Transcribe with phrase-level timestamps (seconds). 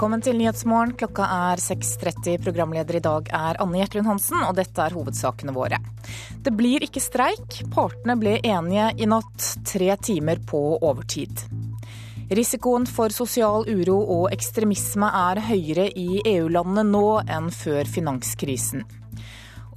[0.00, 0.94] Velkommen til Nyhetsmorgen.
[0.96, 2.38] Klokka er 6.30.
[2.40, 5.76] Programleder i dag er Anne Gjertlund Hansen, og dette er hovedsakene våre.
[6.40, 7.58] Det blir ikke streik.
[7.74, 11.42] Partene ble enige i natt, tre timer på overtid.
[12.32, 18.88] Risikoen for sosial uro og ekstremisme er høyere i EU-landene nå enn før finanskrisen.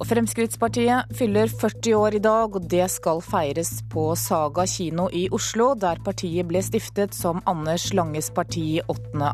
[0.04, 5.70] Fremskrittspartiet fyller 40 år i dag, og det skal feires på Saga kino i Oslo,
[5.74, 9.32] der partiet ble stiftet som Anders Langes parti 8.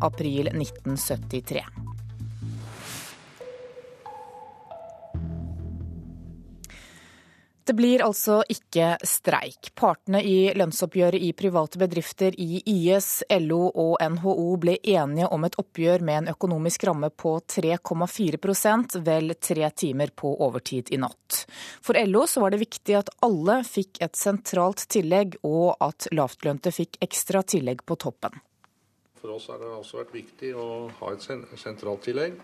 [7.65, 9.71] Det blir altså ikke streik.
[9.79, 15.59] Partene i lønnsoppgjøret i private bedrifter i IS, LO og NHO ble enige om et
[15.61, 21.45] oppgjør med en økonomisk ramme på 3,4% vel tre timer på overtid i natt.
[21.85, 26.73] For LO så var det viktig at alle fikk et sentralt tillegg, og at lavtlønte
[26.75, 28.41] fikk ekstra tillegg på toppen.
[29.21, 31.29] For oss har det også vært viktig å ha et
[31.61, 32.41] sentralt tillegg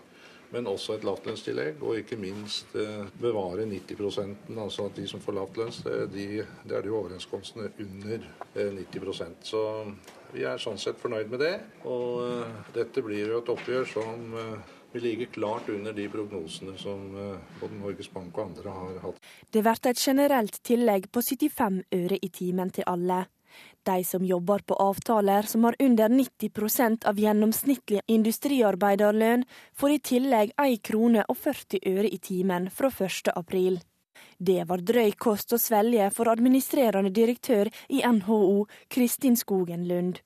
[0.53, 5.35] men også et lavtlønnstillegg, og ikke minst eh, bevare 90% altså at de som får
[5.39, 5.81] lavtlønns,
[6.13, 6.27] de,
[6.63, 9.61] det er de overenskomstene under 90 eh, Så
[10.33, 11.53] vi er sånn sett fornøyd med det.
[11.85, 14.35] Og eh, dette blir jo et oppgjør som
[14.93, 17.09] vi ligger klart under de prognosene som
[17.59, 19.19] både Norges Bank og andre har hatt.
[19.51, 23.25] Det blir et generelt tillegg på 75 øre i timen til alle.
[23.87, 29.45] De som jobber på avtaler som har under 90% av gjennomsnittlig industriarbeiderlønn,
[29.79, 33.31] får i tillegg 1 krone og 40 øre i timen fra 1.
[33.35, 33.79] april.
[34.37, 40.19] Det var drøy kost å svelge for administrerende direktør i NHO, Kristin Skogen Lund.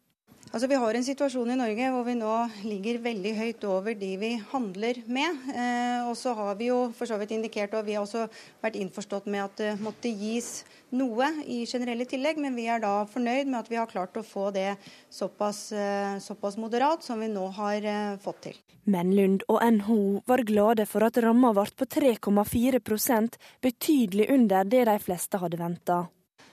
[0.52, 2.32] Altså, vi har en situasjon i Norge hvor vi nå
[2.66, 5.38] ligger veldig høyt over de vi handler med.
[5.54, 8.26] Eh, og så har vi jo for så vidt indikert, og vi har også
[8.60, 10.66] vært innforstått med at det måtte gis
[10.96, 14.26] noe i generelle tillegg, men vi er da fornøyd med at vi har klart å
[14.26, 14.76] få det
[15.10, 18.62] såpass, eh, såpass moderat som vi nå har eh, fått til.
[18.84, 24.88] Men Lund og NHO var glade for at ramma ble på 3,4% betydelig under det
[24.90, 26.00] de fleste hadde venta.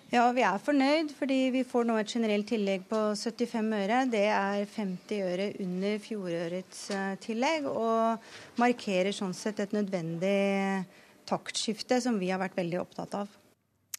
[0.09, 3.98] Ja, vi er fornøyd fordi vi får nå et generelt tillegg på 75 øre.
[4.09, 10.87] Det er 50 øre under fjorårets eh, tillegg, og markerer sånn sett et nødvendig
[11.28, 13.37] taktskifte som vi har vært veldig opptatt av.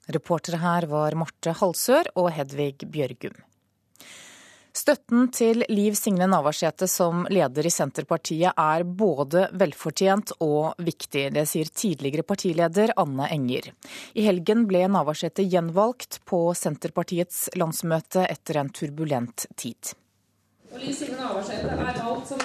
[0.10, 3.36] Reportere her var Marte Halsør og Hedvig Bjørgum.
[4.74, 11.28] Støtten til Liv Signe Navarsete som leder i Senterpartiet er både velfortjent og viktig.
[11.36, 13.72] Det sier tidligere partileder Anne Enger.
[14.18, 19.94] I helgen ble Navarsete gjenvalgt på Senterpartiets landsmøte etter en turbulent tid.
[20.72, 22.40] Og Liv Signe Navarsete er valgt som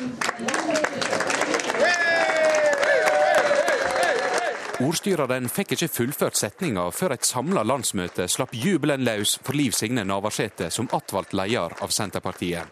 [4.82, 10.02] Ordstyreren fikk ikke fullført setninga før et samla landsmøte slapp jubelen løs for Liv Signe
[10.02, 12.66] Navarsete som attvalgt leder av Senterpartiet.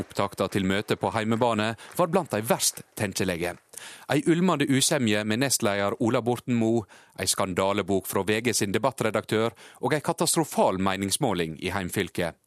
[0.00, 3.58] Opptakta til møtet på heimebane var blant de verst tenkelige.
[4.08, 6.86] Ei ulmende usemje med nestleder Ola Borten Moe,
[7.20, 9.52] ei skandalebok fra VG sin debattredaktør
[9.84, 12.40] og ei katastrofal meningsmåling i heimfylket.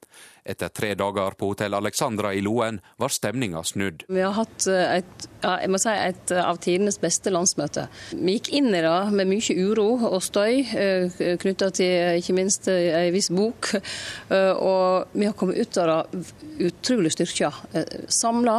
[0.43, 4.07] Etter tre dager på hotell Alexandra i Loen var stemninga snudd.
[4.09, 7.85] Vi har hatt eh, et, ja, si et av tidenes beste landsmøte.
[8.15, 12.71] Vi gikk inn i det med mye uro og støy eh, knytta til ikke minst
[12.71, 13.75] ei viss bok.
[14.31, 16.23] Eh, og vi har kommet ut av det
[16.71, 17.51] utrolig styrka.
[18.11, 18.57] Samla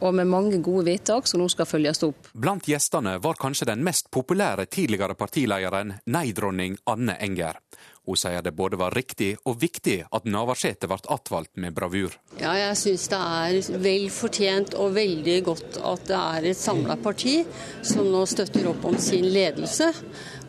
[0.00, 2.30] og med mange gode vedtak som nå skal følges opp.
[2.32, 7.58] Blant gjestene var kanskje den mest populære tidligere partilederen, nei-dronning Anne Enger.
[8.04, 12.12] Hun sier det både var riktig og viktig at Navarsete ble attvalgt med bravur.
[12.36, 16.98] Ja, jeg syns det er vel fortjent og veldig godt at det er et samla
[17.00, 17.38] parti
[17.80, 19.88] som nå støtter opp om sin ledelse.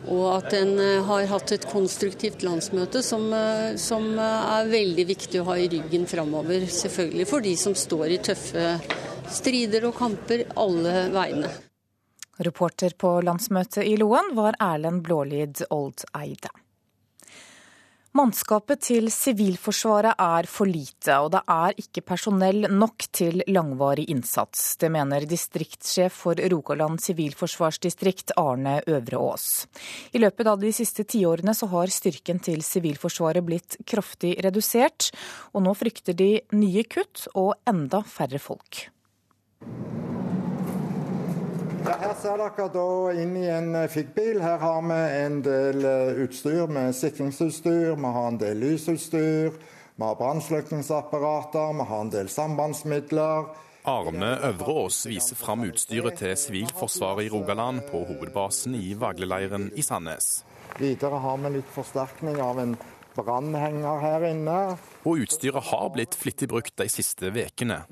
[0.06, 5.06] Og at en eh, har hatt et konstruktivt landsmøte som, eh, som eh, er veldig
[5.08, 6.68] viktig å ha i ryggen framover.
[6.70, 8.68] Selvfølgelig for de som står i tøffe
[9.32, 11.50] strider og kamper alle veiene.
[12.46, 16.52] Reporter på landsmøtet i Loen var Erlend Blålid Oldeide.
[18.16, 24.62] Mannskapet til Sivilforsvaret er for lite, og det er ikke personell nok til langvarig innsats.
[24.80, 29.66] Det mener distriktssjef for Rogaland sivilforsvarsdistrikt, Arne Øvreås.
[30.16, 35.10] I løpet av de siste tiårene så har styrken til Sivilforsvaret blitt kraftig redusert,
[35.52, 38.86] og nå frykter de nye kutt og enda færre folk.
[41.86, 44.40] Ja, her ser dere da inn i en eh, Figg-bil.
[44.42, 49.54] Her har vi en del eh, utstyr med sikringsutstyr, vi har en del lysutstyr,
[49.94, 53.46] vi har brannslukningsapparater, vi har en del sambandsmidler.
[53.86, 60.42] Arne Øvreås viser fram utstyret til Sivilforsvaret i Rogaland på hovedbasen i Vagleleiren i Sandnes.
[60.82, 62.74] Videre har vi litt forsterkning av en
[63.14, 64.58] brannhenger her inne.
[65.06, 67.84] Og utstyret har blitt flittig brukt de siste ukene.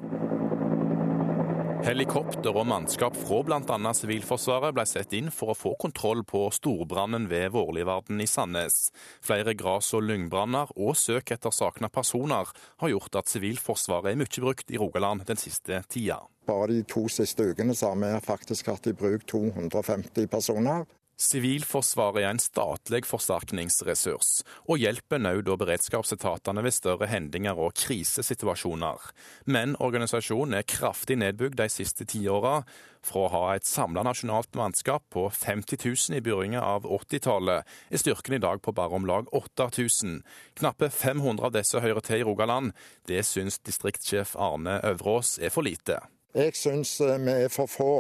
[1.85, 3.91] Helikopter og mannskap fra bl.a.
[3.93, 8.89] Sivilforsvaret ble satt inn for å få kontroll på storbrannen ved Vårlivarden i Sandnes.
[9.21, 12.49] Flere gras- og lyngbranner og søk etter savna personer
[12.81, 16.23] har gjort at Sivilforsvaret er mye brukt i Rogaland den siste tida.
[16.49, 20.89] Bare de to siste ukene har vi faktisk hatt i bruk 250 personer.
[21.21, 28.99] Sivilforsvaret er en statlig forsterkningsressurs, og hjelper nød- og beredskapsetatene ved større hendinger og krisesituasjoner.
[29.47, 32.65] Men organisasjonen er kraftig nedbygd de siste tiåra.
[33.05, 38.01] Fra å ha et samla nasjonalt mannskap på 50 000 i begynnelsen av 80-tallet, er
[38.01, 40.23] styrken i dag på bare om lag 8000.
[40.59, 42.73] Knappe 500 av disse hører til i Rogaland.
[43.07, 46.01] Det syns distriktssjef Arne Øvrås er for lite.
[46.35, 47.93] Jeg syns eh, vi er for få.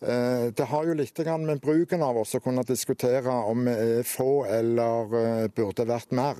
[0.00, 4.02] Eh, det har jo litt med bruken av oss å kunne diskutere om vi er
[4.04, 6.36] få eller eh, burde vært mer.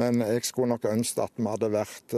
[0.00, 2.14] Men jeg skulle nok ønske at vi hadde vært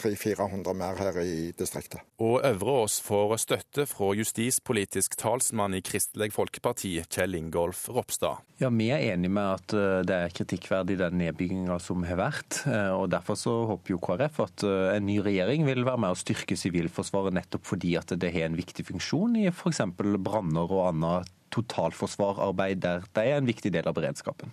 [0.00, 2.00] 300-400 mer her i distriktet.
[2.20, 8.40] Og Øvreås får støtte fra justispolitisk talsmann i Kristelig Folkeparti, Kjell Ingolf Ropstad.
[8.60, 9.74] Ja, Vi er enig med at
[10.08, 12.62] det er kritikkverdig den nedbygginga som har vært.
[12.96, 14.64] og Derfor så håper jo KrF at
[14.96, 18.58] en ny regjering vil være med å styrke Sivilforsvaret, nettopp fordi at det har en
[18.58, 19.84] viktig funksjon i f.eks.
[19.96, 24.52] branner og annet totalforsvararbeid der det er en viktig del av beredskapen.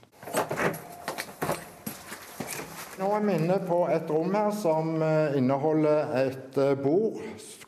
[2.98, 4.96] Nå er vi inne på et rom her som
[5.38, 7.20] inneholder et bord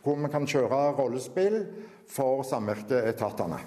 [0.02, 1.60] hvor vi kan kjøre rollespill
[2.10, 3.60] for samvirkeetatene.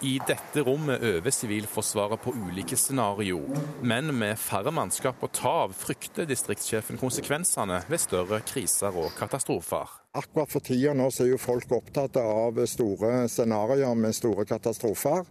[0.00, 3.42] I dette rommet øver Sivilforsvaret på ulike scenario,
[3.84, 9.92] men med færre mannskap å ta av frykter distriktssjefen konsekvensene ved større kriser og katastrofer.
[10.16, 15.28] Akkurat for tida nå så er jo folk opptatt av store scenarioer med store katastrofer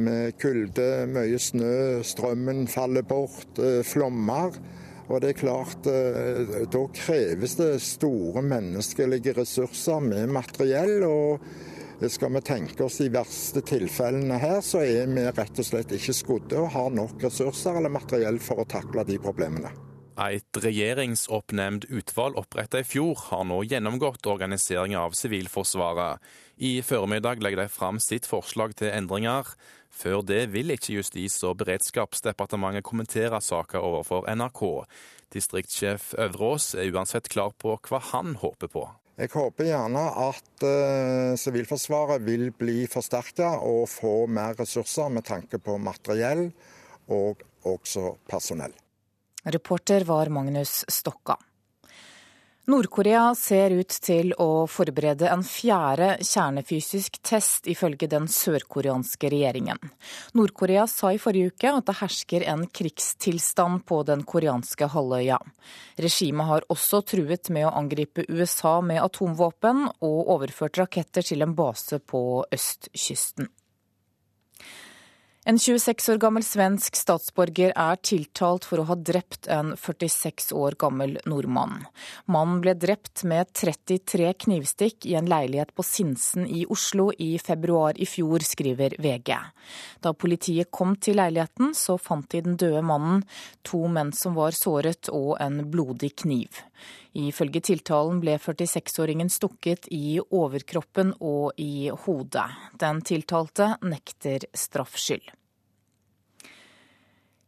[0.00, 4.56] med kulde, mye snø, strømmen faller bort, flommer.
[5.10, 11.02] Og det er klart, Da kreves det store menneskelige ressurser med materiell.
[11.04, 11.40] og
[12.08, 16.16] skal vi tenke oss de verste tilfellene her, så er vi rett og slett ikke
[16.16, 19.72] skodde og har nok ressurser eller materiell for å takle de problemene.
[20.20, 26.20] Et regjeringsoppnevnt utvalg opprettet i fjor har nå gjennomgått organiseringen av Sivilforsvaret.
[26.60, 29.48] I formiddag legger de fram sitt forslag til endringer.
[30.00, 34.62] Før det vil ikke Justis- og beredskapsdepartementet kommentere saka overfor NRK.
[35.34, 38.86] Distriktssjef Øvrås er uansett klar på hva han håper på.
[39.20, 40.64] Jeg håper gjerne at
[41.42, 46.46] Sivilforsvaret uh, vil bli forsterka og få mer ressurser med tanke på materiell
[47.12, 48.72] og også personell.
[49.44, 51.36] Reporter var Magnus Stokka.
[52.70, 59.80] Nord-Korea ser ut til å forberede en fjerde kjernefysisk test, ifølge den sørkoreanske regjeringen.
[60.38, 65.40] Nord-Korea sa i forrige uke at det hersker en krigstilstand på den koreanske halvøya.
[65.98, 71.56] Regimet har også truet med å angripe USA med atomvåpen, og overført raketter til en
[71.58, 73.50] base på østkysten.
[75.44, 80.74] En 26 år gammel svensk statsborger er tiltalt for å ha drept en 46 år
[80.76, 81.86] gammel nordmann.
[82.28, 87.96] Mannen ble drept med 33 knivstikk i en leilighet på Sinsen i Oslo i februar
[87.96, 89.32] i fjor, skriver VG.
[90.04, 93.24] Da politiet kom til leiligheten, så fant de den døde mannen,
[93.64, 96.60] to menn som var såret og en blodig kniv.
[97.18, 102.46] Ifølge tiltalen ble 46-åringen stukket i overkroppen og i hodet.
[102.78, 105.32] Den tiltalte nekter straffskyld.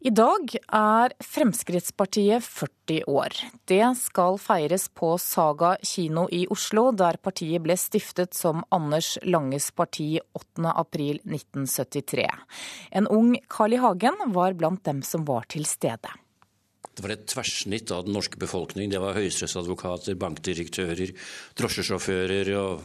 [0.02, 3.37] I dag er Fremskrittspartiet 40 år.
[3.71, 9.71] Det skal feires på Saga kino i Oslo, der partiet ble stiftet som Anders Langes
[9.71, 10.66] parti 8.
[10.75, 12.26] april 1973.
[12.99, 13.81] En ung Carl I.
[13.85, 16.11] Hagen var blant dem som var til stede.
[16.93, 18.91] Det var et tverrsnitt av den norske befolkning.
[18.93, 21.15] Det var høyesterettsadvokater, bankdirektører,
[21.57, 22.85] drosjesjåfører og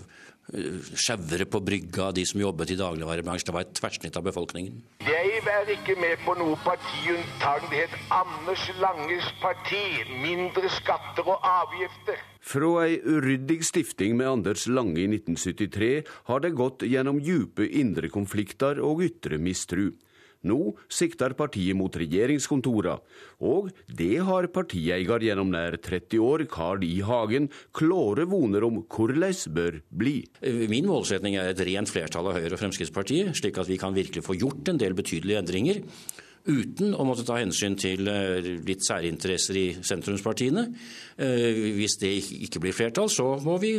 [0.96, 3.50] sjauere på brygga, de som jobbet i dagligvarebransjen.
[3.50, 4.80] Det var et tverrsnitt av befolkningen.
[5.04, 7.68] Jeg er ikke med på noe partiunntak.
[7.72, 9.84] Det het Anders Langes parti.
[10.24, 12.24] Mindre skatter og avgifter.
[12.48, 15.92] Fra ei uryddig stifting med Anders Lange i 1973
[16.32, 19.90] har det gått gjennom djupe indre konflikter og ytre mistru.
[20.46, 22.98] Nå sikter partiet mot regjeringskontorene,
[23.48, 27.00] og det har partieier gjennom nær 30 år, Carl I.
[27.08, 30.20] Hagen, klare voner om hvordan bør bli.
[30.70, 34.24] Min målsetning er et rent flertall av Høyre og Fremskrittspartiet, slik at vi kan virkelig
[34.26, 35.84] få gjort en del betydelige endringer.
[36.48, 40.64] Uten å måtte ta hensyn til eh, litt særinteresser i sentrumspartiene.
[41.20, 42.12] Eh, hvis det
[42.48, 43.76] ikke blir flertall, så må vi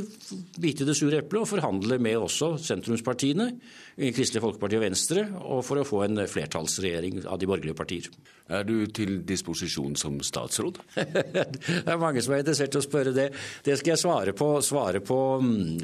[0.60, 3.50] bite det sure eplet og forhandle med også sentrumspartiene,
[3.98, 8.04] Kristelig Folkeparti og Venstre, og for å få en flertallsregjering av de borgerlige partier.
[8.46, 10.78] Er du til disposisjon som statsråd?
[10.94, 13.32] det er mange som er interessert i å spørre det.
[13.66, 15.82] Det skal jeg svare på, svare på mm,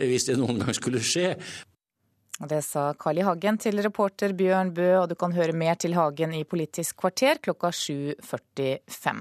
[0.00, 1.34] hvis det noen gang skulle skje.
[2.40, 3.26] Det sa Carl I.
[3.26, 7.42] Hagen til reporter Bjørn Bø, og du kan høre mer til Hagen i Politisk kvarter
[7.44, 9.20] klokka 7.45.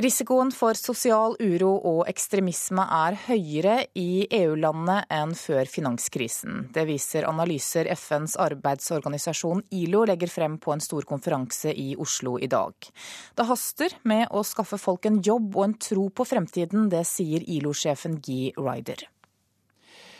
[0.00, 6.68] Risikoen for sosial uro og ekstremisme er høyere i EU-landene enn før finanskrisen.
[6.72, 12.48] Det viser analyser FNs arbeidsorganisasjon ILO legger frem på en stor konferanse i Oslo i
[12.48, 12.90] dag.
[13.34, 17.44] Det haster med å skaffe folk en jobb og en tro på fremtiden, det sier
[17.44, 19.08] ILO-sjefen Guy Ryder.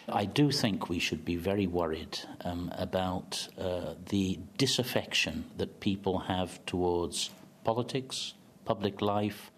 [0.09, 6.19] I do think we should be very worried um, about uh, the disaffection that people
[6.19, 7.31] have towards
[7.65, 9.51] politics, public life,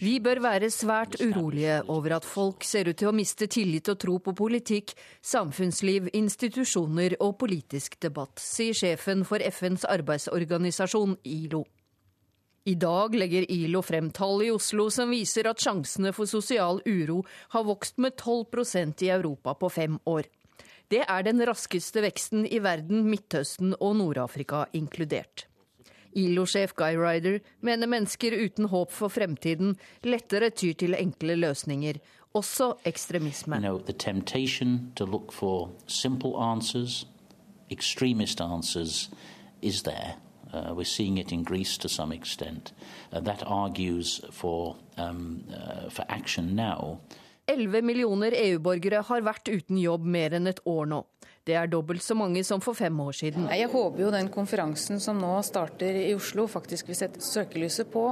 [0.00, 3.98] Vi bør være svært urolige over at folk ser ut til å miste tillit og
[4.00, 11.64] tro på politikk, samfunnsliv, institusjoner og politisk debatt, sier sjefen for FNs arbeidsorganisasjon ILO.
[12.64, 17.24] I dag legger ILO frem tall i Oslo som viser at sjansene for sosial uro
[17.54, 20.28] har vokst med 12% i Europa på fem år.
[20.86, 25.48] Det er den raskeste veksten i verden, Midtøsten og Nord-Afrika inkludert.
[26.14, 31.98] ILO-sjef Guy Ryder mener mennesker uten håp for fremtiden lettere tyr til enkle løsninger,
[32.36, 33.56] også ekstremisme.
[33.56, 33.80] You know,
[37.70, 39.10] extremist answers,
[39.62, 40.14] is there.
[40.52, 42.72] Uh, we're seeing it in Greece to some extent.
[43.12, 47.00] Uh, that argues for, um, uh, for action now.
[47.46, 51.02] 11 millioner EU-borgere har vært uten jobb mer enn et år nå.
[51.42, 53.48] Det er dobbelt så mange som for fem år siden.
[53.50, 58.04] Jeg håper jo den konferansen som nå starter i Oslo, faktisk vil sette søkelyset på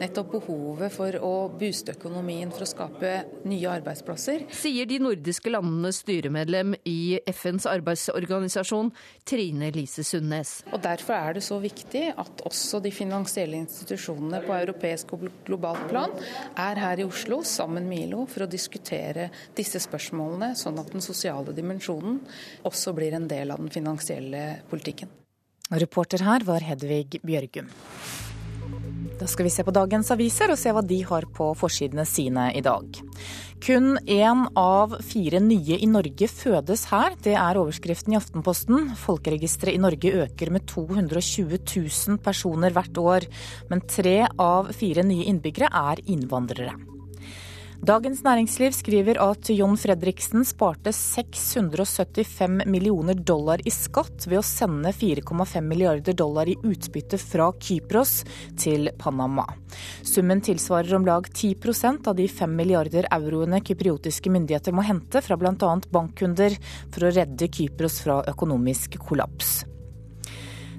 [0.00, 3.10] nettopp behovet for å booste økonomien for å skape
[3.44, 4.46] nye arbeidsplasser.
[4.56, 8.88] Sier de nordiske landenes styremedlem i FNs arbeidsorganisasjon,
[9.28, 10.62] Trine Lise Sundnes.
[10.72, 15.84] Og Derfor er det så viktig at også de finansielle institusjonene på europeisk og globalt
[15.92, 16.16] plan
[16.56, 19.28] er her i Oslo sammen med ILO for å diskutere
[19.60, 22.22] disse spørsmålene, sånn at den sosiale dimensjonen
[22.64, 25.10] også også blir en del av den finansielle politikken.
[25.68, 27.68] Reporter her var Hedvig Bjørgum.
[29.18, 32.52] Da skal vi se på dagens aviser og se hva de har på forsidene sine
[32.54, 33.00] i dag.
[33.58, 37.16] Kun én av fire nye i Norge fødes her.
[37.24, 38.92] Det er overskriften i Aftenposten.
[39.02, 43.26] Folkeregisteret i Norge øker med 220 000 personer hvert år.
[43.72, 46.78] Men tre av fire nye innbyggere er innvandrere.
[47.78, 54.90] Dagens Næringsliv skriver at John Fredriksen sparte 675 millioner dollar i skatt ved å sende
[54.90, 58.24] 4,5 milliarder dollar i utbytte fra Kypros
[58.58, 59.46] til Panama.
[60.02, 65.38] Summen tilsvarer om lag 10% av de 5 milliarder euroene kypriotiske myndigheter må hente fra
[65.38, 65.72] bl.a.
[65.94, 66.58] bankkunder
[66.90, 69.60] for å redde Kypros fra økonomisk kollaps.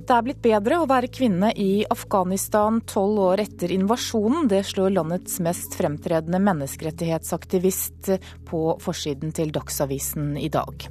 [0.10, 4.48] Det er blitt bedre å være kvinne i Afghanistan tolv år etter invasjonen.
[4.50, 8.10] Det slår landets mest fremtredende menneskerettighetsaktivist
[8.50, 10.89] på forsiden til Dagsavisen i dag.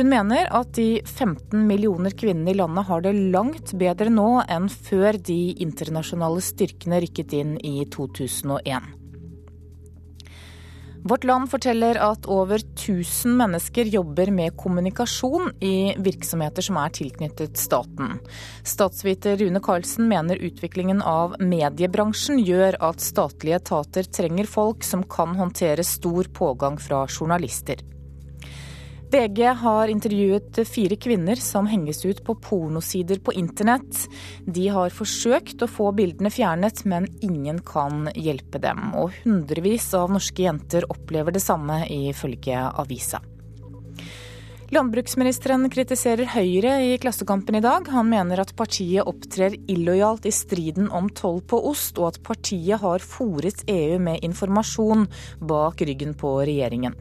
[0.00, 4.66] Hun mener at de 15 millioner kvinnene i landet har det langt bedre nå enn
[4.66, 8.99] før de internasjonale styrkene rykket inn i 2001.
[11.04, 17.56] Vårt Land forteller at over 1000 mennesker jobber med kommunikasjon i virksomheter som er tilknyttet
[17.58, 18.18] staten.
[18.64, 25.32] Statsviter Rune Karlsen mener utviklingen av mediebransjen gjør at statlige etater trenger folk som kan
[25.40, 27.80] håndtere stor pågang fra journalister.
[29.10, 34.04] VG har intervjuet fire kvinner som henges ut på pornosider på internett.
[34.46, 38.92] De har forsøkt å få bildene fjernet, men ingen kan hjelpe dem.
[38.94, 43.18] Og hundrevis av norske jenter opplever det samme, ifølge avisa.
[44.70, 47.90] Landbruksministeren kritiserer Høyre i Klassekampen i dag.
[47.90, 52.78] Han mener at partiet opptrer illojalt i striden om toll på ost, og at partiet
[52.78, 55.08] har fòret EU med informasjon
[55.42, 56.94] bak ryggen på regjeringen.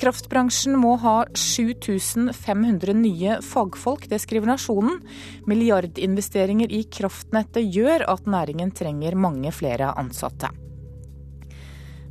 [0.00, 5.02] Kraftbransjen må ha 7500 nye fagfolk, det skriver Nasjonen.
[5.50, 10.48] Milliardinvesteringer i kraftnettet gjør at næringen trenger mange flere ansatte.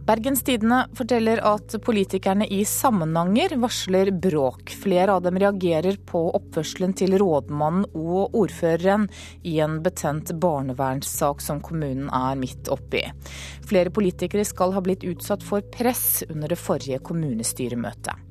[0.09, 4.71] Bergens Tidende forteller at politikerne i Samnanger varsler bråk.
[4.81, 9.05] Flere av dem reagerer på oppførselen til rådmannen og ordføreren
[9.45, 13.03] i en betent barnevernssak som kommunen er midt oppi.
[13.69, 18.28] Flere politikere skal ha blitt utsatt for press under det forrige kommunestyremøtet.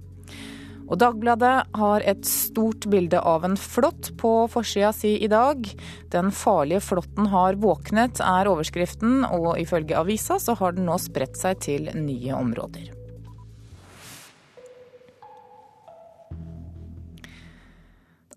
[0.88, 5.68] Og Dagbladet har et stort bilde av en flått på forsida si i dag.
[6.12, 11.36] Den farlige flåtten har våknet, er overskriften, og ifølge avisa så har den nå spredt
[11.40, 12.97] seg til nye områder.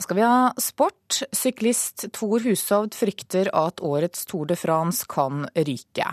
[0.03, 1.22] Skal vi ha sport.
[1.36, 6.08] Syklist Tor Hushovd frykter at årets Tour de France kan ryke.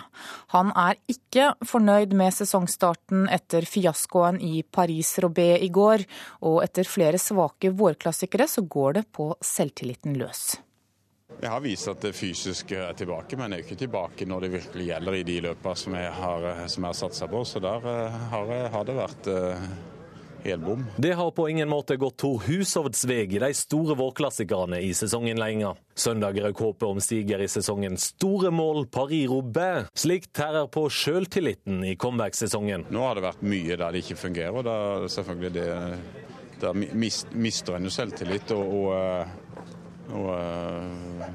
[0.54, 6.06] Han er ikke fornøyd med sesongstarten etter fiaskoen i Paris-Roubais i går,
[6.44, 10.58] og etter flere svake vårklassikere så går det på selvtilliten løs.
[11.38, 14.54] Jeg har vist at det fysiske er tilbake, men jeg er ikke tilbake når det
[14.56, 17.44] virkelig gjelder i de løpene som jeg har, som jeg har satsa på.
[17.46, 19.68] Så der eh, har, har det vært eh,
[20.44, 20.84] helbom.
[20.96, 25.40] Det har på ingen måte gått Tor Hushovds vei i de store vårklassikerne i sesongen
[25.40, 25.78] lenger.
[25.98, 29.90] Søndag røk håpet om stiger i sesongens store mål Paris-Roubert.
[29.98, 32.86] Slikt tærer på sjøltilliten i comeback-sesongen.
[32.94, 34.78] Nå har det vært mye der det ikke fungerer, og da
[35.12, 35.68] selvfølgelig det
[36.58, 39.28] Da mister en jo selvtillit og, og,
[40.10, 41.28] og, og eh,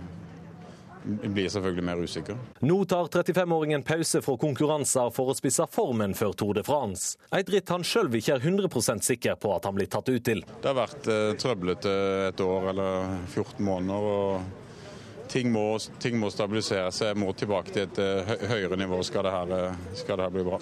[1.04, 2.40] blir selvfølgelig mer usikker.
[2.64, 7.18] Nå tar 35-åringen pause fra konkurranser for å spisse formen før Tour de France.
[7.36, 10.44] Et ritt han sjøl ikke er 100 sikker på at han blir tatt ut til.
[10.62, 11.94] Det har vært eh, trøblete
[12.30, 14.12] et år eller 14 måneder.
[14.14, 17.14] og Ting må, ting må stabilisere seg.
[17.14, 20.36] Jeg må tilbake til et uh, høyere nivå skal det, her, uh, skal det her
[20.36, 20.60] bli bra.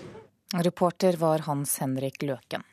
[0.64, 2.64] Reporter var Hans Henrik Løken.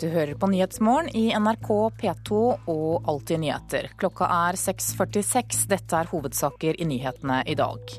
[0.00, 1.68] Du hører på Nyhetsmorgen i NRK
[2.00, 2.36] P2
[2.72, 3.90] og Alltid nyheter.
[4.00, 5.66] Klokka er 6.46.
[5.68, 7.92] Dette er hovedsaker i nyhetene i dag.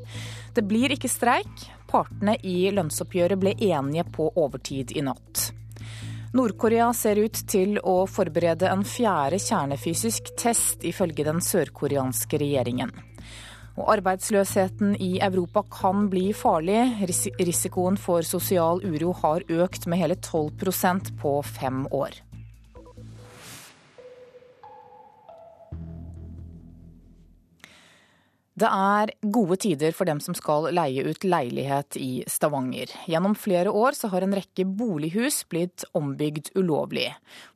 [0.55, 1.67] Det blir ikke streik.
[1.91, 5.51] Partene i lønnsoppgjøret ble enige på overtid i natt.
[6.33, 12.95] Nord-Korea ser ut til å forberede en fjerde kjernefysisk test, ifølge den sørkoreanske regjeringen.
[13.79, 16.81] Og arbeidsløsheten i Europa kan bli farlig.
[17.39, 22.19] Risikoen for sosial uro har økt med hele 12% på fem år.
[28.61, 32.91] Det er gode tider for dem som skal leie ut leilighet i Stavanger.
[33.09, 37.07] Gjennom flere år så har en rekke bolighus blitt ombygd ulovlig.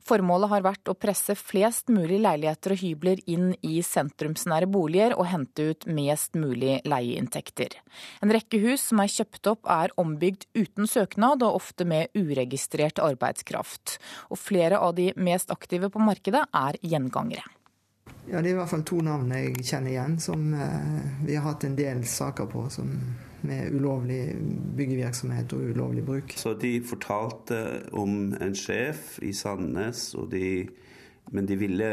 [0.02, 5.28] Formålet har vært å presse flest mulig leiligheter og hybler inn i sentrumsnære boliger og
[5.30, 7.76] hente ut mest mulig leieinntekter.
[8.24, 12.98] En rekke hus som er kjøpt opp er ombygd uten søknad og ofte med uregistrert
[12.98, 14.00] arbeidskraft.
[14.34, 17.46] Og flere av de mest aktive på markedet er gjengangere.
[18.30, 21.44] Ja, Det er i hvert fall to navn jeg kjenner igjen, som eh, vi har
[21.46, 22.90] hatt en del saker på som,
[23.46, 24.34] med ulovlig
[24.76, 26.34] byggevirksomhet og ulovlig bruk.
[26.36, 27.60] Så De fortalte
[27.94, 30.66] om en sjef i Sandnes, de,
[31.30, 31.92] men de ville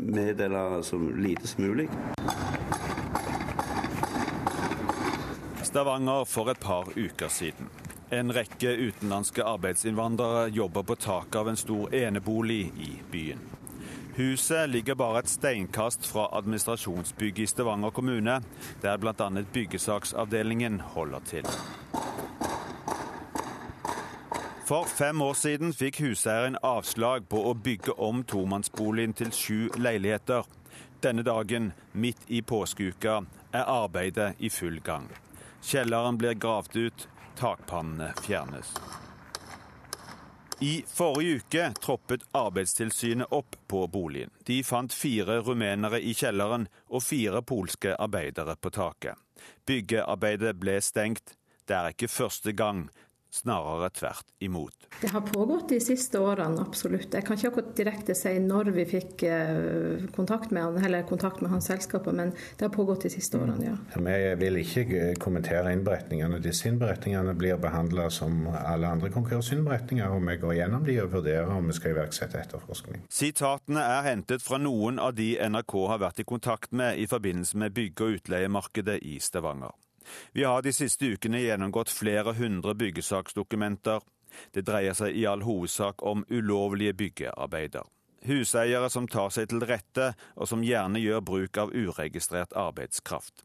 [0.00, 1.88] meddele så lite som mulig.
[5.68, 7.68] Stavanger for et par uker siden.
[8.12, 13.40] En rekke utenlandske arbeidsinnvandrere jobber på taket av en stor enebolig i byen.
[14.16, 18.40] Huset ligger bare et steinkast fra administrasjonsbygget i Stavanger kommune,
[18.82, 19.30] der bl.a.
[19.52, 21.48] byggesaksavdelingen holder til.
[24.68, 30.44] For fem år siden fikk huseieren avslag på å bygge om tomannsboligen til sju leiligheter.
[31.02, 33.22] Denne dagen, midt i påskeuka,
[33.52, 35.08] er arbeidet i full gang.
[35.64, 37.08] Kjelleren blir gravd ut,
[37.40, 38.76] takpannene fjernes.
[40.62, 44.30] I forrige uke troppet Arbeidstilsynet opp på boligen.
[44.46, 49.18] De fant fire rumenere i kjelleren og fire polske arbeidere på taket.
[49.66, 51.34] Byggearbeidet ble stengt.
[51.66, 52.84] Det er ikke første gang
[53.32, 54.74] Snarere tvert imot.
[55.00, 57.14] Det har pågått de siste årene, absolutt.
[57.14, 61.40] Jeg kan ikke akkurat direkte si når vi fikk eh, kontakt med han, eller kontakt
[61.40, 63.76] med hans selskaper, men det har pågått de siste årene, ja.
[63.96, 66.42] Vi vil ikke kommentere innberetningene.
[66.44, 71.54] Disse innberetningene blir behandla som alle andre konkursinnberetninger, og vi går gjennom de og vurderer
[71.56, 73.06] om vi skal iverksette etterforskning.
[73.08, 77.64] Sitatene er hentet fra noen av de NRK har vært i kontakt med i forbindelse
[77.64, 79.72] med bygge- og utleiemarkedet i Stavanger.
[80.32, 84.00] Vi har de siste ukene gjennomgått flere hundre byggesaksdokumenter.
[84.52, 87.84] Det dreier seg i all hovedsak om ulovlige byggearbeider.
[88.24, 93.44] Huseiere som tar seg til rette, og som gjerne gjør bruk av uregistrert arbeidskraft.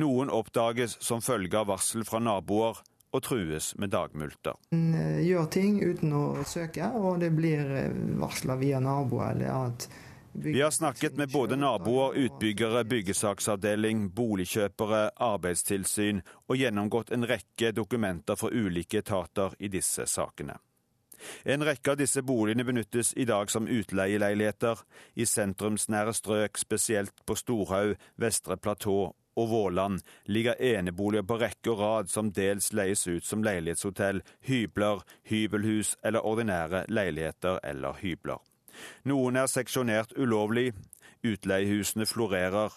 [0.00, 4.58] Noen oppdages som følge av varsel fra naboer, og trues med dagmulter.
[4.74, 7.64] En eh, gjør ting uten å søke, og det blir
[8.20, 9.88] varsla via naboer eller at
[10.42, 18.38] vi har snakket med både naboer, utbyggere, byggesaksavdeling, boligkjøpere, arbeidstilsyn og gjennomgått en rekke dokumenter
[18.38, 20.58] fra ulike etater i disse sakene.
[21.42, 24.78] En rekke av disse boligene benyttes i dag som utleieleiligheter
[25.18, 28.98] i sentrumsnære strøk, spesielt på Storhaug, Vestre Platå
[29.38, 35.02] og Våland ligger eneboliger på rekke og rad som dels leies ut som leilighetshotell, hybler,
[35.30, 38.38] hybelhus eller ordinære leiligheter eller hybler.
[39.04, 40.72] Noen er seksjonert ulovlig,
[41.26, 42.72] utleiehusene florerer,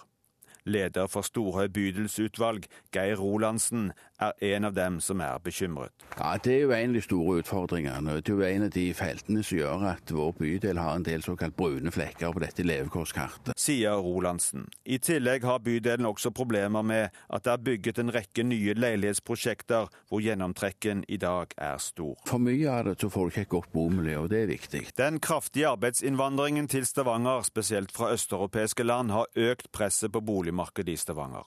[0.66, 5.92] Leder for Storhøy bydelsutvalg, Geir Rolandsen, er en av dem som er bekymret.
[6.18, 8.16] Ja, Det er jo en av de store utfordringene.
[8.22, 11.24] Det er jo en av de feltene som gjør at vår bydel har en del
[11.24, 13.54] såkalt brune flekker på dette levekårskartet.
[13.58, 14.68] Sier Rolandsen.
[14.86, 19.90] I tillegg har bydelen også problemer med at det er bygget en rekke nye leilighetsprosjekter
[20.10, 22.18] hvor gjennomtrekken i dag er stor.
[22.28, 24.84] For mye av det så får du ikke et godt bomiljø, og det er viktig.
[24.98, 30.94] Den kraftige arbeidsinnvandringen til Stavanger, spesielt fra østeuropeiske land, har økt presset på bolig boligmarkedet
[30.94, 31.46] i Stavanger.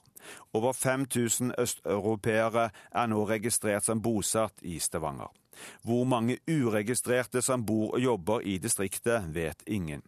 [0.53, 5.31] Over 5000 østeuropeere er nå registrert som bosatt i Stavanger.
[5.83, 10.03] Hvor mange uregistrerte som bor og jobber i distriktet, vet ingen.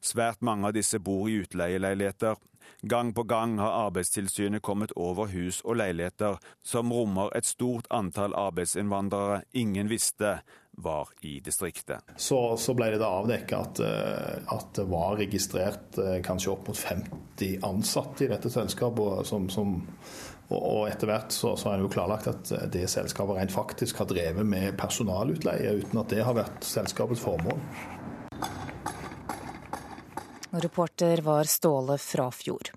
[0.00, 2.36] Svært mange av disse bor i utleieleiligheter.
[2.88, 8.34] Gang på gang har Arbeidstilsynet kommet over hus og leiligheter som rommer et stort antall
[8.36, 10.40] arbeidsinnvandrere ingen visste
[10.72, 12.00] var i distriktet.
[12.16, 16.70] Så, så ble det da avdekket at, eh, at, det var registrert eh, kanskje opp
[16.70, 19.26] mot 50 ansatte i dette selskapet.
[19.28, 19.76] Som, som,
[20.50, 24.02] og etter hvert så, så er det jo klarlagt at eh, det selskapet rent faktisk
[24.02, 27.60] har drevet med personalutleie, uten at det har vært selskapets formål.
[30.50, 32.72] Reporter var Ståle Frafjord.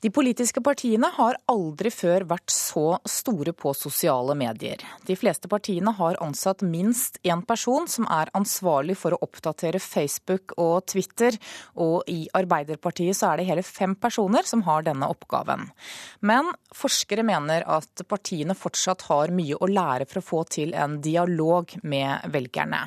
[0.00, 4.78] De politiske partiene har aldri før vært så store på sosiale medier.
[5.08, 10.54] De fleste partiene har ansatt minst én person som er ansvarlig for å oppdatere Facebook
[10.54, 11.34] og Twitter,
[11.82, 15.66] og i Arbeiderpartiet så er det hele fem personer som har denne oppgaven.
[16.22, 21.00] Men forskere mener at partiene fortsatt har mye å lære for å få til en
[21.02, 22.84] dialog med velgerne.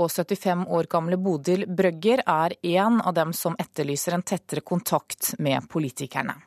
[0.00, 5.34] Og 75 år gamle Bodil Brøgger er en av dem som etterlyser en tettere kontakt
[5.36, 6.40] med politikerne.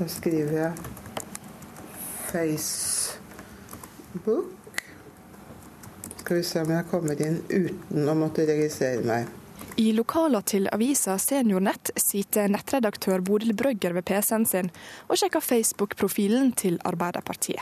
[0.00, 0.72] Da skriver jeg
[2.30, 3.26] Facebook.
[6.16, 9.28] Skal vi se om jeg kommer inn uten å måtte registrere meg.
[9.76, 14.72] I lokalene til avisa Seniornett sitter nettredaktør Bodil Brøgger ved PC-en sin
[15.08, 17.60] og sjekker Facebook-profilen til Arbeiderpartiet.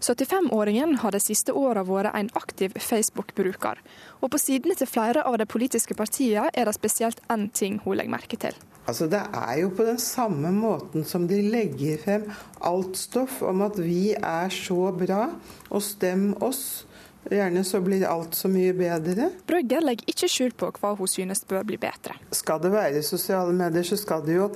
[0.00, 3.76] 75-åringen har de siste åra vært en aktiv Facebook-bruker,
[4.24, 8.00] og på sidene til flere av de politiske partiene er det spesielt én ting hun
[8.00, 8.56] legger merke til.
[8.84, 12.26] Altså Det er jo på den samme måten som de legger frem
[12.64, 15.28] alt stoff om at vi er så bra,
[15.70, 16.84] og stem oss.
[17.24, 19.30] Gjerne så blir alt så mye bedre.
[19.48, 22.18] Brøgge legger ikke skjul på hva hun synes bør bli bedre.
[22.36, 24.50] Skal det være sosiale medier, så skal det jo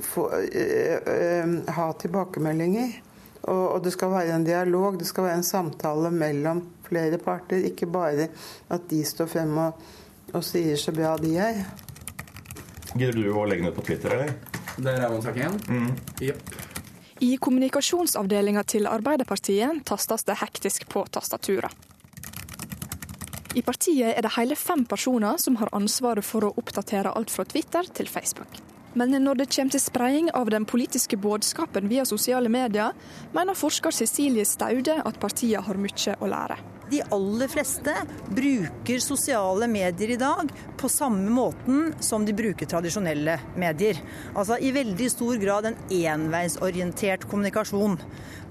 [0.00, 3.02] få, øh, øh, ha tilbakemeldinger.
[3.42, 7.68] Og, og, det skal være en dialog, det skal være en samtale mellom flere parter.
[7.68, 8.28] Ikke bare
[8.70, 9.84] at de står frem og,
[10.32, 11.60] og sier så bra de er.
[12.96, 14.32] Gidder du å legge ned på Twitter, eller?
[14.76, 15.56] Det er sak én?
[15.68, 15.90] Mm.
[16.20, 16.54] Yep.
[17.24, 21.72] I kommunikasjonsavdelinga til Arbeiderpartiet tastes det hektisk på tastaturet.
[23.56, 27.46] I partiet er det hele fem personer som har ansvaret for å oppdatere alt fra
[27.48, 28.60] Twitter til Facebook.
[28.96, 32.92] Men når det kommer til spredning av den politiske budskapen via sosiale medier,
[33.32, 36.56] mener forsker Cecilie Staude at partiet har mye å lære.
[36.90, 37.92] De aller fleste
[38.28, 43.98] bruker sosiale medier i dag på samme måten som de bruker tradisjonelle medier.
[44.34, 47.98] Altså i veldig stor grad en enveisorientert kommunikasjon.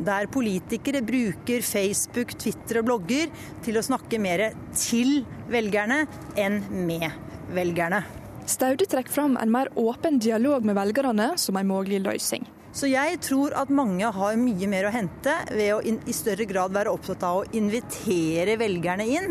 [0.03, 3.31] Der politikere bruker Facebook, Twitter og blogger
[3.63, 5.21] til å snakke mer til
[5.51, 6.03] velgerne
[6.35, 7.07] enn med
[7.55, 8.03] velgerne.
[8.45, 12.43] Staude trekker fram en mer åpen dialog med velgerne som en mulig løsning.
[12.75, 16.73] Så jeg tror at mange har mye mer å hente ved å i større grad
[16.75, 19.29] være opptatt av å invitere velgerne inn.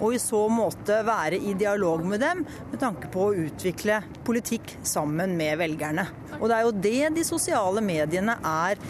[0.00, 4.74] Og i så måte være i dialog med dem med tanke på å utvikle politikk
[4.82, 6.08] sammen med velgerne.
[6.40, 8.80] Og det er jo det de sosiale mediene er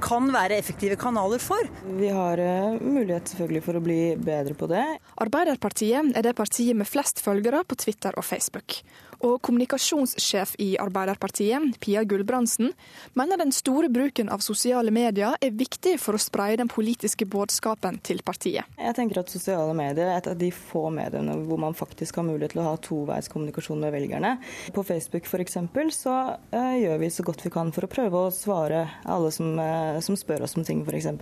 [0.00, 1.68] kan være effektive kanaler for.
[1.98, 4.84] Vi har uh, mulighet selvfølgelig for å bli bedre på det.
[5.24, 8.80] Arbeiderpartiet er det partiet med flest følgere på Twitter og Facebook.
[9.24, 12.72] Og kommunikasjonssjef i Arbeiderpartiet, Pia Gulbrandsen,
[13.16, 18.00] mener den store bruken av sosiale medier er viktig for å spreie den politiske budskapen
[18.06, 18.68] til partiet.
[18.76, 22.28] Jeg tenker at sosiale medier er et av de få mediene hvor man faktisk har
[22.28, 24.36] mulighet til å ha toveiskommunikasjon med velgerne.
[24.76, 25.58] På Facebook f.eks.
[25.96, 26.16] så
[26.52, 30.00] uh, gjør vi så godt vi kan for å prøve å svare alle som, uh,
[30.04, 31.12] som spør oss om ting, f.eks.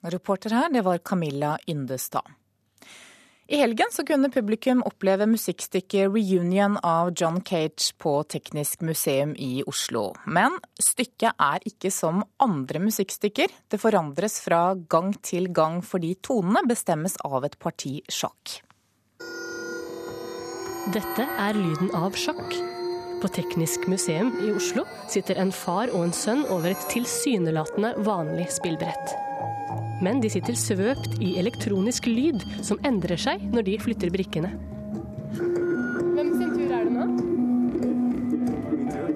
[0.00, 2.39] Reporter her, det var Camilla Yndestad.
[3.50, 9.64] I helgen så kunne publikum oppleve musikkstykket 'Reunion' av John Cage på Teknisk museum i
[9.66, 10.12] Oslo.
[10.24, 13.50] Men stykket er ikke som andre musikkstykker.
[13.68, 18.60] Det forandres fra gang til gang fordi tonene bestemmes av et parti sjakk.
[20.94, 22.54] Dette er lyden av sjakk.
[23.20, 28.46] På Teknisk museum i Oslo sitter en far og en sønn over et tilsynelatende vanlig
[28.54, 29.29] spillbrett.
[30.00, 34.52] Men de sitter svøpt i elektronisk lyd som endrer seg når de flytter brikkene.
[35.36, 37.08] Hvem sin tur er det nå?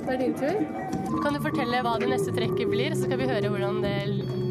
[0.05, 0.59] Det er din tur.
[1.25, 3.95] Kan du fortelle hva det neste trekket blir, så skal vi høre hvordan det,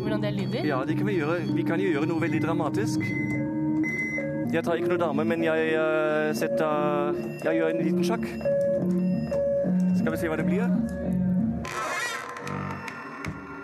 [0.01, 0.65] hvordan det lyder?
[0.65, 1.37] Ja, det kan vi gjøre.
[1.53, 3.05] Vi kan jo gjøre noe veldig dramatisk.
[4.53, 8.25] Jeg tar ikke noe dame, men jeg uh, setter Jeg gjør en liten sjakk.
[9.97, 10.65] Skal vi se hva det blir?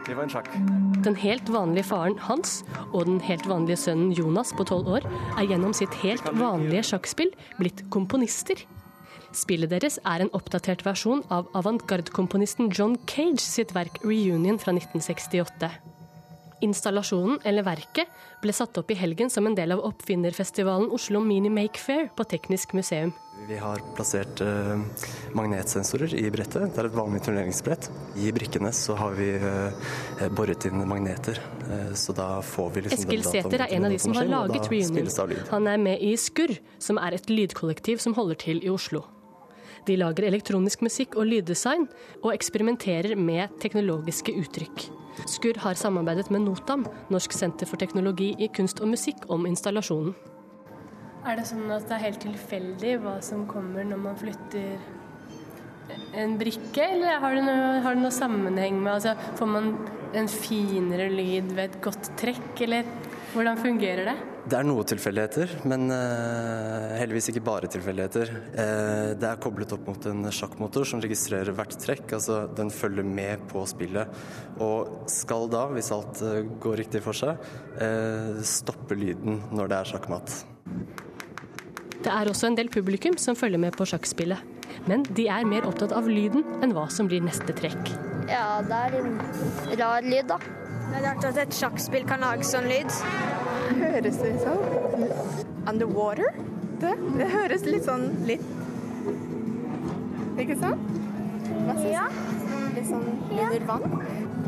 [0.10, 0.48] Det var en sjakk.
[1.06, 5.06] Den helt vanlige faren Hans og den helt vanlige sønnen Jonas på tolv år
[5.38, 8.58] er gjennom sitt helt vanlige sjakkspill blitt komponister.
[9.38, 15.70] Spillet deres er en oppdatert versjon av avantgarde-komponisten John Cage sitt verk 'Reunion' fra 1968.
[16.66, 18.12] Installasjonen, eller verket,
[18.44, 22.26] ble satt opp i helgen som en del av oppfinnerfestivalen Oslo Mini Make Fair på
[22.30, 23.14] Teknisk museum.
[23.48, 24.82] Vi har plassert eh,
[25.38, 26.74] magnetsensorer i brettet.
[26.76, 27.88] Det er et vanlig turneringsbrett.
[28.20, 31.40] I brikkene så har vi eh, boret inn magneter.
[31.70, 34.68] Eh, så da får vi liksom Eskil Sæther er en av de som har laget
[34.72, 35.40] Reunion.
[35.54, 39.06] Han er med i Skurr, som er et lydkollektiv som holder til i Oslo.
[39.88, 41.88] De lager elektronisk musikk og lyddesign,
[42.24, 44.90] og eksperimenterer med teknologiske uttrykk.
[45.28, 50.16] Skurr har samarbeidet med NOTAM, Norsk senter for teknologi i kunst og musikk, om installasjonen.
[51.28, 54.78] Er det sånn at det er helt tilfeldig hva som kommer når man flytter
[56.16, 59.72] en brikke, eller har det noe, har det noe sammenheng med altså, Får man
[60.18, 62.88] en finere lyd ved et godt trekk, eller
[63.34, 64.18] hvordan fungerer det?
[64.48, 68.32] Det er noe tilfeldigheter, men uh, heldigvis ikke bare tilfeldigheter.
[68.54, 72.06] Uh, det er koblet opp mot en sjakkmotor som registrerer hvert trekk.
[72.18, 74.14] altså Den følger med på spillet.
[74.64, 77.42] Og skal da, hvis alt uh, går riktig for seg,
[78.46, 80.34] stoppe lyden når det er sjakkmatt.
[82.00, 84.58] Det er også en del publikum som følger med på sjakkspillet.
[84.88, 87.94] Men de er mer opptatt av lyden enn hva som blir neste trekk.
[88.30, 89.16] Ja, det er en
[89.80, 90.40] rar lyd, da.
[90.90, 92.90] Det er rart at et sjakkspill kan lage sånn lyd.
[93.80, 94.64] Høres det sånn
[95.70, 96.34] underwater?
[96.82, 98.46] Det, det høres litt sånn litt
[100.40, 100.94] Ikke sant?
[101.50, 102.06] Hva synes ja.
[102.76, 103.86] Litt sånn under vann?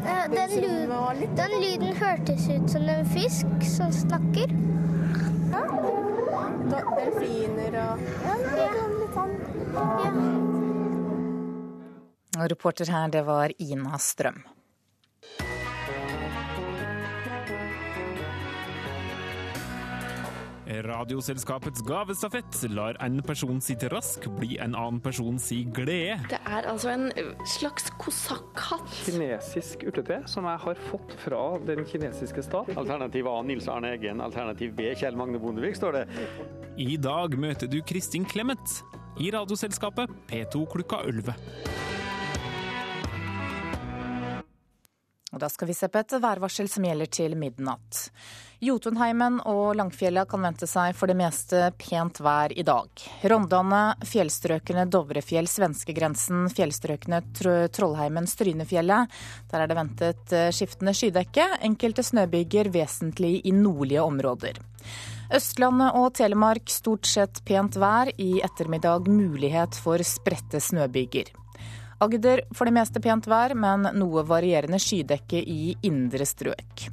[0.01, 4.53] Den, lyd, den, lyden hørtes ut som en fisk som snakker.
[5.51, 5.65] Ja.
[6.71, 9.35] Delfiner og ja, litt sånn.
[9.75, 10.13] Ja.
[12.41, 14.41] Og reporter her, det var Ina Strøm.
[20.71, 26.15] Radioselskapets gavestafett lar en person sitte rask bli en annen person si glede.
[26.31, 27.09] Det er altså en
[27.43, 28.87] slags kosakkhatt.
[29.03, 32.71] Kinesisk urtete som jeg har fått fra den kinesiske stat.
[32.79, 36.05] Alternativ A Nils Arne Eggen, alternativ B Kjell Magne Bondevik, står det.
[36.79, 38.77] I dag møter du Kristin Clemet
[39.19, 41.35] i Radioselskapet P2 klokka 11.
[45.31, 48.07] Og da skal vi se på et værvarsel som gjelder til midnatt.
[48.61, 52.91] Jotunheimen og Langfjella kan vente seg for det meste pent vær i dag.
[53.31, 57.23] Rondane, fjellstrøkene Dovrefjell, svenskegrensen, fjellstrøkene
[57.73, 59.17] Trollheimen, Strynefjellet.
[59.49, 61.47] Der er det ventet eh, skiftende skydekke.
[61.65, 64.61] Enkelte snøbyger vesentlig i nordlige områder.
[65.33, 68.13] Østlandet og Telemark stort sett pent vær.
[68.21, 71.33] I ettermiddag mulighet for spredte snøbyger.
[72.01, 76.91] Agder for det meste pent vær, men noe varierende skydekke i indre strøk.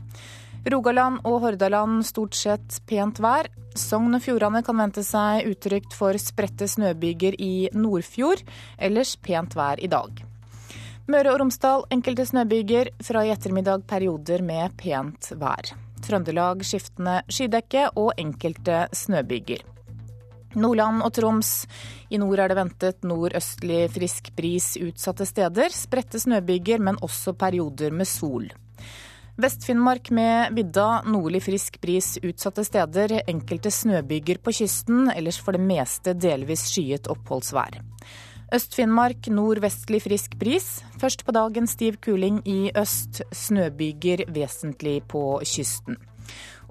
[0.69, 3.47] Rogaland og Hordaland stort sett pent vær.
[3.79, 8.43] Sogn og Fjordane kan vente seg utrygt for spredte snøbyger i Nordfjord.
[8.77, 10.21] Ellers pent vær i dag.
[11.09, 12.93] Møre og Romsdal enkelte snøbyger.
[13.01, 15.73] Fra i ettermiddag perioder med pent vær.
[16.05, 19.65] Trøndelag skiftende skydekke og enkelte snøbyger.
[20.59, 21.53] Nordland og Troms.
[22.13, 25.73] I nord er det ventet nordøstlig frisk bris utsatte steder.
[25.73, 28.51] Spredte snøbyger, men også perioder med sol.
[29.39, 33.21] Vest-Finnmark med vidda, nordlig frisk bris utsatte steder.
[33.31, 37.79] Enkelte snøbyger på kysten, ellers for det meste delvis skyet oppholdsvær.
[38.59, 40.67] Øst-Finnmark nordvestlig frisk bris.
[40.99, 43.23] Først på dagen stiv kuling i øst.
[43.31, 46.03] Snøbyger vesentlig på kysten.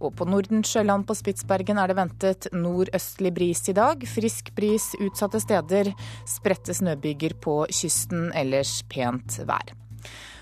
[0.04, 4.04] Og på Nordensjøland på Spitsbergen er det ventet nordøstlig bris i dag.
[4.12, 5.96] Frisk bris utsatte steder.
[6.28, 9.78] Spredte snøbyger på kysten, ellers pent vær.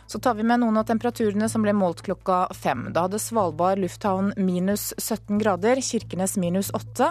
[0.08, 2.88] Så tar vi med noen av temperaturene som ble målt klokka fem.
[2.94, 7.10] Da hadde Svalbard lufthavn minus 17 grader, Kirkenes minus 8,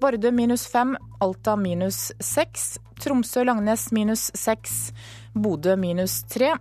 [0.00, 2.66] Vardø minus 5, Alta minus 6,
[3.00, 4.92] Tromsø-Langnes minus 6,
[5.34, 6.52] Bodø minus 3,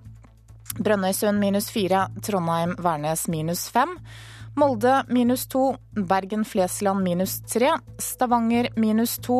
[0.80, 3.98] Brønnøysund minus 4, Trondheim-Værnes minus 5.
[4.56, 5.76] Molde minus 2,
[6.10, 9.38] Bergen-Flesland minus 3, Stavanger minus 2,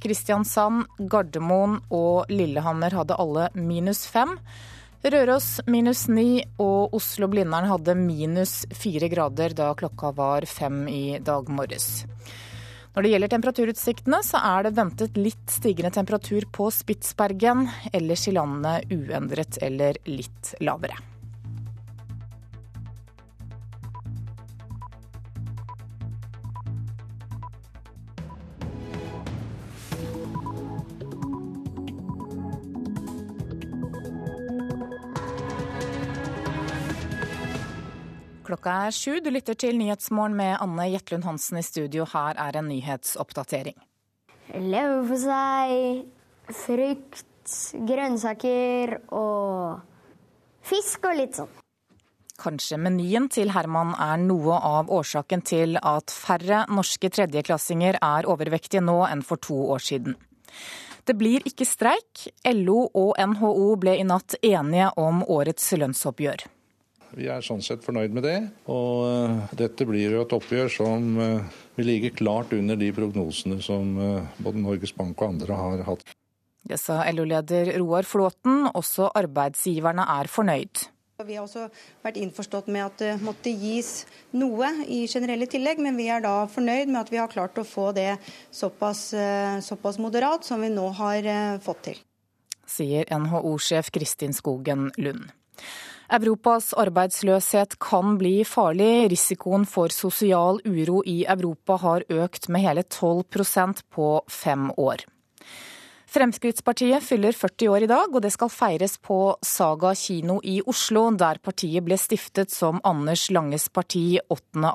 [0.00, 4.32] Kristiansand, Gardermoen og Lillehammer hadde alle minus fem.
[5.00, 11.48] Røros minus ni og Oslo-Blindern hadde minus fire grader da klokka var fem i dag
[11.48, 12.04] morges.
[12.92, 17.64] Når det gjelder temperaturutsiktene, så er det ventet litt stigende temperatur på Spitsbergen.
[17.96, 20.98] Ellers i landet uendret eller litt lavere.
[38.50, 39.20] Klokka er sju.
[39.22, 42.02] Du lytter til Nyhetsmorgen med Anne Jetlund Hansen i studio.
[42.10, 43.76] Her er en nyhetsoppdatering.
[44.58, 46.02] Leverpostei,
[46.50, 47.54] frukt,
[47.92, 49.78] grønnsaker og
[50.66, 51.54] fisk og litt sånn.
[52.42, 58.82] Kanskje menyen til Herman er noe av årsaken til at færre norske tredjeklassinger er overvektige
[58.82, 60.18] nå enn for to år siden.
[61.06, 62.32] Det blir ikke streik.
[62.50, 66.50] LO og NHO ble i natt enige om årets lønnsoppgjør.
[67.18, 68.36] Vi er sånn sett fornøyd med det.
[68.70, 73.58] Og uh, dette blir jo et oppgjør som uh, vil ligge klart under de prognosene
[73.64, 76.04] som uh, både Norges Bank og andre har hatt.
[76.70, 78.68] Det sa LO-leder Roar Flåten.
[78.76, 80.86] Også arbeidsgiverne er fornøyd.
[81.20, 81.66] Vi har også
[82.00, 86.46] vært innforstått med at det måtte gis noe i generelle tillegg, men vi er da
[86.48, 88.14] fornøyd med at vi har klart å få det
[88.48, 89.02] såpass,
[89.66, 91.28] såpass moderat som vi nå har
[91.60, 92.00] fått til.
[92.64, 95.28] Sier NHO-sjef Kristin Skogen Lund.
[96.10, 99.10] Europas arbeidsløshet kan bli farlig.
[99.12, 105.06] Risikoen for sosial uro i Europa har økt med hele 12% på fem år.
[106.10, 111.10] Fremskrittspartiet fyller 40 år i dag, og det skal feires på Saga kino i Oslo,
[111.14, 114.66] der partiet ble stiftet som Anders Langes parti 8.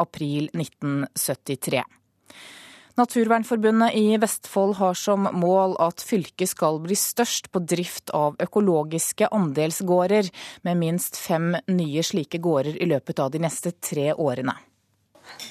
[2.97, 3.35] april 1973.
[3.35, 9.27] Naturvernforbundet i Vestfold har som mål at fylket skal bli størst på drift av økologiske
[9.31, 10.29] andelsgårder,
[10.61, 14.55] med minst fem nye slike gårder i løpet av de neste tre årene.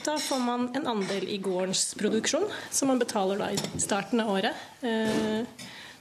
[0.05, 4.31] Da får man en andel i gårdens produksjon, som man betaler da i starten av
[4.31, 4.55] året.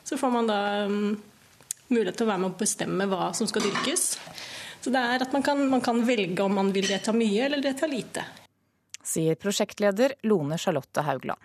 [0.04, 4.14] Så får man da mulighet til å være med og bestemme hva som skal dyrkes.
[4.84, 7.64] Så det er at man kan, man kan velge om man vil vedta mye eller
[7.64, 8.24] vedta lite
[9.04, 11.40] sier prosjektleder Lone Charlotte Haugland.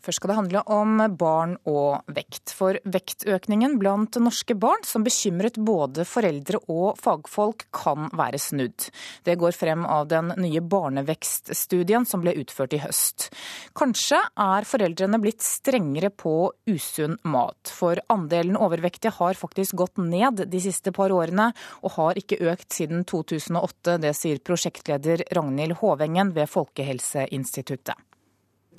[0.00, 2.54] Først skal det handle om barn og vekt.
[2.56, 8.88] For vektøkningen blant norske barn, som bekymret både foreldre og fagfolk, kan være snudd.
[9.26, 13.28] Det går frem av den nye barnevekststudien som ble utført i høst.
[13.76, 16.34] Kanskje er foreldrene blitt strengere på
[16.70, 17.72] usunn mat.
[17.72, 21.50] For andelen overvektige har faktisk gått ned de siste par årene,
[21.84, 23.98] og har ikke økt siden 2008.
[24.02, 28.09] Det sier prosjektleder Ragnhild Håvengen ved Folkehelseinstituttet.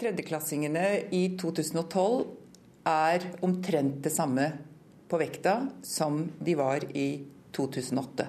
[0.02, 0.84] Tredjeklassingene
[1.14, 2.24] i 2012
[2.90, 4.48] er omtrent det samme
[5.12, 7.22] på vekta som de var i
[7.54, 8.26] 2008.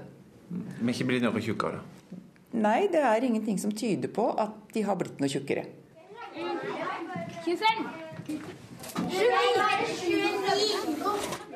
[0.53, 1.81] Men ikke blir noe tjukkere?
[2.53, 5.65] Nei, det er ingenting som tyder på at de har blitt noe tjukkere.
[6.37, 7.89] 25.
[9.09, 9.09] 29.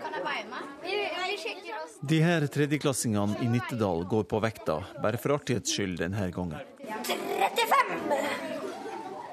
[0.01, 0.75] Kan jeg være med?
[0.81, 0.97] Vi
[1.45, 2.01] sjekker oss.
[2.01, 6.57] De her tredjeklassingene i Nittedal går på vekta, bare for artighets skyld denne gangen.
[6.89, 8.56] 35.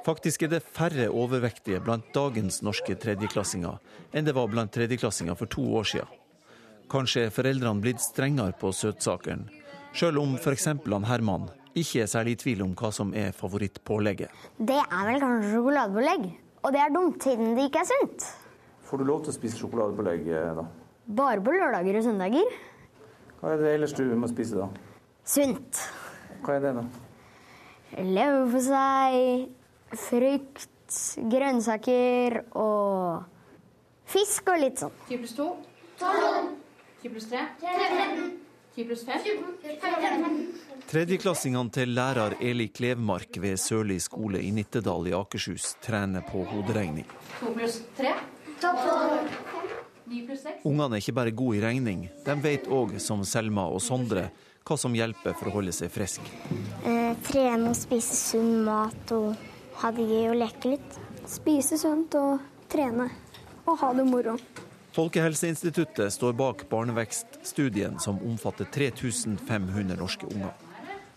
[0.04, 3.80] Faktisk er det færre overvektige blant dagens norske tredjeklassinger
[4.12, 6.20] enn det var blant tredjeklassinger for to år siden.
[6.92, 9.48] Kanskje er foreldrene blitt strengere på søtsakene,
[9.96, 10.68] sjøl om f.eks.
[10.68, 14.30] han Herman ikke er særlig i tvil om hva som er favorittpålegget.
[14.60, 16.28] Det er vel kanskje sjokoladepålegg.
[16.64, 18.28] Og det er dumt, siden det ikke er sunt.
[18.88, 20.68] Får du lov til å spise sjokoladepålegg, da?
[21.18, 22.54] Bare på lørdager og søndager.
[23.40, 24.70] Hva er det ellers du må spise, da?
[25.28, 25.82] Sunt.
[26.46, 26.86] Hva er det, da?
[28.04, 29.50] Leverpostei,
[30.00, 30.98] frukt,
[31.34, 33.24] grønnsaker og
[34.14, 34.96] fisk og litt sånn.
[35.10, 35.50] 10 pluss 2?
[36.02, 36.50] 12.
[37.04, 37.46] 10 pluss 3?
[37.62, 38.32] 13.
[38.76, 39.20] 10 pluss 5?
[39.82, 40.38] 15.
[40.90, 47.06] Tredjeklassingene til lærer Eli Klevmark ved Sørli skole i Nittedal i Akershus trener på hoderegning.
[47.40, 48.16] 2 pluss 3?
[48.62, 49.30] 12.
[50.10, 50.66] 9 pluss 6?
[50.70, 54.28] Ungene er ikke bare gode i regning, de vet òg, som Selma og Sondre,
[54.64, 56.28] hva som hjelper for å holde seg frisk.
[56.88, 59.34] Eh, trene og spise sunn mat og
[59.82, 61.00] ha det gøy og leke litt.
[61.30, 63.10] Spise sunt og trene.
[63.64, 64.36] Og ha det moro.
[64.94, 70.54] Folkehelseinstituttet står bak barnevekststudien som omfatter 3500 norske unger.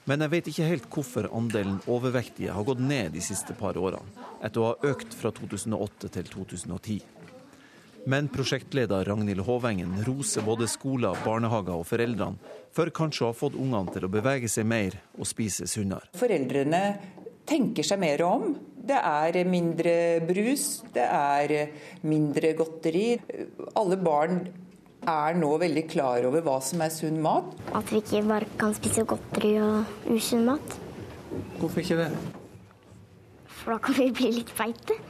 [0.06, 4.06] Men jeg vet ikke helt hvorfor andelen overvektige har gått ned de siste par årene,
[4.38, 7.00] etter å ha økt fra 2008 til 2010.
[8.06, 13.58] Men prosjektleder Ragnhild Håvengen roser både skoler, barnehager og foreldrene for kanskje å ha fått
[13.58, 16.06] ungene til å bevege seg mer og spise sunnere.
[16.14, 16.82] Foreldrene
[17.46, 18.54] tenker seg mer om.
[18.86, 21.56] Det er mindre brus, det er
[22.06, 23.08] mindre godteri.
[23.78, 24.44] Alle barn
[25.06, 27.52] er nå veldig klar over hva som er sunn mat.
[27.74, 30.78] At vi ikke bare kan spise godteri og usunn mat.
[31.60, 32.10] Hvorfor ikke det?
[33.50, 34.98] For da kan vi bli litt feite.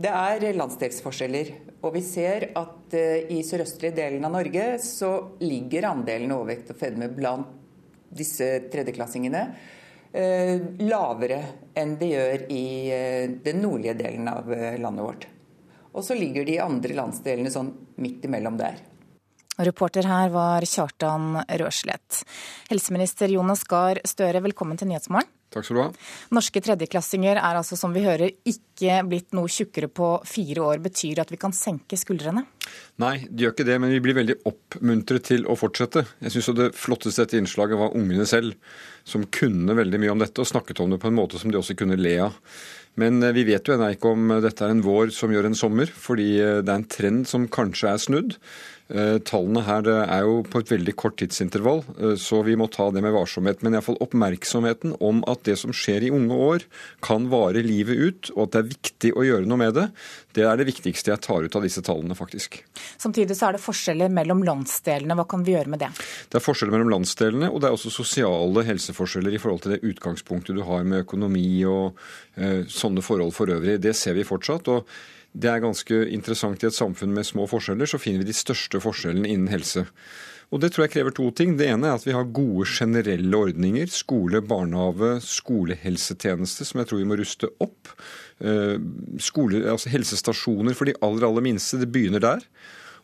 [0.00, 1.48] Det er landsdelsforskjeller.
[1.84, 5.10] Og vi ser at uh, i sørøstlige delen av Norge så
[5.42, 7.50] ligger andelen overvekt og fedme blant
[8.16, 9.42] disse tredjeklassingene
[10.10, 11.36] lavere
[11.78, 15.26] enn det gjør i uh, den nordlige delen av landet vårt.
[15.94, 17.70] Og så ligger de andre landsdelene sånn
[18.02, 18.78] midt imellom der.
[19.60, 22.22] Reporter her var Kjartan Røslett.
[22.70, 25.28] Helseminister Jonas Gahr Støre, velkommen til Nyhetsmorgen.
[25.50, 25.88] Takk skal du ha.
[26.36, 30.82] Norske tredjeklassinger er altså, som vi hører, ikke blitt noe tjukkere på fire år.
[30.84, 32.44] Betyr det at vi kan senke skuldrene?
[33.02, 36.04] Nei, de gjør ikke det, men vi blir veldig oppmuntret til å fortsette.
[36.22, 38.54] Jeg syns det flotteste dette innslaget var ungene selv,
[39.02, 41.58] som kunne veldig mye om dette og snakket om det på en måte som de
[41.58, 42.38] også kunne le av.
[43.00, 45.58] Men eh, vi vet jo ennå ikke om dette er en vår som gjør en
[45.58, 48.38] sommer, fordi eh, det er en trend som kanskje er snudd.
[48.90, 52.88] Eh, tallene her er jo på et veldig kort tidsintervall, eh, så vi må ta
[52.90, 53.62] det med varsomhet.
[53.62, 56.66] Men iallfall oppmerksomheten om at det som skjer i unge år,
[57.00, 59.86] kan vare livet ut, og at det er viktig å gjøre noe med det,
[60.34, 62.60] det er det viktigste jeg tar ut av disse tallene, faktisk.
[62.98, 65.14] Samtidig så er det forskjeller mellom landsdelene.
[65.18, 65.92] Hva kan vi gjøre med det?
[66.30, 69.84] Det er forskjeller mellom landsdelene, og det er også sosiale helseforskjeller i forhold til det
[69.86, 71.98] utgangspunktet du har med økonomi og
[72.36, 73.78] eh, sånne forhold for øvrig.
[73.82, 74.70] Det ser vi fortsatt.
[74.70, 74.86] og
[75.32, 78.80] det er ganske interessant i et samfunn med små forskjeller, så finner vi de største
[78.82, 79.86] forskjellene innen helse.
[80.50, 81.54] Og Det tror jeg krever to ting.
[81.54, 83.86] Det ene er at vi har gode generelle ordninger.
[83.94, 87.92] Skole, barnehage, skolehelsetjeneste, som jeg tror vi må ruste opp.
[88.42, 88.74] Eh,
[89.22, 91.78] skole, altså helsestasjoner for de aller, aller minste.
[91.78, 92.42] Det begynner der.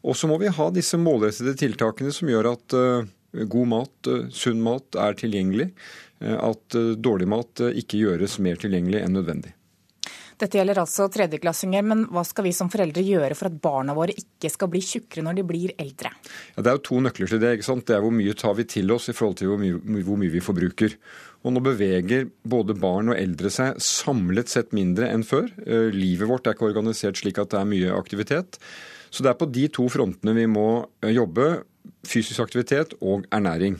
[0.02, 4.26] Og så må vi ha disse målrettede tiltakene som gjør at eh, god mat, eh,
[4.34, 5.70] sunn mat, er tilgjengelig.
[6.16, 6.72] At
[7.04, 9.50] dårlig mat ikke gjøres mer tilgjengelig enn nødvendig.
[10.36, 14.12] Dette gjelder altså tredjeklassinger, men hva skal vi som foreldre gjøre for at barna våre
[14.12, 16.10] ikke skal bli tjukkere når de blir eldre?
[16.52, 17.54] Ja, det er jo to nøkler til det.
[17.56, 17.86] ikke sant?
[17.88, 20.34] Det er hvor mye tar vi til oss i forhold til hvor mye, hvor mye
[20.34, 20.98] vi forbruker.
[21.46, 25.48] Og nå beveger både barn og eldre seg samlet sett mindre enn før.
[25.64, 28.60] Eh, livet vårt er ikke organisert slik at det er mye aktivitet.
[29.08, 30.68] Så det er på de to frontene vi må
[31.00, 31.62] eh, jobbe.
[32.06, 33.78] Fysisk aktivitet og ernæring.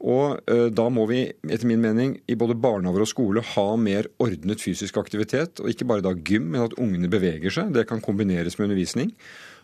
[0.00, 4.08] Og eh, da må vi etter min mening i både barnehager og skole ha mer
[4.22, 5.60] ordnet fysisk aktivitet.
[5.60, 7.74] Og ikke bare da gym, men at ungene beveger seg.
[7.76, 9.12] Det kan kombineres med undervisning.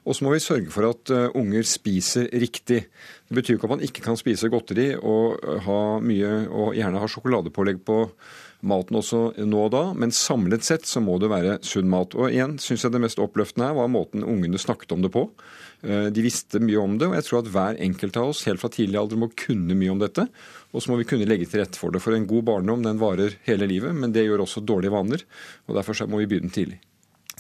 [0.06, 2.84] Og så må vi sørge for at eh, unger spiser riktig.
[3.26, 7.02] Det betyr ikke at man ikke kan spise godteri og, eh, ha mye, og gjerne
[7.02, 8.04] ha sjokoladepålegg på
[8.66, 12.14] maten også nå og da, men samlet sett så må det være sunn mat.
[12.16, 15.26] Og igjen syns jeg det mest oppløftende her var måten ungene snakket om det på.
[15.82, 18.62] Eh, de visste mye om det, og jeg tror at hver enkelt av oss helt
[18.62, 20.26] fra tidlig alder må kunne mye om dette.
[20.72, 22.02] Og så må vi kunne legge til rette for det.
[22.04, 25.24] For en god barndom den varer hele livet, men det gjør også dårlige vaner.
[25.66, 26.80] og Derfor må vi begynne tidlig.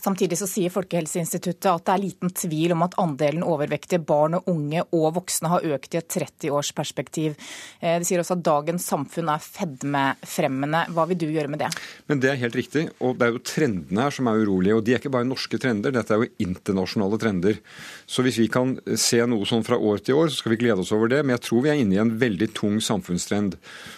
[0.06, 4.46] Samtidig så sier Folkehelseinstituttet at det er liten tvil om at andelen overvektige barn og
[4.52, 7.34] unge og voksne har økt i et 30-årsperspektiv.
[7.80, 10.84] Eh, de sier også at dagens samfunn er fedmefremmende.
[10.94, 11.72] Hva vil du gjøre med det?
[12.06, 12.84] Men Det er helt riktig.
[13.00, 14.76] og Det er jo trendene her som er urolige.
[14.76, 17.58] og De er ikke bare norske trender, dette er jo internasjonale trender.
[18.06, 20.86] Så hvis vi kan se noe sånn fra år til år, så skal vi glede
[20.86, 21.24] oss over det.
[21.24, 23.56] Men jeg tror vi er inne i en veldig tung samfunnstrend.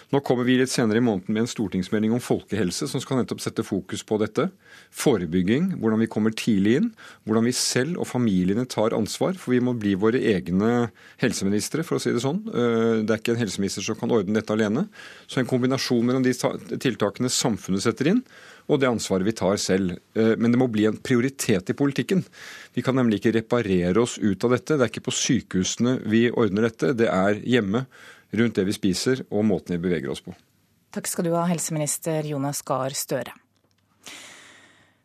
[0.09, 3.45] Nå kommer vi litt senere i måneden med en stortingsmelding om folkehelse som skal nettopp
[3.45, 4.49] sette fokus på dette.
[4.95, 6.89] Forebygging, hvordan vi kommer tidlig inn.
[7.28, 9.36] Hvordan vi selv og familiene tar ansvar.
[9.39, 10.89] For vi må bli våre egne
[11.22, 12.41] helseministre, for å si det sånn.
[12.49, 14.89] Eh, det er ikke en helseminister som kan ordne dette alene.
[15.28, 18.22] Så en kombinasjon mellom de tiltakene samfunnet setter inn,
[18.68, 19.97] og det ansvaret vi tar selv.
[20.18, 22.24] Eh, men det må bli en prioritet i politikken.
[22.74, 24.76] Vi kan nemlig ikke reparere oss ut av dette.
[24.76, 27.86] Det er ikke på sykehusene vi ordner dette, det er hjemme
[28.36, 30.34] rundt det vi spiser og måten vi beveger oss på.
[30.93, 33.36] Takk skal du ha, helseminister Jonas Gahr Støre.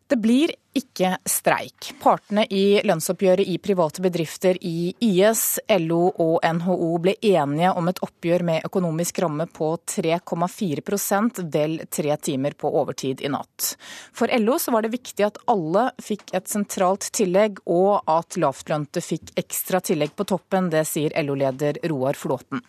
[0.06, 1.94] Det blir ikke streik.
[2.02, 5.44] Partene i lønnsoppgjøret i private bedrifter i IS,
[5.80, 12.18] LO og NHO ble enige om et oppgjør med økonomisk ramme på 3,4% vel tre
[12.20, 13.70] timer på overtid i natt.
[14.12, 19.00] For LO så var det viktig at alle fikk et sentralt tillegg, og at lavtlønte
[19.00, 20.68] fikk ekstra tillegg på toppen.
[20.74, 22.60] Det sier LO-leder Roar Flåten.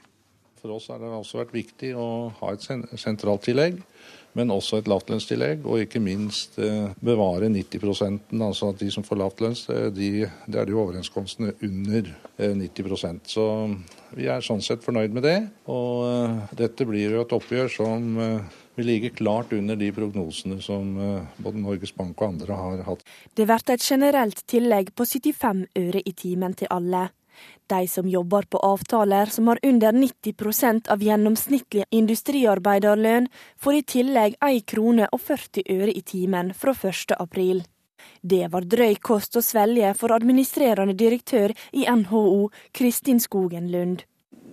[0.61, 2.63] For oss har det også vært viktig å ha et
[2.97, 3.83] sentralt tillegg,
[4.35, 5.63] men også et lavtlønnstillegg.
[5.65, 10.11] Og ikke minst eh, bevare 90% altså at de som får lavtlønns, eh, de,
[10.45, 13.47] det er de overenskomstene under 90 eh, Så
[14.15, 15.39] vi er sånn sett fornøyd med det.
[15.71, 18.15] Og dette blir jo et oppgjør som
[18.75, 20.89] vil ligge klart under de prognosene som
[21.39, 23.05] både Norges Bank og andre har hatt.
[23.35, 27.07] Det blir et generelt tillegg på 75 øre i timen til alle.
[27.67, 34.35] De som jobber på avtaler som har under 90% av gjennomsnittlig industriarbeiderlønn, får i tillegg
[34.39, 37.15] 1 krone og 40 øre i timen fra 1.
[37.17, 37.63] april.
[38.21, 44.05] Det var drøy kost å svelge for administrerende direktør i NHO, Kristin Skogen Lund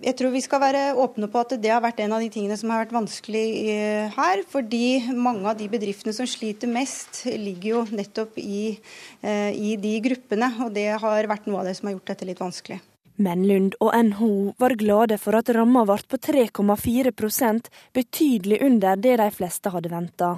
[0.03, 2.57] jeg tror vi skal være åpne på at det har vært en av de tingene
[2.59, 4.43] som har vært vanskelig eh, her.
[4.49, 4.85] Fordi
[5.15, 8.77] mange av de bedriftene som sliter mest, ligger jo nettopp i,
[9.23, 10.51] eh, i de gruppene.
[10.65, 12.81] Og det har vært noe av det som har gjort dette litt vanskelig.
[13.15, 19.19] Men Lund og NHO var glade for at ramma ble på 3,4% betydelig under det
[19.21, 20.31] de fleste hadde venta.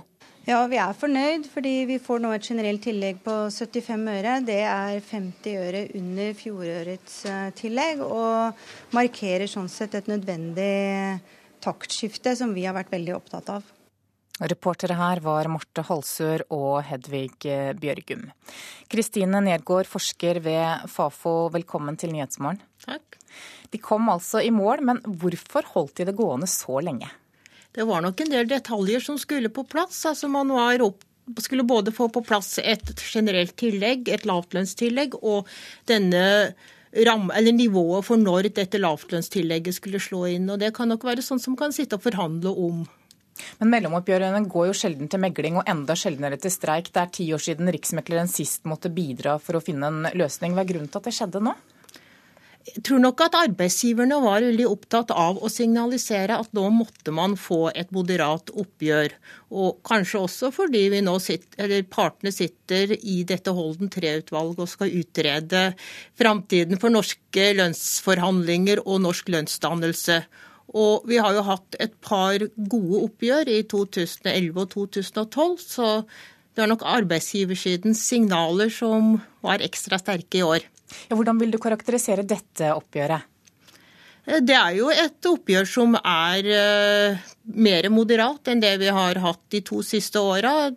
[0.46, 4.36] Ja, vi er fornøyd fordi vi får nå et generelt tillegg på 75 øre.
[4.46, 11.18] Det er 50 øre under fjorårets eh, tillegg, og markerer sånn sett et nødvendig
[11.66, 13.75] taktskifte som vi har vært veldig opptatt av.
[14.36, 18.26] Reportere her var Marte Halsør og Hedvig eh, Bjørgum.
[18.92, 22.60] Kristine Nergård, forsker ved Fafo, velkommen til Nyhetsmorgen.
[22.84, 23.16] Takk.
[23.72, 27.08] De kom altså i mål, men hvorfor holdt de det gående så lenge?
[27.72, 30.02] Det var nok en del detaljer som skulle på plass.
[30.06, 31.08] altså Man opp,
[31.40, 35.48] skulle både få på plass et generelt tillegg, et lavtlønnstillegg, og
[35.88, 36.52] denne
[37.08, 40.52] ram, eller nivået for når dette lavtlønnstillegget skulle slå inn.
[40.52, 42.84] og Det kan nok være sånn som kan sitte og forhandle om.
[43.60, 46.92] Men mellomoppgjørene går jo sjelden til megling, og enda sjeldnere til streik.
[46.94, 50.56] Det er ti år siden Riksmekleren sist måtte bidra for å finne en løsning.
[50.56, 51.56] Hva er grunnen til at det skjedde nå?
[52.66, 57.36] Jeg tror nok at arbeidsgiverne var veldig opptatt av å signalisere at nå måtte man
[57.38, 59.14] få et moderat oppgjør.
[59.54, 64.98] Og kanskje også fordi vi nå sitter, partene sitter i dette Holden III-utvalget og skal
[64.98, 65.62] utrede
[66.18, 70.24] framtiden for norske lønnsforhandlinger og norsk lønnsdannelse.
[70.74, 75.90] Og vi har jo hatt et par gode oppgjør i 2011 og 2012, så
[76.56, 80.66] det var nok arbeidsgiversidens signaler som var ekstra sterke i år.
[81.10, 83.28] Ja, hvordan vil du karakterisere dette oppgjøret?
[84.26, 89.22] Eh, det er jo et oppgjør som er uh, mer moderat enn det vi har
[89.22, 90.72] hatt de to siste åra.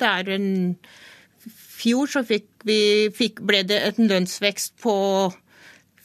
[1.78, 2.80] fjor så fikk vi,
[3.14, 4.96] fikk, ble det en lønnsvekst på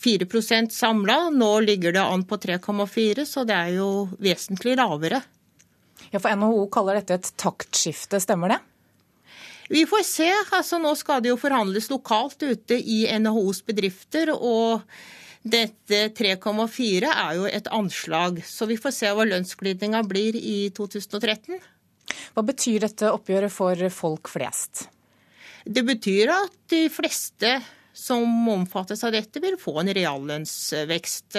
[0.04, 1.30] 4% samla.
[1.34, 3.90] Nå ligger det an på 3,4, så det er jo
[4.24, 5.24] vesentlig lavere.
[6.12, 8.60] Ja, for NHO kaller dette et taktskifte, stemmer det?
[9.74, 10.30] Vi får se.
[10.52, 14.34] altså Nå skal det jo forhandles lokalt ute i NHOs bedrifter.
[14.36, 14.82] og
[15.44, 21.60] dette 3,4 er jo et anslag, så vi får se hva lønnsglidninga blir i 2013.
[22.34, 24.86] Hva betyr dette oppgjøret for folk flest?
[25.68, 27.58] Det betyr at de fleste
[27.94, 31.38] som omfattes av dette, vil få en reallønnsvekst.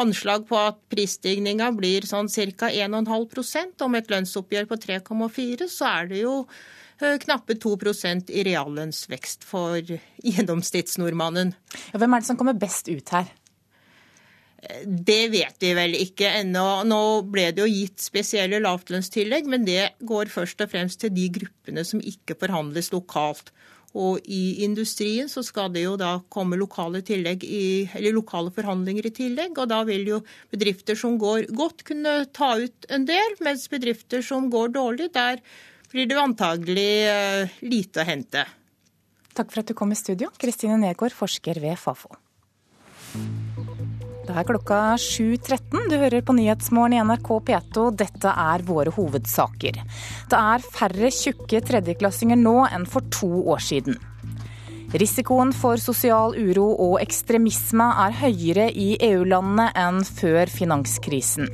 [0.00, 2.68] Anslag på at prisstigninga blir sånn ca.
[2.68, 6.42] 1,5% Om et lønnsoppgjør på 3,4, så er det jo
[7.24, 7.76] knappe 2
[8.30, 9.80] i reallønnsvekst for
[10.22, 11.56] gjennomsnittsnordmannen.
[11.92, 13.32] Ja, hvem er det som kommer best ut her?
[14.84, 16.84] Det vet vi vel ikke ennå.
[16.88, 21.26] Nå ble det jo gitt spesielle lavtlønnstillegg, men det går først og fremst til de
[21.34, 23.52] gruppene som ikke forhandles lokalt.
[23.94, 26.98] Og i industrien så skal det jo da komme lokale,
[27.46, 29.54] i, lokale, forhandlinger i tillegg.
[29.54, 30.18] Og da vil jo
[30.50, 35.38] bedrifter som går godt kunne ta ut en del, mens bedrifter som går dårlig, der
[35.94, 38.42] blir det antagelig eh, lite å hente.
[39.34, 42.14] Takk for at du kom i studio, Kristine Negård, forsker ved Fafo.
[44.34, 45.84] Det er klokka 7.13.
[45.86, 47.84] Du hører på Nyhetsmorgen i NRK P2.
[47.94, 49.78] Dette er våre hovedsaker.
[50.32, 54.00] Det er færre tjukke tredjeklassinger nå enn for to år siden.
[54.90, 61.46] Risikoen for sosial uro og ekstremisme er høyere i EU-landene enn før finanskrisen.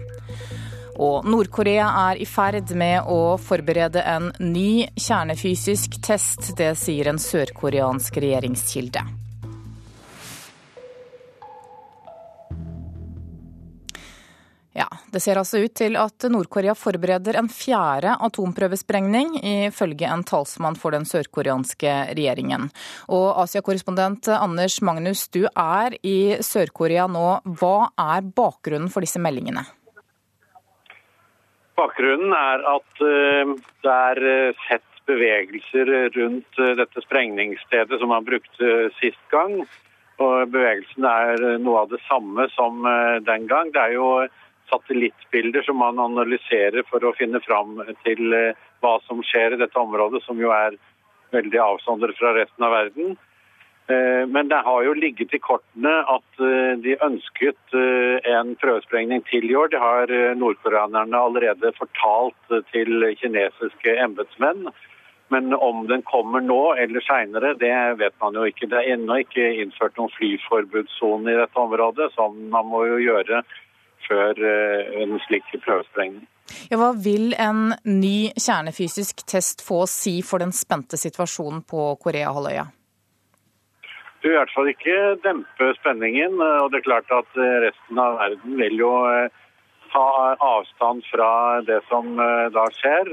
[0.96, 6.54] Og Nord-Korea er i ferd med å forberede en ny kjernefysisk test.
[6.56, 9.04] Det sier en sørkoreansk regjeringskilde.
[14.72, 19.32] Ja, Det ser altså ut til at Nord-Korea forbereder en fjerde atomprøvesprengning,
[19.66, 22.68] ifølge en talsmann for den sørkoreanske regjeringen.
[23.10, 27.40] Og Asia-korrespondent Anders Magnus, du er i Sør-Korea nå.
[27.58, 29.66] Hva er bakgrunnen for disse meldingene?
[31.80, 33.52] Bakgrunnen er at eh,
[33.82, 39.64] det er eh, sett bevegelser rundt eh, dette sprengningsstedet som man brukte sist gang.
[40.20, 42.84] Og bevegelsen er noe av det samme som
[43.24, 43.70] den gang.
[43.72, 44.08] Det er jo
[44.70, 48.34] satellittbilder som man analyserer for å finne fram til
[48.80, 50.78] hva som skjer i dette området, som jo er
[51.34, 53.18] veldig avsondret fra resten av verden.
[53.90, 59.24] Eh, men det har jo ligget i kortene at eh, de ønsket eh, en prøvesprengning
[59.30, 59.72] til i år.
[59.72, 64.68] Det har nordkoreanerne allerede fortalt til kinesiske embetsmenn.
[65.30, 68.66] Men om den kommer nå eller seinere, det vet man jo ikke.
[68.70, 73.44] Det er ennå ikke innført noen flyforbudssone i dette området, som man må jo gjøre
[74.08, 76.26] før eh, en slik prøvesprengning.
[76.70, 81.92] Ja, hva vil en ny kjernefysisk test få å si for den spente situasjonen på
[82.02, 82.66] Koreahalvøya?
[84.20, 86.40] Det vil i hvert fall ikke dempe spenningen.
[86.40, 89.30] og det er klart at eh, Resten av verden vil jo eh,
[89.92, 91.30] ta avstand fra
[91.64, 93.08] det som eh, da skjer.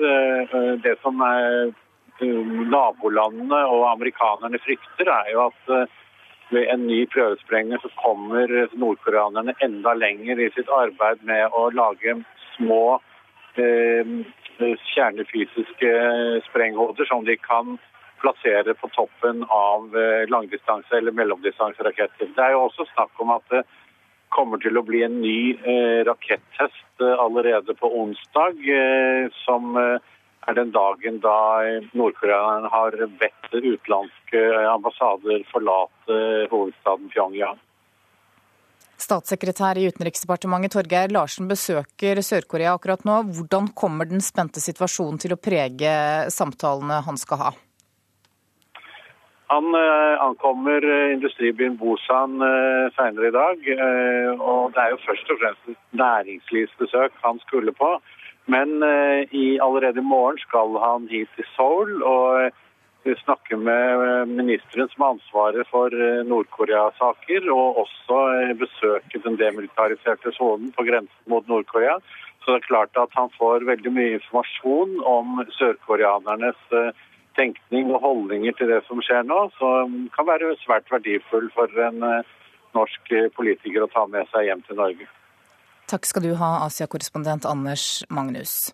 [0.84, 1.24] Det som
[2.74, 5.90] nabolandene og amerikanerne frykter, er jo at
[6.50, 8.48] ved en ny prøvesprengning så kommer
[8.80, 12.16] nordkoreanerne enda lenger i sitt arbeid med å lage
[12.56, 13.00] små
[13.58, 15.92] kjernefysiske
[16.50, 17.78] sprenghoder som de kan
[18.22, 22.32] plassere på toppen av eh, langdistanse- eller mellomdistanseraketter.
[22.36, 23.64] Det er jo også snakk om at det
[24.34, 28.54] kommer til å bli en ny eh, rakettest eh, allerede på onsdag,
[29.46, 29.78] som
[30.48, 31.38] er den dagen da
[31.92, 36.20] Nord-Korea har bedt utenlandske ambassader forlate
[36.52, 37.60] hovedstaden Pyongyang.
[38.98, 43.20] Statssekretær i Utenriksdepartementet Torgeir Larsen besøker Sør-Korea akkurat nå.
[43.38, 45.94] Hvordan kommer den spente situasjonen til å prege
[46.34, 47.52] samtalene han skal ha?
[49.48, 53.70] Han eh, ankommer eh, industribyen Busan eh, senere i dag.
[54.42, 57.94] og Det er jo først og fremst et næringslivsbesøk han skulle på.
[58.48, 58.84] Men
[59.36, 62.54] i, allerede i morgen skal han hit til Seoul og
[63.24, 65.92] snakke med ministeren som har ansvaret for
[66.28, 68.20] Nord-Korea-saker, og også
[68.60, 72.00] besøke den demilitariserte sonen på grensen mot Nord-Korea.
[72.40, 76.64] Så det er klart at han får veldig mye informasjon om sørkoreanernes
[77.38, 82.04] tenkning og holdninger til det som skjer nå, som kan være svært verdifull for en
[82.06, 82.34] eh,
[82.78, 85.08] norsk politiker å ta med seg hjem til Norge.
[85.88, 88.74] Takk skal du ha, Asia-korrespondent Anders Magnus.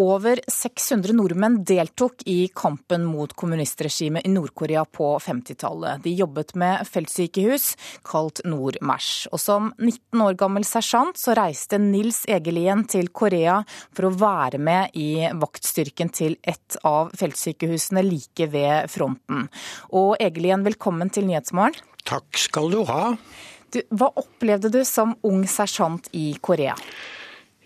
[0.00, 6.00] Over 600 nordmenn deltok i kampen mot kommunistregimet i Nord-Korea på 50-tallet.
[6.06, 7.74] De jobbet med feltsykehus,
[8.08, 9.26] kalt Nordmers.
[9.36, 13.58] Og som 19 år gammel sersjant så reiste Nils Egelien til Korea
[13.92, 19.44] for å være med i vaktstyrken til et av feltsykehusene like ved fronten.
[19.92, 21.84] Og Egelien, velkommen til Nyhetsmorgen.
[22.06, 23.12] Takk skal du ha.
[23.74, 26.76] Du, hva opplevde du som ung sersjant i Korea?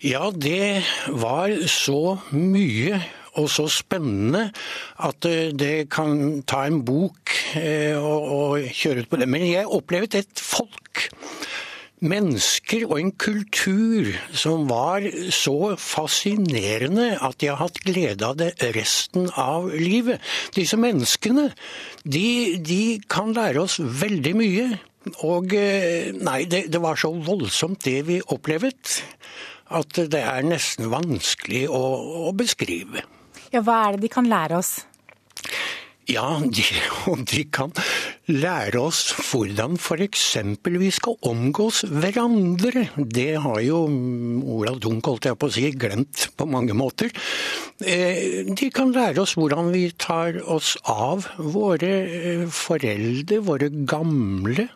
[0.00, 0.80] Ja, det
[1.12, 3.02] var så mye
[3.38, 4.48] og så spennende
[4.98, 9.28] at eh, det kan ta en bok eh, og, kjøre ut på det.
[9.30, 11.06] Men jeg opplevde et folk
[12.00, 15.04] mennesker og en kultur som var
[15.36, 20.22] så fascinerende at jeg har hatt glede av det resten av livet.
[20.56, 21.50] Disse menneskene,
[22.04, 24.70] de, de kan lære oss veldig mye.
[25.24, 29.00] Og eh, nei, det, det, var så voldsomt det vi opplevet,
[29.72, 31.82] at det er nesten vanskelig å,
[32.28, 33.06] å beskrive.
[33.50, 34.76] Ja, Hva er det de kan lære oss?
[36.10, 36.64] Ja, de,
[37.32, 37.72] de kan
[38.30, 40.24] lære oss hvordan f.eks.
[40.64, 42.88] vi skal omgås hverandre.
[42.98, 43.84] Det har jo
[44.56, 47.12] Ola Dunk holdt jeg på å si, glemt på mange måter.
[47.80, 54.68] Eh, de kan lære oss hvordan vi tar oss av våre eh, foreldre, våre gamle.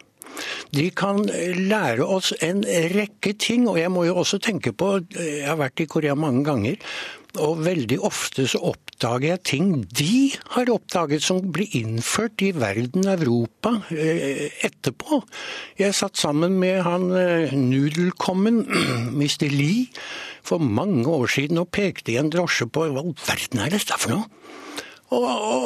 [0.74, 2.64] De kan lære oss en
[2.94, 6.44] rekke ting, og jeg må jo også tenke på Jeg har vært i Korea mange
[6.46, 6.80] ganger.
[7.42, 13.08] Og veldig ofte så oppdager jeg ting de har oppdaget som blir innført i verden,
[13.10, 15.18] Europa, eh, etterpå.
[15.80, 18.62] Jeg satt sammen med han eh, nudelkommen,
[19.18, 19.50] Mr.
[19.50, 19.88] Lee,
[20.46, 23.98] for mange år siden og pekte i en drosje på hva all verden er dette
[23.98, 24.30] for noe?
[25.12, 25.64] Og, og,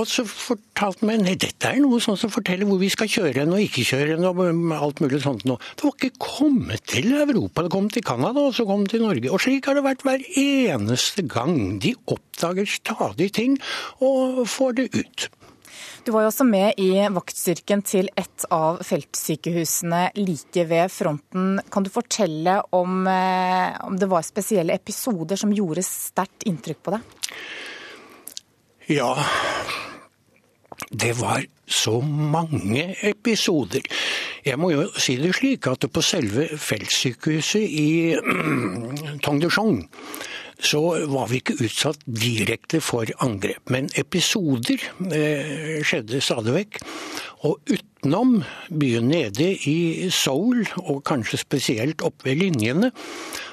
[0.00, 3.44] og, så fortalte meg nei, dette er noe sånn som forteller hvor vi skal kjøre
[3.44, 4.40] hen og ikke kjøre hen og
[4.76, 5.46] alt mulig sånt.
[5.46, 9.30] Det var ikke kommet til Europa, det kom til Canada og så kom til Norge.
[9.30, 11.78] Og slik har det vært hver eneste gang.
[11.82, 13.60] De oppdager stadig ting
[14.02, 15.30] og får det ut.
[16.00, 21.58] Du var jo også med i vaktstyrken til et av feltsykehusene like ved fronten.
[21.70, 26.96] Kan du fortelle om, eh, om det var spesielle episoder som gjorde sterkt inntrykk på
[26.96, 27.02] deg?
[28.90, 29.14] Ja,
[30.90, 33.84] det var så mange episoder.
[34.42, 38.16] Jeg må jo si det slik at på selve feltsykehuset i
[39.24, 39.84] Tongduchong
[40.58, 43.70] så var vi ikke utsatt direkte for angrep.
[43.70, 46.80] Men episoder eh, skjedde stadig vekk.
[47.46, 52.90] Og utenom byen nede i Seoul, og kanskje spesielt oppe ved linjene,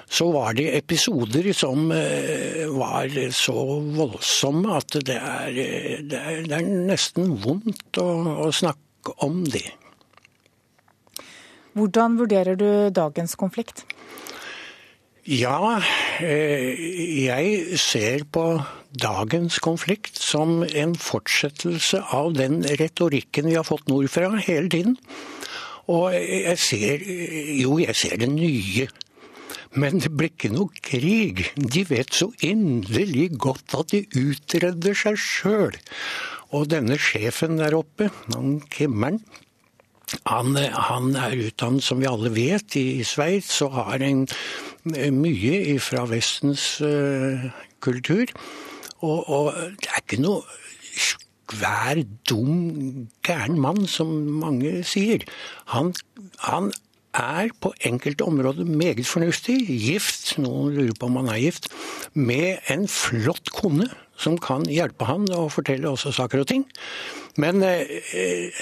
[0.08, 3.58] så var det episoder som eh, var så
[3.98, 5.52] voldsomme at det er,
[6.08, 8.08] det er, det er nesten vondt å,
[8.48, 9.68] å snakke om det.
[11.78, 13.84] Hvordan vurderer du dagens konflikt?
[15.28, 15.82] Ja,
[16.24, 16.72] eh,
[17.28, 18.46] jeg ser på
[18.96, 24.96] dagens konflikt som en fortsettelse av den retorikken vi har fått nordfra hele tiden.
[25.92, 27.04] Og jeg ser
[27.60, 28.88] Jo, jeg ser det nye.
[29.78, 31.44] Men det blir ikke noe krig.
[31.56, 35.78] De vet så inderlig godt at de utredder seg sjøl.
[36.56, 39.22] Og denne sjefen der oppe, han Kimmeren,
[40.24, 44.24] han, han, er utdannet, som vi alle vet, i Sveits og har en,
[44.88, 47.50] mye fra Vestens uh,
[47.84, 48.32] kultur.
[49.04, 50.46] Og, og, det er ikke noe
[50.96, 52.00] svær,
[52.30, 55.28] dum, gæren mann, som mange sier.
[55.76, 55.92] Han,
[56.48, 56.72] han
[57.18, 59.58] er på enkelte områder meget fornuftig.
[59.68, 61.70] Gift, noen lurer på om han er gift,
[62.14, 66.66] med en flott kone som kan hjelpe han og fortelle også saker og ting.
[67.38, 68.54] Men eh,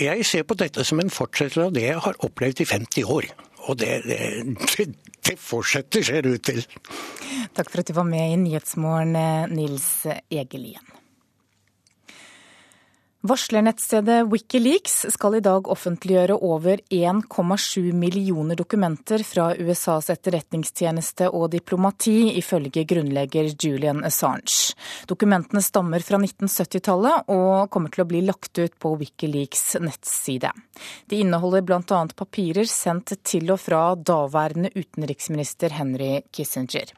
[0.00, 3.30] jeg ser på dette som en fortsettelse av det jeg har opplevd i 50 år.
[3.68, 4.86] Og det, det,
[5.26, 6.64] det fortsetter, ser det ut til.
[7.56, 9.16] Takk for at du var med i Nyhetsmorgen,
[9.52, 9.90] Nils
[10.30, 10.99] Egelien.
[13.22, 22.38] Varslernettstedet Wikileaks skal i dag offentliggjøre over 1,7 millioner dokumenter fra USAs etterretningstjeneste og diplomati,
[22.40, 24.72] ifølge grunnlegger Julian Assange.
[25.10, 30.54] Dokumentene stammer fra 1970-tallet og kommer til å bli lagt ut på Wikileaks nettside.
[31.04, 32.00] De inneholder bl.a.
[32.16, 36.96] papirer sendt til og fra daværende utenriksminister Henry Kissinger.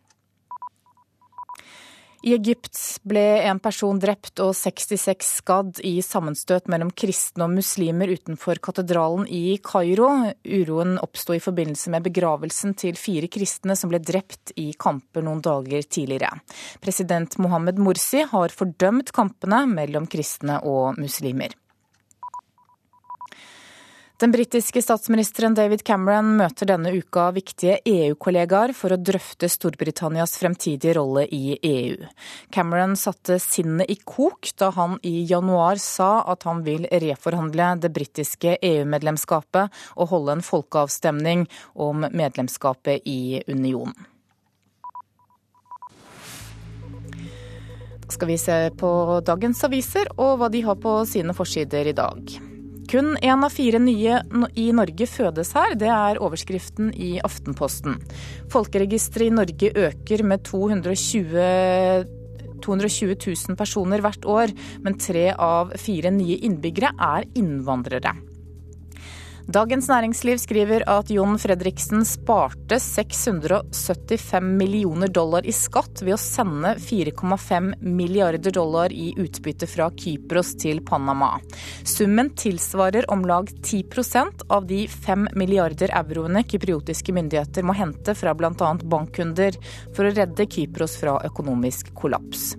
[2.23, 8.13] I Egypt ble en person drept og 66 skadd i sammenstøt mellom kristne og muslimer
[8.15, 10.11] utenfor katedralen i Kairo.
[10.47, 15.43] Uroen oppsto i forbindelse med begravelsen til fire kristne som ble drept i kamper noen
[15.43, 16.31] dager tidligere.
[16.85, 21.59] President Mohammed Morsi har fordømt kampene mellom kristne og muslimer.
[24.23, 30.95] Den britiske statsministeren David Cameron møter denne uka viktige EU-kollegaer for å drøfte Storbritannias fremtidige
[30.95, 32.05] rolle i EU.
[32.55, 37.91] Cameron satte sinnet i kok da han i januar sa at han vil reforhandle det
[37.97, 44.07] britiske EU-medlemskapet og holde en folkeavstemning om medlemskapet i unionen.
[48.07, 48.95] Da skal vi se på
[49.27, 52.52] dagens aviser og hva de har på sine forsider i dag.
[52.91, 54.19] Kun én av fire nye
[54.59, 58.01] i Norge fødes her, det er overskriften i Aftenposten.
[58.53, 62.19] Folkeregisteret i Norge øker med 220
[62.63, 64.53] 220 000 personer hvert år,
[64.85, 68.15] men tre av fire nye innbyggere er innvandrere.
[69.51, 76.77] Dagens Næringsliv skriver at Jon Fredriksen sparte 675 millioner dollar i skatt ved å sende
[76.79, 81.35] 4,5 milliarder dollar i utbytte fra Kypros til Panama.
[81.83, 88.39] Summen tilsvarer om lag 10% av de 5 milliarder euroene kypriotiske myndigheter må hente fra
[88.39, 88.75] bl.a.
[88.79, 89.59] bankkunder
[89.91, 92.53] for å redde Kypros fra økonomisk kollaps.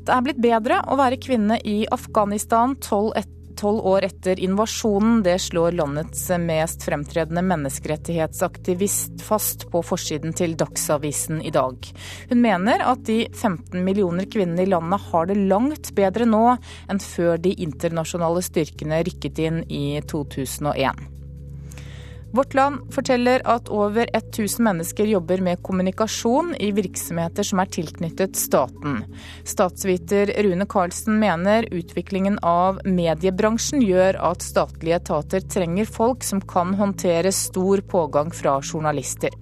[0.00, 5.20] Det er blitt bedre å være kvinne i Afghanistan tolv etter tolv år etter invasjonen.
[5.26, 11.92] Det slår landets mest fremtredende menneskerettighetsaktivist fast på forsiden til Dagsavisen i dag.
[12.32, 16.44] Hun mener at de 15 millioner kvinnene i landet har det langt bedre nå
[16.90, 21.19] enn før de internasjonale styrkene rykket inn i 2001.
[22.32, 28.38] Vårt Land forteller at over 1000 mennesker jobber med kommunikasjon i virksomheter som er tilknyttet
[28.38, 29.00] staten.
[29.44, 36.76] Statsviter Rune Karlsen mener utviklingen av mediebransjen gjør at statlige etater trenger folk som kan
[36.78, 39.34] håndtere stor pågang fra journalister.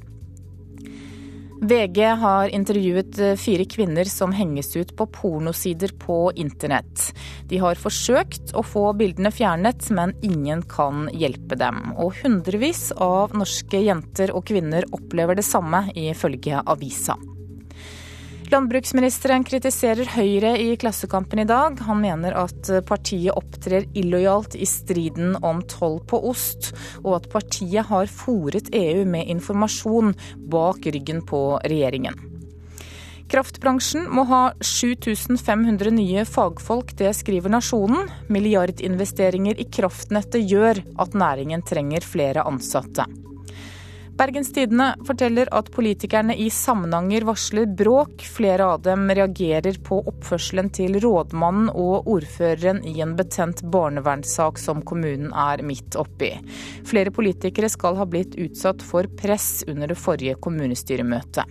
[1.60, 7.08] VG har intervjuet eh, fire kvinner som henges ut på pornosider på internett.
[7.50, 11.96] De har forsøkt å få bildene fjernet, men ingen kan hjelpe dem.
[11.98, 17.18] Og hundrevis av norske jenter og kvinner opplever det samme, ifølge avisa.
[18.48, 21.76] Landbruksministeren kritiserer Høyre i Klassekampen i dag.
[21.84, 26.70] Han mener at partiet opptrer illojalt i striden om toll på ost,
[27.02, 30.14] og at partiet har fòret EU med informasjon
[30.48, 32.16] bak ryggen på regjeringen.
[33.28, 38.08] Kraftbransjen må ha 7500 nye fagfolk, det skriver Nasjonen.
[38.32, 43.04] Milliardinvesteringer i kraftnettet gjør at næringen trenger flere ansatte.
[44.18, 48.24] Bergens Tidende forteller at politikerne i Samnanger varsler bråk.
[48.26, 54.82] Flere av dem reagerer på oppførselen til rådmannen og ordføreren i en betent barnevernssak som
[54.82, 56.32] kommunen er midt oppi.
[56.88, 61.46] Flere politikere skal ha blitt utsatt for press under det forrige kommunestyremøtet.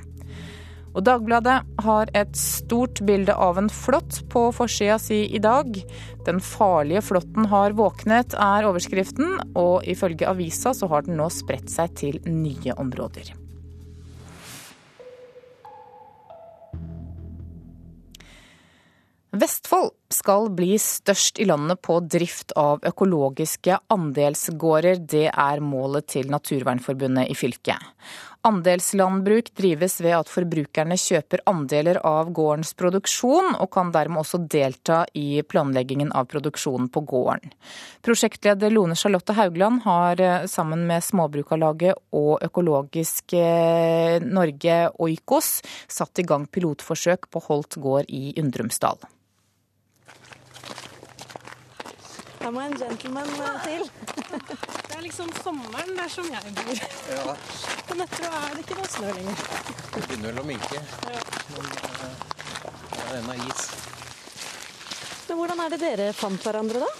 [0.97, 5.77] Og Dagbladet har et stort bilde av en flått på forsida si i dag.
[6.25, 11.69] 'Den farlige flåtten har våknet' er overskriften, og ifølge avisa så har den nå spredt
[11.69, 13.35] seg til nye områder.
[19.37, 25.03] Vestfold skal bli størst i landet på drift av økologiske andelsgårder.
[25.05, 27.77] Det er målet til Naturvernforbundet i fylket.
[28.45, 35.01] Andelslandbruk drives ved at forbrukerne kjøper andeler av gårdens produksjon, og kan dermed også delta
[35.17, 37.51] i planleggingen av produksjonen på gården.
[38.05, 43.35] Prosjektleder Lone Charlotte Haugland har sammen med Småbrukarlaget og Økologisk
[44.23, 45.57] Norge Oikos
[45.91, 48.99] satt i gang pilotforsøk på Holt gård i Undrumsdal.
[52.39, 53.29] Da må en gentleman
[53.65, 53.83] til.
[54.27, 56.81] Det er liksom sommeren der som jeg bor.
[57.11, 57.35] Ja.
[57.87, 59.43] På Nøtterøy er det ikke noe snø lenger.
[59.93, 60.81] Det begynner vel å minke.
[61.51, 62.25] Men uh,
[62.93, 63.67] det er ennå is.
[65.27, 66.91] Men hvordan er det dere fant hverandre, da?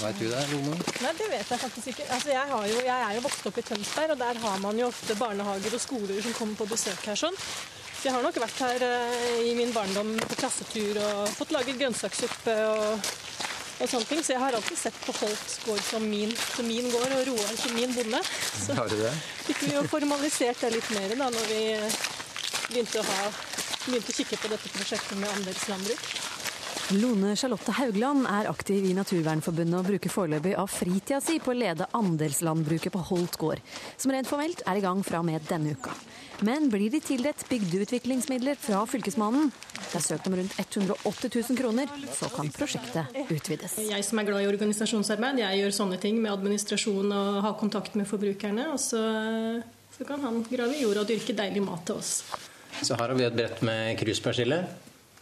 [0.00, 0.76] Veit du det, Lone?
[1.04, 2.06] Nei, det vet jeg faktisk ikke.
[2.14, 4.88] Altså, jeg, jo, jeg, er jo vokst opp i Tønsberg, og der har man jo
[4.88, 7.36] ofte barnehager og skoler som kommer på besøk her sånn.
[8.00, 11.76] Så jeg har nok vært her uh, i min barndom på klassetur og fått laget
[11.82, 13.10] grønnsakssuppe og
[13.80, 14.22] og sånne ting.
[14.24, 17.52] Så jeg har alltid sett på Holts gård som min, som min gård, og Roar
[17.58, 18.22] som min bonde.
[18.64, 19.12] Så har du det?
[19.50, 21.62] fikk vi jo formalisert det litt mer da når vi
[22.70, 23.30] begynte å, ha,
[23.86, 26.10] begynte å kikke på dette prosjektet med andelslandbruk.
[26.90, 31.58] Lone Charlotte Haugland er aktiv i Naturvernforbundet og bruker foreløpig av fritida si på å
[31.58, 33.62] lede andelslandbruket på Holt gård,
[33.94, 35.94] som rent formelt er i gang fra og med denne uka.
[36.46, 41.90] Men blir de tildelt bygdeutviklingsmidler fra Fylkesmannen, det er søkt om rundt 180 000 kroner,
[42.16, 43.74] så kan prosjektet utvides.
[43.84, 47.98] Jeg som er glad i organisasjonsarbeid, jeg gjør sånne ting med administrasjon og har kontakt
[48.00, 48.70] med forbrukerne.
[48.72, 49.02] Og så,
[49.96, 52.22] så kan han grave i jorda og dyrke deilig mat til oss.
[52.80, 54.62] Så her har vi et brett med kruspersille.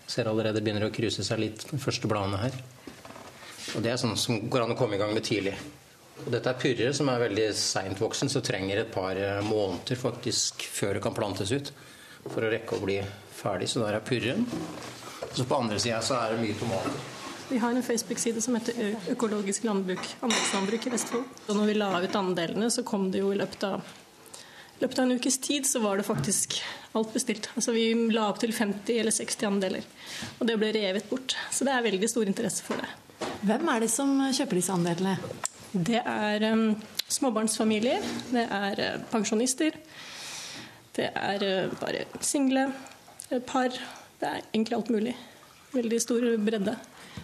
[0.09, 2.63] Ser allerede begynner å kruse seg litt de første bladene her.
[3.75, 5.57] Og Det er sånn som går an å komme i gang med tidlig.
[6.25, 10.01] Og dette er purre som er veldig seint voksen, så trenger et par eh, måneder
[10.01, 11.71] faktisk før det kan plantes ut
[12.29, 12.99] for å rekke å bli
[13.39, 13.71] ferdig.
[13.71, 14.45] Så der er purren.
[15.33, 16.99] Så på andre sida så er det mye tomater.
[17.49, 21.25] Vi har en Facebook-side som heter Økologisk landbruk, anleggslandbruk i Vestfold.
[21.47, 23.95] Og når vi la ut andelene, så kom det jo i løpet av
[24.79, 26.61] i løpet av en ukes tid så var det faktisk
[26.95, 27.49] alt bestilt.
[27.59, 29.89] Altså Vi la opp til 50 eller 60 andeler.
[30.39, 31.35] Og det ble revet bort.
[31.51, 32.87] Så det er veldig stor interesse for det.
[33.43, 35.17] Hvem er det som kjøper disse andelene?
[35.73, 36.71] Det er um,
[37.09, 38.05] småbarnsfamilier.
[38.33, 39.77] Det er uh, pensjonister.
[40.97, 42.71] Det er uh, bare single.
[43.47, 43.75] Par.
[44.19, 45.17] Det er egentlig alt mulig.
[45.75, 46.77] Veldig stor bredde.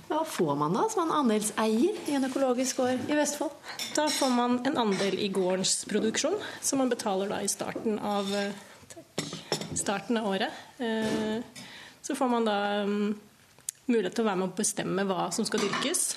[0.08, 3.54] Hva får man da som en andelseier i en økologisk gård i Vestfold?
[3.96, 8.28] Da får man en andel i gårdens produksjon, som man betaler da i starten av,
[9.72, 10.60] starten av året.
[10.78, 11.64] Eh,
[12.04, 13.14] så får man da mm,
[13.88, 16.10] mulighet til å være med å bestemme hva som skal dyrkes.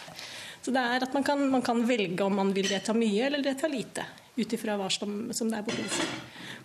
[0.67, 3.39] Så det er at man kan, man kan velge om man vil vedta mye eller
[3.39, 4.03] vedta lite,
[4.35, 6.15] ut ifra hva som, som, det er behov for.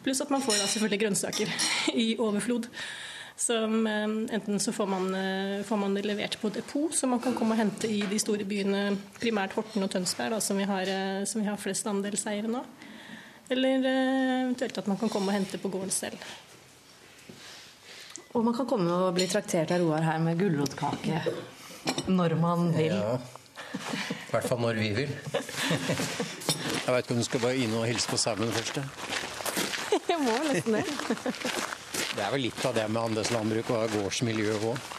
[0.02, 1.52] Pluss at man får da selvfølgelig grønnsaker
[2.02, 2.66] i overflod.
[3.38, 7.22] Som eh, enten så får man, eh, får man, det levert på depot, som man
[7.22, 8.80] kan komme og hente i de store byene,
[9.20, 12.64] primært Horten og Tønsberg, da, som, vi har, eh, som vi har flest andelseiere nå.
[13.54, 16.26] Eller eventuelt at man kan komme og hente på gården selv.
[18.32, 21.22] Og man kan komme og bli traktert av Roar her med gulrotkake
[22.10, 22.98] når man vil.
[22.98, 23.38] Ja.
[23.72, 25.12] I hvert fall når vi vil.
[26.82, 28.80] Jeg veit ikke om du skal bare inn og hilse på sauen først?
[30.08, 30.84] Jeg må nesten det.
[32.12, 34.90] Det er vel litt av det med andelslandbruk og gårdsmiljø òg.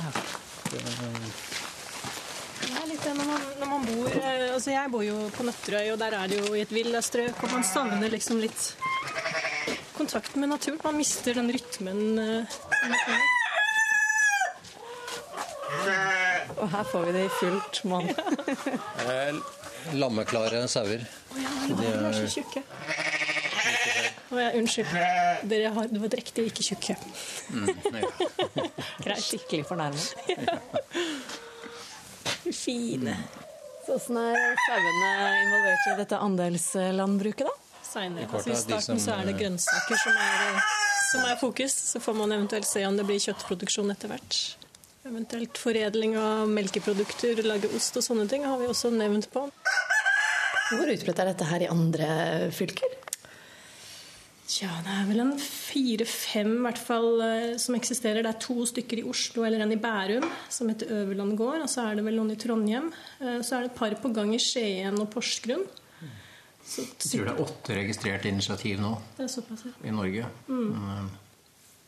[0.00, 0.10] Ja.
[2.60, 5.46] Det er litt det når man, når man, bor eh, altså Jeg bor jo på
[5.48, 8.70] Nøtterøy, og der er det jo i et villastrøk, og man savner liksom litt
[9.96, 10.80] kontakt med naturen.
[10.84, 12.18] Man mister den rytmen.
[12.18, 13.39] Eh,
[16.60, 18.10] og her får vi det i fullt monn.
[19.96, 21.04] Lammeklare sauer.
[21.34, 22.62] Å ja, de er så tjukke.
[24.30, 24.92] Å ja, unnskyld.
[25.50, 26.96] Dere har, det var drektige, ikke tjukke.
[27.50, 27.70] Mm,
[29.04, 29.24] Greit.
[29.24, 30.14] Skikkelig fornærmet.
[30.36, 30.58] ja.
[32.50, 33.14] Fine.
[33.86, 35.10] Så Åssen er sauene
[35.40, 37.54] involvert i dette andelslandbruket, da?
[37.90, 38.28] Seinere.
[38.30, 40.60] Altså, I starten så er det grønnsaker som er,
[41.10, 41.74] som er fokus.
[41.94, 44.38] Så får man eventuelt se om det blir kjøttproduksjon etter hvert.
[45.08, 49.46] Eventuelt foredling av melkeprodukter, lage ost og sånne ting har vi også nevnt på.
[50.70, 52.08] Hvor utbredt er dette her i andre
[52.54, 52.98] fylker?
[54.58, 58.24] Ja, det er vel en fire-fem hvert fall eh, som eksisterer.
[58.26, 61.62] Det er to stykker i Oslo eller en i Bærum som heter Øverland gård.
[61.64, 62.90] Og så er det vel noen i Trondheim.
[63.22, 65.64] Eh, så er det et par på gang i Skien og Porsgrunn.
[66.60, 69.72] Så, jeg tror det er åtte registrerte initiativ nå det er såpass, ja.
[69.88, 70.28] i Norge.
[70.46, 71.08] Mm.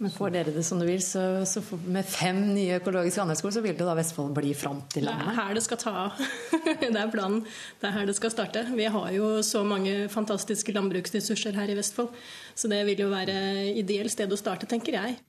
[0.02, 3.60] Men, får dere det som du vil, så, så med fem nye økologiske andelsskoler, så
[3.62, 5.28] vil det da Vestfold bli fromt i landet?
[5.28, 6.22] Det er her det skal ta av.
[6.82, 7.44] det er planen.
[7.78, 8.64] Det er her det skal starte.
[8.74, 12.10] Vi har jo så mange fantastiske landbruksressurser her i Vestfold,
[12.58, 13.36] så det vil jo være
[13.78, 15.20] ideelt sted å starte, tenker jeg.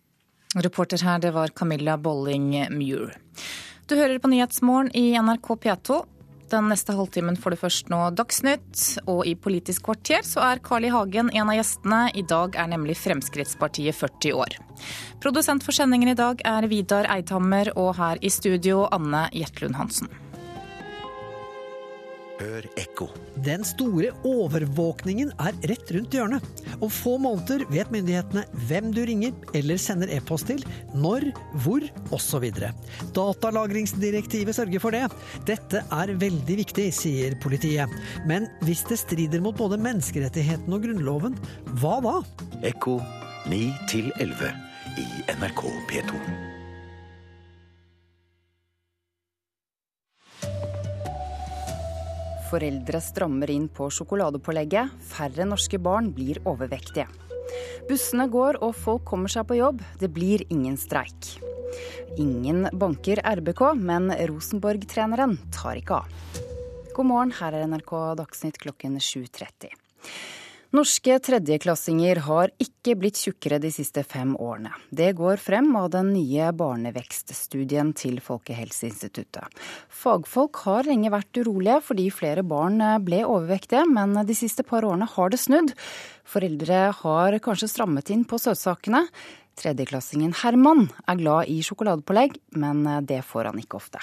[0.58, 3.14] Reporter her, det var Camilla Bolling Muir.
[3.86, 6.02] Du hører på Nyhetsmorgen i NRK P2.
[6.52, 10.86] Den neste halvtimen får du først nå Dagsnytt, og i Politisk kvarter så er Carl
[10.88, 10.92] I.
[10.94, 12.02] Hagen en av gjestene.
[12.14, 14.60] I dag er nemlig Fremskrittspartiet 40 år.
[15.24, 20.12] Produsent for sendingen i dag er Vidar Eidhammer, og her i studio Anne Jetlund Hansen.
[22.44, 23.08] Hør ekko.
[23.46, 26.44] Den store overvåkningen er rett rundt hjørnet.
[26.84, 30.64] Om få måneder vet myndighetene hvem du ringer eller sender e-post til,
[30.96, 31.30] når,
[31.64, 31.86] hvor
[32.16, 32.50] osv.
[33.16, 35.06] Datalagringsdirektivet sørger for det.
[35.48, 37.92] Dette er veldig viktig, sier politiet.
[38.28, 41.38] Men hvis det strider mot både menneskerettighetene og Grunnloven,
[41.80, 42.18] hva da?
[42.68, 43.00] Ekko
[43.52, 43.64] 9
[44.20, 44.52] 11
[45.00, 45.08] i
[45.40, 46.53] NRK P2.
[52.54, 54.92] Foreldre strammer inn på sjokoladepålegget.
[55.10, 57.08] Færre norske barn blir overvektige.
[57.90, 59.82] Bussene går og folk kommer seg på jobb.
[59.98, 61.32] Det blir ingen streik.
[62.22, 66.22] Ingen banker RBK, men Rosenborg-treneren tar ikke av.
[66.94, 69.74] God morgen, her er NRK Dagsnytt klokken 7.30.
[70.74, 74.72] Norske tredjeklassinger har ikke blitt tjukkere de siste fem årene.
[74.90, 79.54] Det går frem av den nye barnevekststudien til Folkehelseinstituttet.
[79.94, 85.06] Fagfolk har lenge vært urolige fordi flere barn ble overvektige, men de siste par årene
[85.14, 85.76] har det snudd.
[86.26, 89.06] Foreldre har kanskje strammet inn på søtsakene.
[89.62, 94.02] Tredjeklassingen Herman er glad i sjokoladepålegg, men det får han ikke ofte.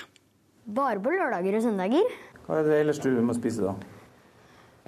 [0.71, 2.15] Bare på lørdager og søndager.
[2.47, 3.75] Hva er det ellers du må spise, da?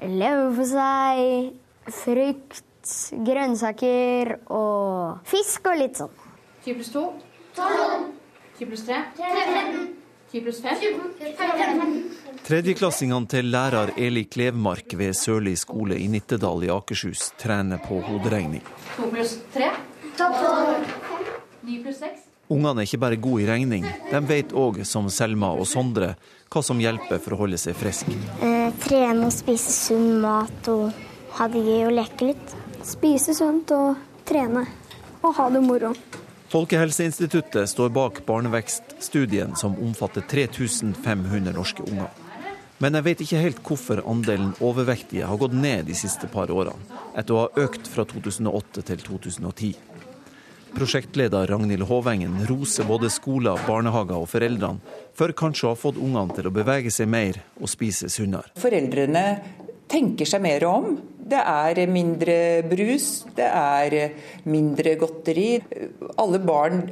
[0.02, 1.52] Leverpostei,
[1.90, 2.92] frukt,
[3.26, 6.14] grønnsaker og fisk og litt sånn.
[6.64, 7.04] 10 pluss 2
[7.56, 8.06] 12.
[8.58, 9.88] 10 pluss 3 13.
[10.32, 10.76] 10 pluss 5
[11.20, 12.02] 15.
[12.46, 18.64] Tredjeklassingene til lærer Eli Klevmark ved Sørli skole i Nittedal i Akershus trener på hoderegning.
[18.96, 19.70] 2 pluss 3
[20.18, 20.92] 12.
[21.62, 25.52] 9 pluss 6 Ungene er ikke bare gode i regning, de vet òg, som Selma
[25.56, 26.10] og Sondre,
[26.52, 28.10] hva som hjelper for å holde seg frisk.
[28.44, 30.90] Eh, trene og spise sunn mat og
[31.38, 32.56] ha det gøy og leke litt.
[32.86, 34.66] Spise sunt og trene.
[35.22, 35.92] Og ha det moro.
[36.52, 42.10] Folkehelseinstituttet står bak barnevekststudien som omfatter 3500 norske unger.
[42.82, 46.82] Men jeg vet ikke helt hvorfor andelen overvektige har gått ned de siste par årene,
[47.14, 49.72] etter å ha økt fra 2008 til 2010.
[50.72, 54.80] Prosjektleder Ragnhild Håvengen roser både skoler, barnehager og foreldrene
[55.14, 58.50] for kanskje å ha fått ungene til å bevege seg mer og spise sunnere.
[58.60, 59.24] Foreldrene
[59.92, 60.96] tenker seg mer om.
[61.32, 62.36] Det er mindre
[62.68, 63.96] brus, det er
[64.50, 65.50] mindre godteri.
[66.20, 66.82] Alle barn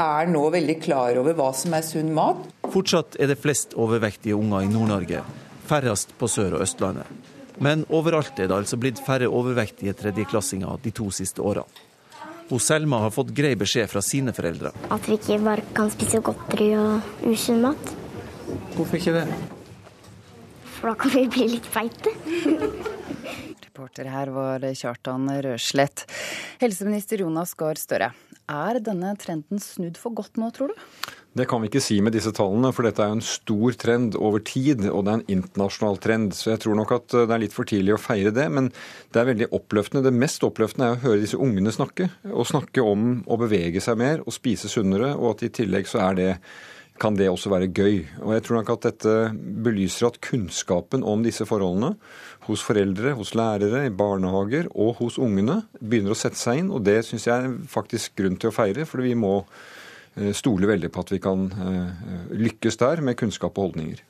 [0.00, 2.44] er nå veldig klar over hva som er sunn mat.
[2.72, 5.22] Fortsatt er det flest overvektige unger i Nord-Norge,
[5.68, 7.08] færrest på Sør- og Østlandet.
[7.62, 11.88] Men overalt er det altså blitt færre overvektige tredjeklassinger de to siste årene.
[12.52, 14.74] Hun Selma har fått grei beskjed fra sine foreldre.
[14.92, 17.92] At vi ikke bare kan spise godteri og usunn mat.
[18.76, 19.61] Hvorfor ikke det?
[20.82, 22.10] For da kan vi bli litt feite.
[23.62, 26.02] Reporter her var Kjartan Røslett.
[26.58, 28.08] Helseminister Jonas Gahr Støre,
[28.50, 30.80] er denne trenden snudd for godt nå, tror du?
[31.38, 34.18] Det kan vi ikke si med disse tallene, for dette er jo en stor trend
[34.18, 36.34] over tid, og det er en internasjonal trend.
[36.34, 38.74] Så jeg tror nok at det er litt for tidlig å feire det, men
[39.14, 40.02] det er veldig oppløftende.
[40.10, 44.02] Det mest oppløftende er å høre disse ungene snakke, og snakke om å bevege seg
[44.02, 46.30] mer og spise sunnere, og at i tillegg så er det
[47.02, 47.98] kan det også være gøy.
[48.22, 49.16] Og jeg tror nok at dette
[49.64, 51.96] belyser at kunnskapen om disse forholdene
[52.46, 56.84] hos foreldre, hos lærere, i barnehager og hos ungene begynner å sette seg inn, og
[56.86, 59.40] det syns jeg er faktisk grunn til å feire, for vi må
[60.36, 61.46] stole veldig på at vi kan
[62.36, 64.02] lykkes der med kunnskap og holdninger.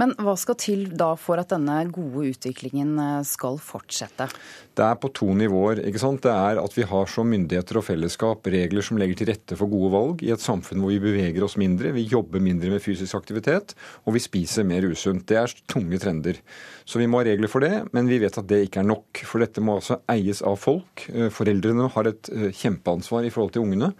[0.00, 2.96] Men hva skal til da for at denne gode utviklingen
[3.28, 4.26] skal fortsette?
[4.74, 5.84] Det er på to nivåer.
[5.86, 6.22] ikke sant?
[6.24, 9.70] Det er at vi har som myndigheter og fellesskap regler som legger til rette for
[9.70, 13.14] gode valg i et samfunn hvor vi beveger oss mindre, vi jobber mindre med fysisk
[13.20, 15.28] aktivitet og vi spiser mer usunt.
[15.30, 16.40] Det er tunge trender.
[16.84, 19.22] Så vi må ha regler for det, men vi vet at det ikke er nok.
[19.24, 21.06] For dette må altså eies av folk.
[21.32, 23.94] Foreldrene har et kjempeansvar i forhold til ungene,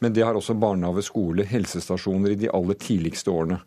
[0.00, 3.60] men det har også barnehage, skole, helsestasjoner i de aller tidligste årene.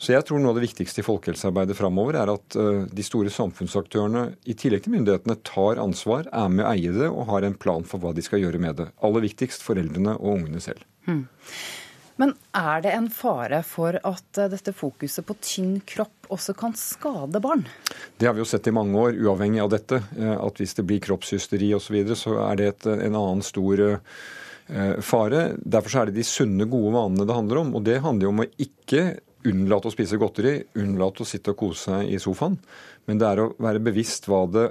[0.00, 2.56] Så jeg tror noe av det viktigste i folkehelsearbeidet framover er at
[2.88, 7.28] de store samfunnsaktørene, i tillegg til myndighetene, tar ansvar, er med å eie det og
[7.28, 8.88] har en plan for hva de skal gjøre med det.
[9.04, 10.88] Aller viktigst foreldrene og ungene selv.
[11.04, 11.26] Hmm.
[12.20, 17.40] Men er det en fare for at dette fokuset på tynn kropp også kan skade
[17.40, 17.64] barn?
[18.20, 20.02] Det har vi jo sett i mange år, uavhengig av dette.
[20.36, 23.84] At hvis det blir kroppshysteri osv., så, videre, så er det et, en annen stor
[25.04, 25.46] fare.
[25.64, 27.72] Derfor er det de sunne, gode vanene det handler om.
[27.76, 29.04] Og det handler jo om å ikke
[29.48, 32.58] unnlate å spise godteri, unnlate å sitte og kose seg i sofaen.
[33.08, 34.70] Men det er å være bevisst hva det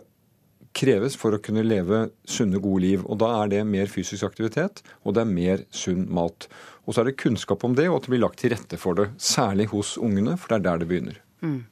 [0.78, 3.05] kreves for å kunne leve sunne, gode liv.
[3.09, 6.49] Og da er det mer fysisk aktivitet, og det er mer sunn mat.
[6.86, 8.97] Og så er det kunnskap om det, og at det blir lagt til rette for
[8.97, 9.09] det.
[9.22, 11.24] Særlig hos ungene, for det er der det begynner.
[11.39, 11.63] Mm.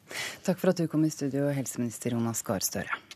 [0.48, 3.07] Takk for at du kom i studio, helseminister Jonas Gahr Støre.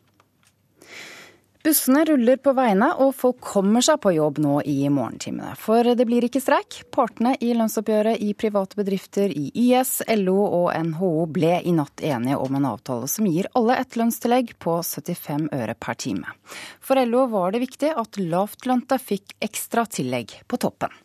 [1.64, 5.54] Bussene ruller på veiene, og folk kommer seg på jobb nå i morgentimene.
[5.62, 6.80] For det blir ikke streik.
[6.90, 12.40] Partene i lønnsoppgjøret i private bedrifter i YS, LO og NHO ble i natt enige
[12.42, 16.34] om en avtale som gir alle et lønnstillegg på 75 øre per time.
[16.82, 20.96] For LO var det viktig at lavtlønte fikk ekstra tillegg på toppen.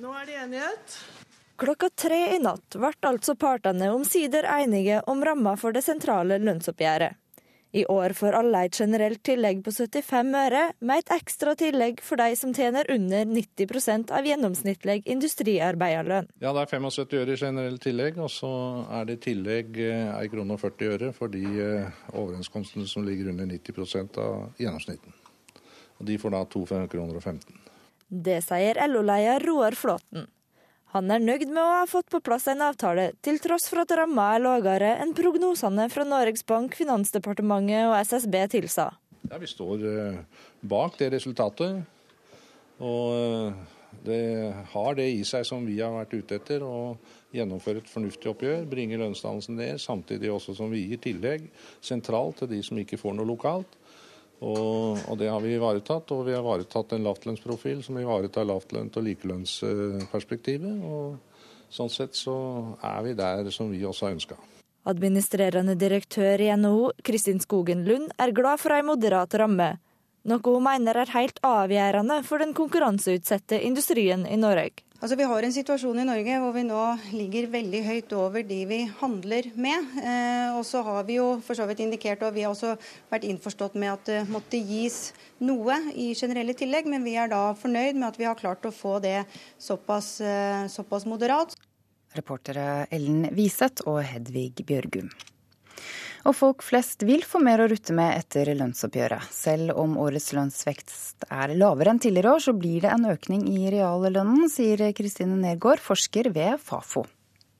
[0.00, 0.96] Nå er det enighet.
[1.60, 7.20] Klokka tre i natt ble altså partene omsider enige om ramma for det sentrale lønnsoppgjøret.
[7.74, 12.20] I år får alle et generelt tillegg på 75 øre, med et ekstra tillegg for
[12.22, 16.28] de som tjener under 90% av gjennomsnittlig industriarbeiderlønn.
[16.38, 18.52] Ja, det er 75 øre i generelt tillegg, og så
[18.94, 23.02] er det i tillegg 1 eh, krone og 40 øre for de eh, overenskomstene som
[23.08, 25.18] ligger under 90% av gjennomsnitten.
[25.98, 27.42] Og De får da 2,15 kroner
[28.06, 30.30] Det sier LO-leder Roar Flåten.
[30.94, 33.90] Han er nøyd med å ha fått på plass en avtale, til tross for at
[33.98, 38.92] ramma er lavere enn prognosene fra Norges Bank, Finansdepartementet og SSB tilsa.
[39.26, 40.20] Ja, Vi står eh,
[40.62, 41.82] bak det resultatet.
[42.78, 43.58] Og eh,
[44.06, 46.94] det har det i seg som vi har vært ute etter, å
[47.34, 51.48] gjennomføre et fornuftig oppgjør, bringe lønnsdannelsen ned, samtidig også som vi gir tillegg
[51.82, 53.80] sentralt til de som ikke får noe lokalt.
[54.44, 56.12] Og, og, det har vi ivaretatt.
[56.12, 60.82] Og vi har ivaretatt en lavtlønnsprofil som ivaretar lavtlønt- og likelønnsperspektivet.
[60.84, 62.36] Og sånn sett så
[62.84, 64.38] er vi der som vi også har ønska.
[64.84, 69.70] Administrerende direktør i NHO, Kristin Skogen Lund, er glad for ei moderat ramme.
[70.28, 74.84] Noe hun mener er helt avgjørende for den konkurranseutsatte industrien i Norge.
[75.04, 76.82] Altså, Vi har en situasjon i Norge hvor vi nå
[77.12, 79.90] ligger veldig høyt over de vi handler med.
[80.00, 82.70] Eh, og så har vi jo for så vidt indikert, og vi har også
[83.10, 85.12] vært innforstått med at det måtte gis
[85.44, 88.72] noe i generelle tillegg, men vi er da fornøyd med at vi har klart å
[88.72, 89.26] få det
[89.60, 91.52] såpass, eh, såpass moderat.
[92.16, 95.12] Reportere Ellen Wiseth og Hedvig Bjørgum.
[96.24, 99.28] Og folk flest vil få mer å rutte med etter lønnsoppgjøret.
[99.34, 103.68] Selv om årets lønnsvekst er lavere enn tidligere år, så blir det en økning i
[103.74, 107.04] reallønnen, sier Kristine Nergård, forsker ved Fafo.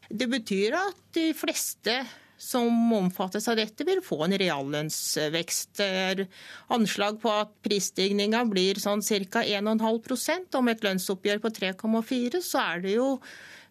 [0.08, 1.98] Det betyr at de fleste
[2.40, 5.80] som omfattes av dette, vil få en reallønnsvekst.
[6.74, 9.44] Anslag på at prisstigninga blir sånn ca.
[9.44, 13.08] 1,5% Om et lønnsoppgjør på 3,4 så er det jo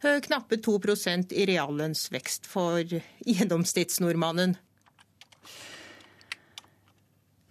[0.03, 4.55] eh, knappe 2% i reallønnsvekst for gjennomsnittsnordmannen.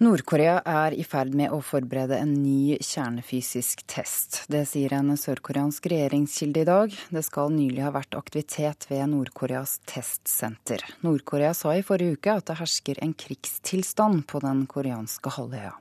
[0.03, 4.41] Nord-Korea er i ferd med å forberede en ny kjernefysisk test.
[4.51, 6.97] Det sier en sørkoreansk regjeringskilde i dag.
[7.15, 10.83] Det skal nylig ha vært aktivitet ved Nord-Koreas testsenter.
[11.07, 15.77] Nord-Korea sa i forrige uke at det hersker en krigstilstand på den koreanske halvøya.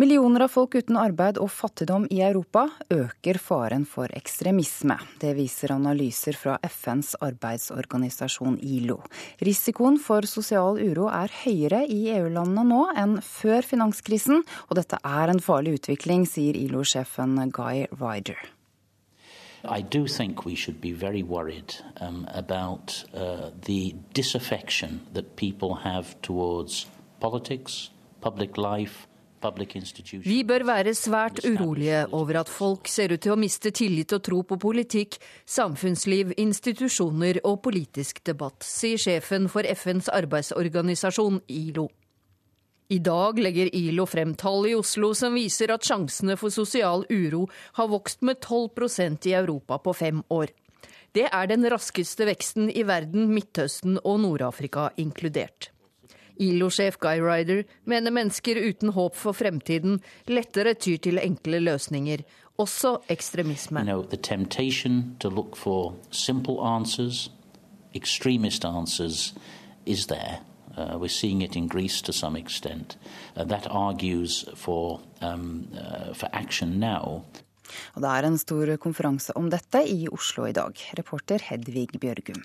[0.00, 2.62] Millioner av folk uten arbeid og fattigdom i Europa
[2.94, 4.96] øker faren for ekstremisme.
[5.20, 9.02] Det viser analyser fra FNs arbeidsorganisasjon ILO.
[9.44, 14.40] Risikoen for sosial uro er høyere i EU-landene nå enn før finanskrisen,
[14.70, 18.40] og dette er en farlig utvikling, sier ILO-sjefen Guy Ryder.
[19.68, 25.84] I do think we should be very worried um, about uh, the disaffection that people
[25.84, 26.86] have towards
[27.20, 27.90] politics,
[28.22, 29.06] public life,
[30.22, 34.22] vi bør være svært urolige over at folk ser ut til å miste tillit og
[34.22, 41.88] tro på politikk, samfunnsliv, institusjoner og politisk debatt, sier sjefen for FNs arbeidsorganisasjon ILO.
[42.92, 47.46] I dag legger ILO frem tall i Oslo som viser at sjansene for sosial uro
[47.78, 50.52] har vokst med 12% i Europa på fem år.
[51.12, 55.71] Det er den raskeste veksten i verden, Midtøsten og Nord-Afrika inkludert.
[56.42, 62.24] ILO-sjef Guy Ryder mener mennesker uten håp for fremtiden lettere tyr til enkle løsninger,
[62.58, 63.80] også ekstremisme.
[63.80, 64.02] You know,
[66.66, 67.30] answers,
[67.94, 69.34] extremist answers,
[69.86, 70.40] is there.
[70.76, 72.96] Uh, we're seeing it in Greece to some extent.
[73.36, 77.24] Uh, that argues for, um, uh, for action now.
[77.94, 80.76] Og det er en stor konferanse om dette i Oslo i dag.
[80.98, 82.42] Reporter Hedvig Bjørgum.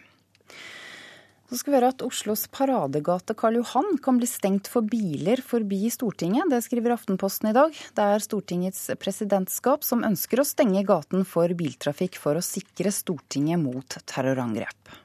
[1.48, 5.88] Så skal vi høre at Oslos paradegate Karl Johan kan bli stengt for biler forbi
[5.94, 6.50] Stortinget.
[6.52, 7.72] Det skriver Aftenposten i dag.
[7.72, 13.64] Det er Stortingets presidentskap som ønsker å stenge gaten for biltrafikk for å sikre Stortinget
[13.64, 14.98] mot terrorangrep.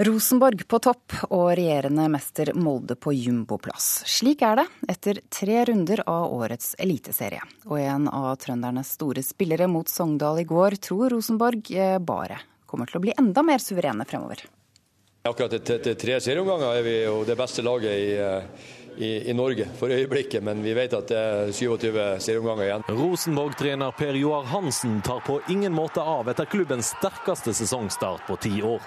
[0.00, 4.06] Rosenborg på topp og regjerende mester Molde på jumboplass.
[4.08, 4.64] Slik er det
[4.94, 7.42] etter tre runder av årets eliteserie.
[7.68, 12.40] Og en av trøndernes store spillere mot Sogndal i går tror Rosenborg eh, bare
[12.70, 14.46] kommer til å bli enda mer suverene fremover.
[15.28, 18.14] Akkurat etter tre serieomganger er vi jo det beste laget i,
[18.96, 22.86] i, i, Norge for øyeblikket, men vi vet at det er 27 serieomganger igjen.
[22.88, 28.54] Rosenborg-trener Per Joar Hansen tar på ingen måte av etter klubbens sterkeste sesongstart på ti
[28.64, 28.80] år.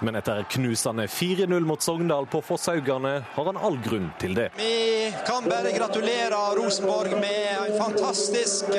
[0.00, 4.50] Men etter knusende 4-0 mot Sogndal på Fosshaugane har han all grunn til det.
[4.58, 8.70] Vi kan bare gratulere Rosenborg med en fantastisk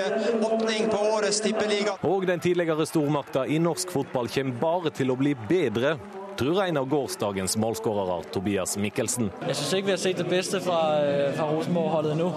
[0.41, 1.97] åpning på årets tippeliga.
[2.07, 5.97] Og den tidligere stormakta i norsk fotball kommer bare til å bli bedre
[6.39, 9.27] tror en av gårsdagens målskårere, Tobias Mikkelsen.
[9.43, 10.77] Jeg syns ikke vi har sett det beste fra,
[11.35, 12.29] fra Rosenborg-holdet nå.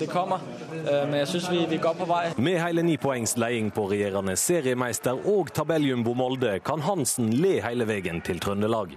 [0.00, 0.44] Det kommer,
[0.84, 2.24] men jeg syns vi, vi går på vei.
[2.36, 7.88] Med hele ni poengs leding på regjerende seriemeister og tabelljumbo Molde kan Hansen le hele
[7.88, 8.92] veien til Trøndelag.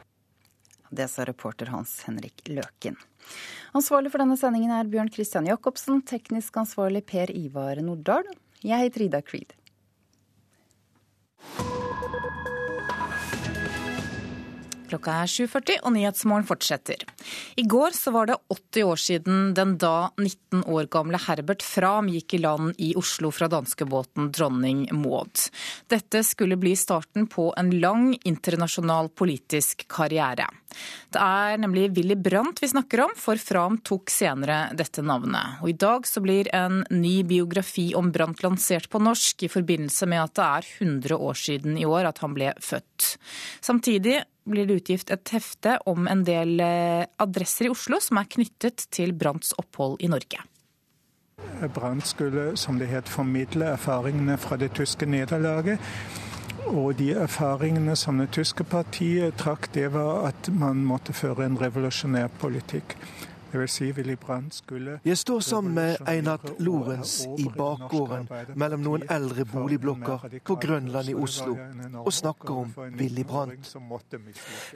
[0.91, 2.99] Det sa reporter Hans Henrik Løken.
[3.76, 8.28] Ansvarlig for denne sendingen er Bjørn Christian Jacobsen, teknisk ansvarlig Per Ivar Nordahl.
[8.60, 9.56] Jeg heter Ida Creed.
[14.88, 17.03] Klokka er 7.40 og Nyhetsmorgen fortsetter.
[17.59, 22.07] I går så var det 80 år siden den da 19 år gamle Herbert Fram
[22.11, 25.49] gikk i land i Oslo fra danskebåten Dronning Maud.
[25.91, 30.47] Dette skulle bli starten på en lang internasjonal politisk karriere.
[31.14, 35.62] Det er nemlig Willy Brandt vi snakker om, for Fram tok senere dette navnet.
[35.64, 40.10] Og I dag så blir en ny biografi om Brandt lansert på norsk i forbindelse
[40.10, 43.14] med at det er 100 år siden i år at han ble født.
[43.64, 48.88] Samtidig blir det utgift et hefte om en del adresser i Oslo som er knyttet
[48.95, 50.44] til Brandts opphold i Norge.
[51.74, 55.80] Brandt skulle, som det het, formidle erfaringene fra det tyske nederlaget.
[56.68, 61.57] Og de erfaringene som det tyske partiet trakk, det var at man måtte føre en
[61.61, 62.98] revolusjonær politikk.
[63.68, 63.94] Si
[65.06, 71.15] Jeg står sammen med Einar Lorentz i bakgården mellom noen eldre boligblokker på Grønland i
[71.15, 71.56] Oslo
[72.03, 73.72] og snakker om Willy Brandt.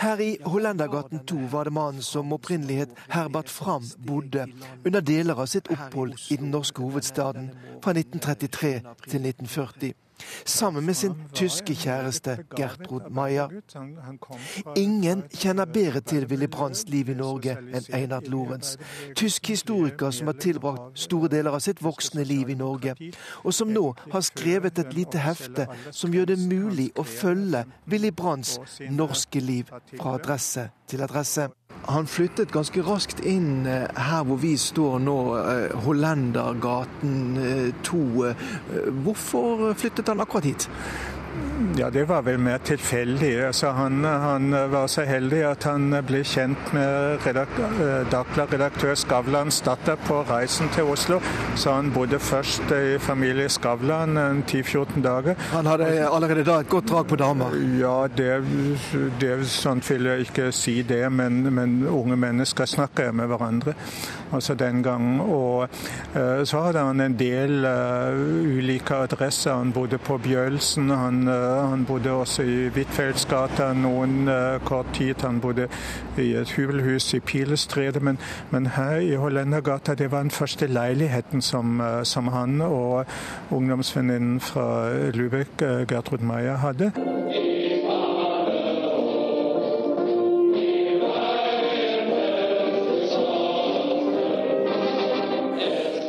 [0.01, 4.47] Her i Hollendergaten 2 var det mannen som opprinnelig het Herbert Fram bodde
[4.85, 7.51] under deler av sitt opphold i den norske hovedstaden
[7.83, 8.71] fra 1933
[9.09, 9.93] til 1940
[10.45, 13.51] sammen med sin tyske kjæreste Gertrud Meyer.
[14.75, 18.77] Ingen kjenner bedre til Willy Brandts liv i Norge enn Einar Lorentz,
[19.15, 22.95] tysk historiker som har tilbrakt store deler av sitt voksne liv i Norge,
[23.43, 28.11] og som nå har skrevet et lite hefte som gjør det mulig å følge Willy
[28.11, 28.57] Brandts
[28.89, 31.49] norske liv fra adresse til adresse.
[31.87, 35.17] Han flyttet ganske raskt inn her hvor vi står nå,
[35.85, 37.15] Hollendergaten
[37.87, 38.01] 2.
[39.01, 40.69] Hvorfor flyttet han akkurat hit?
[41.77, 43.31] Ja, det var vel mer tilfeldig.
[43.45, 47.25] Altså, han, han, var så heldig at han ble kjent med
[48.11, 51.19] Dagbladet-redaktør Skavlans datter på reisen til Oslo.
[51.55, 55.35] Så han bodde først i familie Skavlan 10-14 dager.
[55.51, 57.55] Han hadde allerede da et godt drag på damer?
[57.79, 58.31] Ja, det,
[59.21, 63.75] det sånn vil jeg ikke si det, men, men unge mennesker snakker med hverandre.
[64.31, 65.19] Altså den gang.
[65.21, 65.67] Og
[66.15, 68.15] uh, så hadde han en del uh,
[68.57, 69.53] ulike adresser.
[69.53, 70.89] Han bodde på Bjølsen.
[70.89, 71.27] han
[71.59, 74.29] han bodde også i Huitfeldtsgata noen
[74.65, 75.21] kort tid.
[75.25, 75.67] Han bodde
[76.17, 78.01] i et hybelhus i Pilestredet.
[78.01, 78.19] Men,
[78.51, 83.05] men, her i Hollendergata, det var den første leiligheten som, som han og
[83.51, 86.91] ungdomsvenninnen fra Lübeck, Gertrud Meyer, hadde.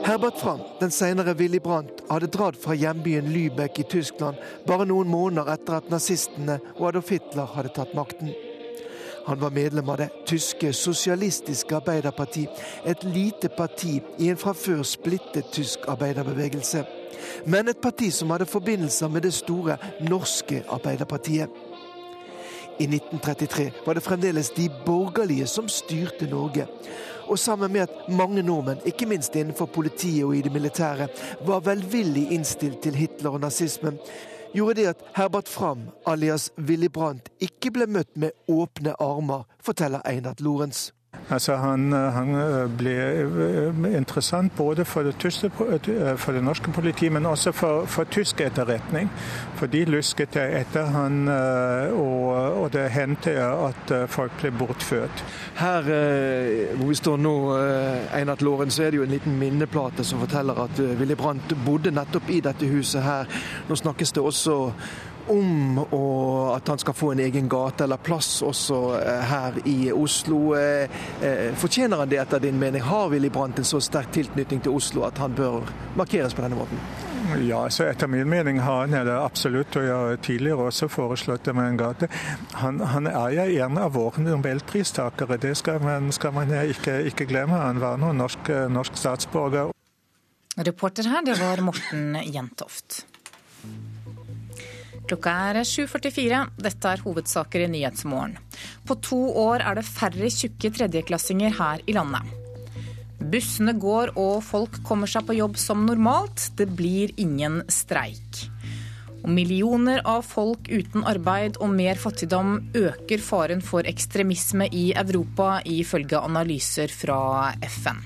[0.05, 5.07] Herbert Fram, den senere Willy Brandt, hadde dratt fra hjembyen Lübeck i Tyskland bare noen
[5.07, 8.33] måneder etter at nazistene og Adolf Hitler hadde tatt makten.
[9.29, 12.49] Han var medlem av det tyske sosialistiske arbeiderparti,
[12.85, 16.83] et lite parti i en fra før splittet tysk arbeiderbevegelse.
[17.47, 21.49] Men et parti som hadde forbindelser med det store norske Arbeiderpartiet.
[22.81, 26.67] I 1933 var det fremdeles de borgerlige som styrte Norge.
[27.33, 31.07] Og sammen med at mange nordmenn, ikke minst innenfor politiet og i det militære,
[31.49, 33.97] var velvillig innstilt til Hitler og nazismen,
[34.53, 40.05] gjorde det at Herbert Fram, alias Willy Brandt, ikke ble møtt med åpne armer, forteller
[40.05, 40.91] Einar Lorentz.
[41.31, 42.33] Altså han, han,
[42.77, 48.41] ble interessant både for det, tyske, for det norske politiet, men også for, for, tysk
[48.45, 49.11] etterretning.
[49.57, 52.27] For de lusket etter han, og,
[52.63, 55.25] og det hendte at folk ble bortført.
[55.61, 55.87] Her
[56.77, 57.37] hvor vi står nå,
[58.19, 61.95] Einar Låren, så er det jo en liten minneplate som forteller at Willy Brandt bodde
[61.95, 63.31] nettopp i dette huset her.
[63.69, 64.59] Nå snakkes det også
[65.31, 65.79] om
[66.57, 68.81] at han skal få en egen gate eller plass også
[69.29, 70.41] her i Oslo.
[71.61, 72.83] Fortjener han det etter din mening?
[72.83, 75.63] Har Willy Brandt en så sterk tilknytning til Oslo at han bør
[75.99, 76.81] markeres på denne måten?
[77.41, 81.45] Ja, så Etter min mening har han det absolutt, og jeg har tidligere også foreslått
[81.47, 82.09] det med en gate.
[82.61, 87.29] Han, han er jo en av våre nobelpristakere, det skal man, skal man ikke, ikke,
[87.31, 87.57] glemme.
[87.63, 89.73] Han var nå norsk, norsk statsborger.
[90.57, 93.05] Reporter her, det var Morten Jentoft.
[95.09, 96.45] Klokka er 7.44.
[96.63, 98.37] Dette er hovedsaker i Nyhetsmorgen.
[98.87, 102.31] På to år er det færre tjukke tredjeklassinger her i landet.
[103.33, 106.51] Bussene går og folk kommer seg på jobb som normalt.
[106.59, 108.47] Det blir ingen streik.
[109.23, 115.61] Og millioner av folk uten arbeid og mer fattigdom øker faren for ekstremisme i Europa,
[115.63, 118.03] ifølge analyser fra FN.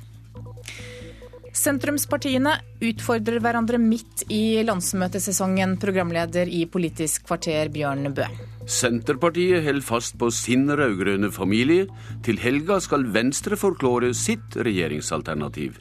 [1.57, 2.53] Sentrumspartiene
[2.85, 8.27] utfordrer hverandre midt i landsmøtesesongen, programleder i Politisk kvarter Bjørn Bø.
[8.69, 11.89] Senterpartiet holder fast på sin rød-grønne familie.
[12.27, 15.81] Til helga skal Venstre forklare sitt regjeringsalternativ.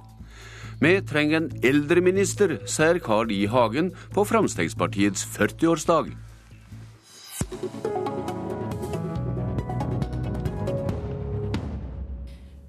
[0.79, 3.43] Vi trenger en eldreminister, sier Carl I.
[3.51, 6.13] Hagen på Fremskrittspartiets 40-årsdag.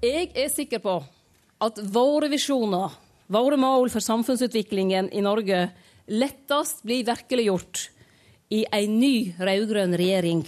[0.03, 0.99] Jeg er sikker på
[1.57, 2.91] at våre visjoner,
[3.27, 5.69] våre mål for samfunnsutviklingen i Norge,
[6.07, 7.87] lettest blir virkeliggjort
[8.53, 10.43] i ei ny raud-grønn regjering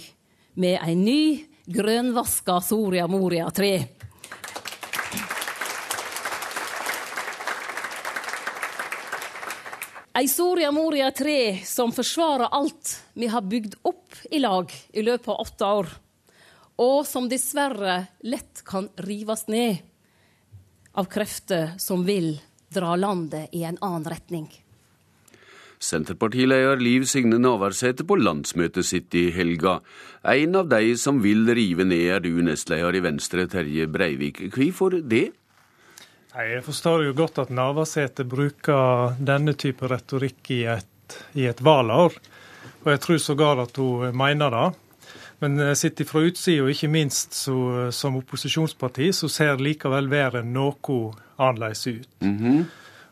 [0.54, 1.22] med ei ny
[1.66, 3.72] grønvaska Soria Moria 3.
[10.20, 15.28] Ei Soria Moria 3 som forsvarer alt vi har bygd opp i lag i løpet
[15.34, 15.92] av åtte år,
[16.80, 19.89] og som dessverre lett kan rivast ned
[21.00, 22.34] av krefter som vil
[22.68, 24.50] dra landet i en annen retning.
[25.80, 29.78] Senterpartileder Liv Signe Navarsete på landsmøtet sitt i helga.
[30.28, 34.42] En av de som vil rive ned, er du nestleder i Venstre, Terje Breivik.
[34.52, 35.30] Hvorfor det?
[36.36, 42.20] Jeg forstår jo godt at Navarsete bruker denne type retorikk i et, i et valår.
[42.84, 44.68] Og jeg tror sågar at hun mener det.
[45.40, 47.56] Men eh, sett fra utsida, ikke minst så,
[47.94, 51.00] som opposisjonsparti, så ser likevel været noe
[51.38, 52.08] annerledes ut.
[52.20, 52.64] Mm -hmm.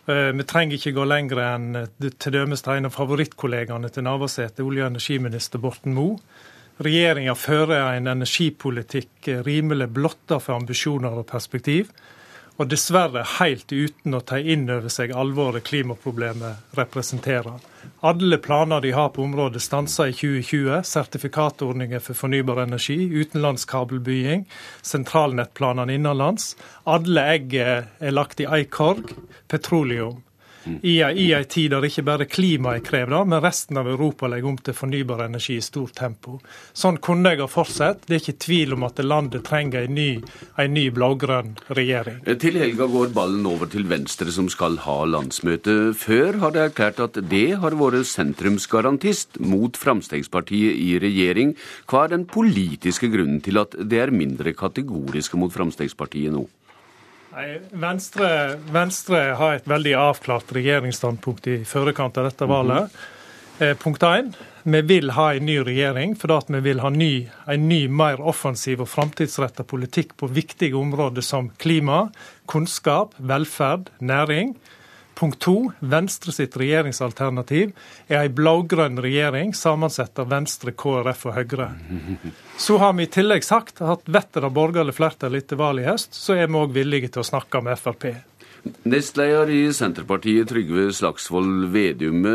[0.09, 1.89] Vi trenger ikke gå lenger enn
[2.19, 6.17] til dømes til en av favorittkollegaene til Navarsete, olje- og energiminister Borten Moe.
[6.81, 11.91] Regjeringa fører en energipolitikk rimelig blotta for ambisjoner og perspektiv
[12.59, 17.62] og dessverre helt uten å ta inn over seg alvoret klimaproblemet representerer.
[18.02, 20.82] Alle planer de har på området stanser i 2020.
[20.90, 24.47] Sertifikatordninger for fornybar energi, utenlandskabelbygging,
[24.82, 26.52] sentralnettplanene innenlands.
[26.86, 29.14] Alle egg er lagt i ei korg.
[29.48, 30.18] Petroleum
[30.82, 34.59] i ei tid der ikke bare klimaet krever det, men resten av Europa legger om
[34.59, 36.39] til fornybar energi i stort tempo.
[36.77, 38.07] Sånn kunne jeg ha fortsatt.
[38.07, 40.09] Det er ikke tvil om at landet trenger en ny,
[40.59, 42.20] en ny blå-grønn regjering.
[42.43, 45.78] Til helga går ballen over til Venstre, som skal ha landsmøte.
[45.99, 51.55] Før har det erklært at det har vært sentrumsgarantist mot Frp i regjering.
[51.89, 56.47] Hva er den politiske grunnen til at det er mindre kategoriske mot Frp nå?
[57.70, 62.90] Venstre, Venstre, har et veldig avklart regjeringsstandpunkt i førekant av dette valget.
[62.90, 62.90] Mm
[63.59, 63.74] -hmm.
[63.74, 64.35] punkt én.
[64.62, 68.81] Vi vil ha en ny regjering fordi vi vil ha ny, en ny, mer offensiv
[68.81, 72.10] og framtidsretta politikk på viktige områder som klima,
[72.47, 74.56] kunnskap, velferd, næring.
[75.19, 75.73] Punkt to.
[75.81, 77.73] Venstre sitt regjeringsalternativ
[78.07, 81.73] er ei blå-grønn regjering sammensatt av Venstre, KrF og Høyre.
[82.66, 86.15] Så har vi i tillegg sagt at vetter det borgerlig flertall etter valget i høst,
[86.15, 88.07] så er vi òg villige til å snakke med Frp.
[88.86, 92.27] Nestleder i Senterpartiet, Trygve Slagsvold Vedum.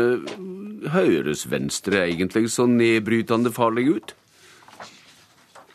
[0.92, 4.14] Høres Venstre egentlig så nedbrytende farlig ut?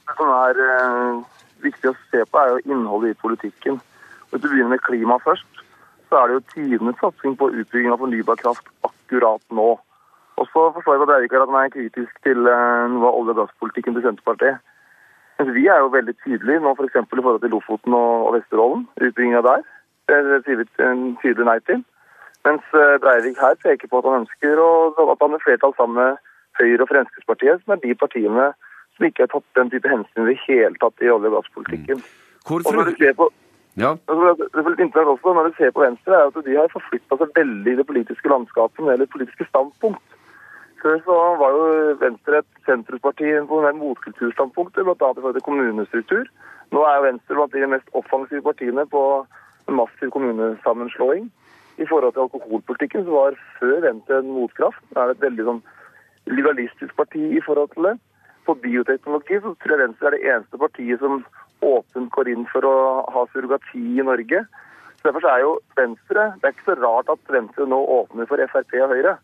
[0.10, 1.22] Det som er eh,
[1.66, 3.82] viktig å se på, er jo innholdet i politikken.
[4.30, 5.59] Hvis du begynner med klima først,
[6.10, 9.70] så er det jo tidenes satsing på utbygging av fornybar kraft akkurat nå.
[10.40, 13.36] Og så forstår jeg at Breivik at han er kritisk til eh, noe av olje-
[13.36, 14.62] og gasspolitikken til Senterpartiet.
[15.40, 16.96] Men vi er jo veldig tydelige nå f.eks.
[17.10, 19.68] For i forhold til Lofoten og Vesterålen, utbygginga der.
[20.10, 21.84] Det sier vi en tydelig nei til.
[22.48, 24.72] Mens eh, Breivik her peker på at han ønsker å,
[25.12, 26.26] at han har flertall sammen med
[26.60, 28.50] Høyre og Fremskrittspartiet, som er de partiene
[28.96, 32.02] som ikke har tatt den type hensyn i det hele tatt i olje- og gasspolitikken.
[32.48, 32.72] Hvorfor?
[32.72, 33.30] Og når du ser på
[33.80, 33.96] ja.
[33.96, 37.18] Det er litt interessant også når du ser på Venstre, er at de har forflytta
[37.22, 40.18] seg veldig i det politiske landskapet når det politiske standpunkt.
[40.80, 41.64] Før så var jo
[42.00, 44.96] Venstre et sentrumsparti motkulturstandpunktet, motkulturstandpunkter, bl.a.
[44.96, 46.30] i forhold til kommunestruktur.
[46.72, 49.02] Nå er Venstre blant de mest offensive partiene på
[49.80, 51.28] massiv kommunesammenslåing.
[51.80, 54.84] I forhold til alkoholpolitikken så var før Venstre en motkraft.
[54.94, 55.62] Det er et veldig sånn
[56.30, 57.96] liberalistisk parti i forhold til det.
[58.48, 61.24] På bioteknologi så tror jeg Venstre er det eneste partiet som
[61.66, 62.76] åpent går inn for å
[63.14, 64.44] ha surrogati i Norge.
[65.00, 68.42] Så Derfor er jo Venstre Det er ikke så rart at Venstre nå åpner for
[68.52, 69.16] Frp og Høyre.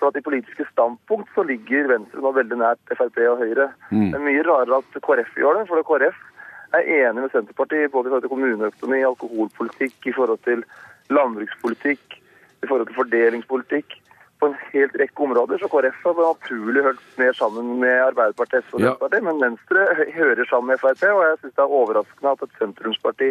[0.00, 3.70] For at I politiske standpunkt så ligger Venstre nå veldig nært Frp og Høyre.
[3.90, 4.10] Mm.
[4.10, 5.66] Det er mye rarere at KrF gjør det.
[5.70, 6.18] For KrF
[6.78, 10.64] er enig med Senterpartiet både i forhold til kommuneøkonomi, alkoholpolitikk, i forhold til
[11.10, 12.18] landbrukspolitikk,
[12.62, 13.99] i forhold til fordelingspolitikk.
[14.40, 15.60] På en helt rekke områder.
[15.60, 19.20] Så KrF har naturlig hørt mer sammen med Arbeiderpartiet og Senterpartiet.
[19.20, 19.26] Ja.
[19.28, 19.86] Men Venstre
[20.16, 23.30] hører sammen med Frp, og jeg syns det er overraskende at et sentrumsparti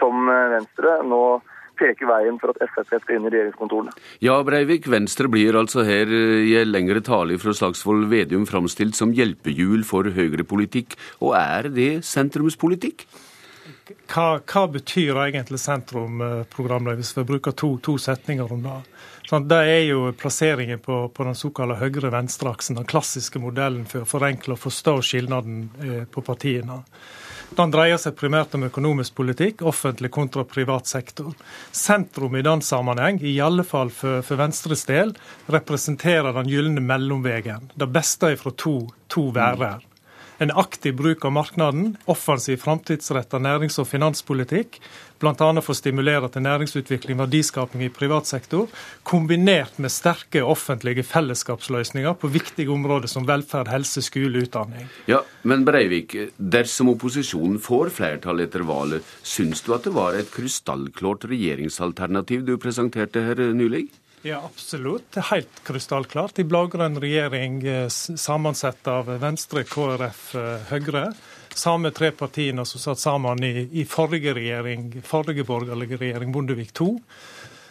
[0.00, 1.22] som Venstre nå
[1.78, 3.94] peker veien for at Frp skal inn i regjeringskontorene.
[4.24, 8.98] Ja, Breivik, Venstre blir altså her eh, i en lengre tale fra Slagsvold Vedum framstilt
[8.98, 10.98] som hjelpehjul for høyrepolitikk.
[11.22, 13.06] Og er det sentrumspolitikk?
[14.08, 18.80] Hva, hva betyr egentlig sentrumprogrammet, hvis vi bruker to, to setninger om det?
[19.28, 24.08] Sånn, det er jo plasseringen på, på den såkalte høyre-venstre-aksen, den klassiske modellen for å
[24.08, 26.80] forenkle og forstå skilnaden eh, på partiene.
[27.56, 31.32] Den dreier seg primært om økonomisk politikk, offentlig kontra privat sektor.
[31.72, 35.14] Sentrum i den sammenheng, i alle fall for, for Venstres del,
[35.48, 37.70] representerer den gylne mellomvegen.
[37.76, 38.78] Det beste fra to,
[39.12, 39.84] to værer.
[40.38, 44.78] En aktiv bruk av markedet, offensiv framtidsretta nærings- og finanspolitikk,
[45.18, 45.34] bl.a.
[45.34, 48.68] for å stimulere til næringsutvikling og verdiskaping i privat sektor,
[49.02, 54.86] kombinert med sterke offentlige fellesskapsløsninger på viktige områder som velferd, helse, skole, utdanning.
[55.10, 60.30] Ja, Men Breivik, dersom opposisjonen får flertall etter valget, syns du at det var et
[60.30, 63.88] krystallklart regjeringsalternativ du presenterte her nylig?
[64.22, 65.16] Ja, absolutt.
[65.30, 66.38] Helt krystallklart.
[66.38, 71.04] I blå-grønn regjering eh, sammensatt av Venstre, KrF, eh, Høyre.
[71.54, 76.98] Samme tre partiene som satt sammen i, i forrige regjering, forrige borgerlige regjering, Bondevik II.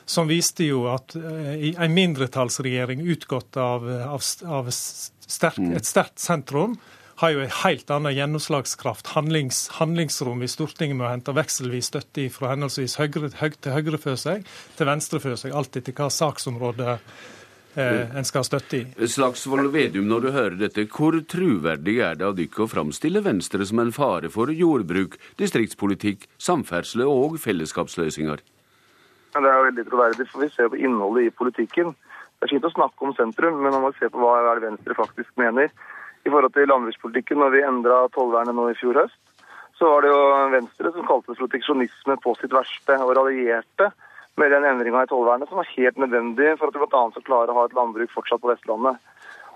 [0.07, 1.51] Som viste jo at uh,
[1.83, 6.77] en mindretallsregjering utgått av, av, av sterk, et sterkt sentrum
[7.17, 12.27] har jo en helt annen gjennomslagskraft, handlings, handlingsrom i Stortinget med å hente vekselvis støtte
[12.33, 14.45] fra henholdsvis høyre, høy, til høyre for seg,
[14.77, 19.09] til venstre for seg, alt etter hva saksområde eh, en skal ha støtte i.
[19.09, 23.65] Slagsvold Vedum, når du hører dette, hvor truverdig er det av dere å framstille Venstre
[23.65, 28.45] som en fare for jordbruk, distriktspolitikk, samferdsel og fellesskapsløsninger?
[29.33, 31.97] Ja, det er veldig troverdig, for vi ser på innholdet i politikken.
[32.37, 35.33] Det er fint å snakke om sentrum, men man må se på hva Venstre faktisk
[35.41, 35.73] mener
[36.27, 39.19] i forhold til landbrukspolitikken når vi endra tollvernet nå i fjor høst.
[39.77, 40.21] Så var det jo
[40.51, 43.91] Venstre som kalte det proteksjonisme på sitt verste, og raljerte
[44.41, 47.03] med den endringa i tollvernet som var helt nødvendig for at vi bl.a.
[47.13, 48.99] skal klare å ha et landbruk fortsatt på Vestlandet.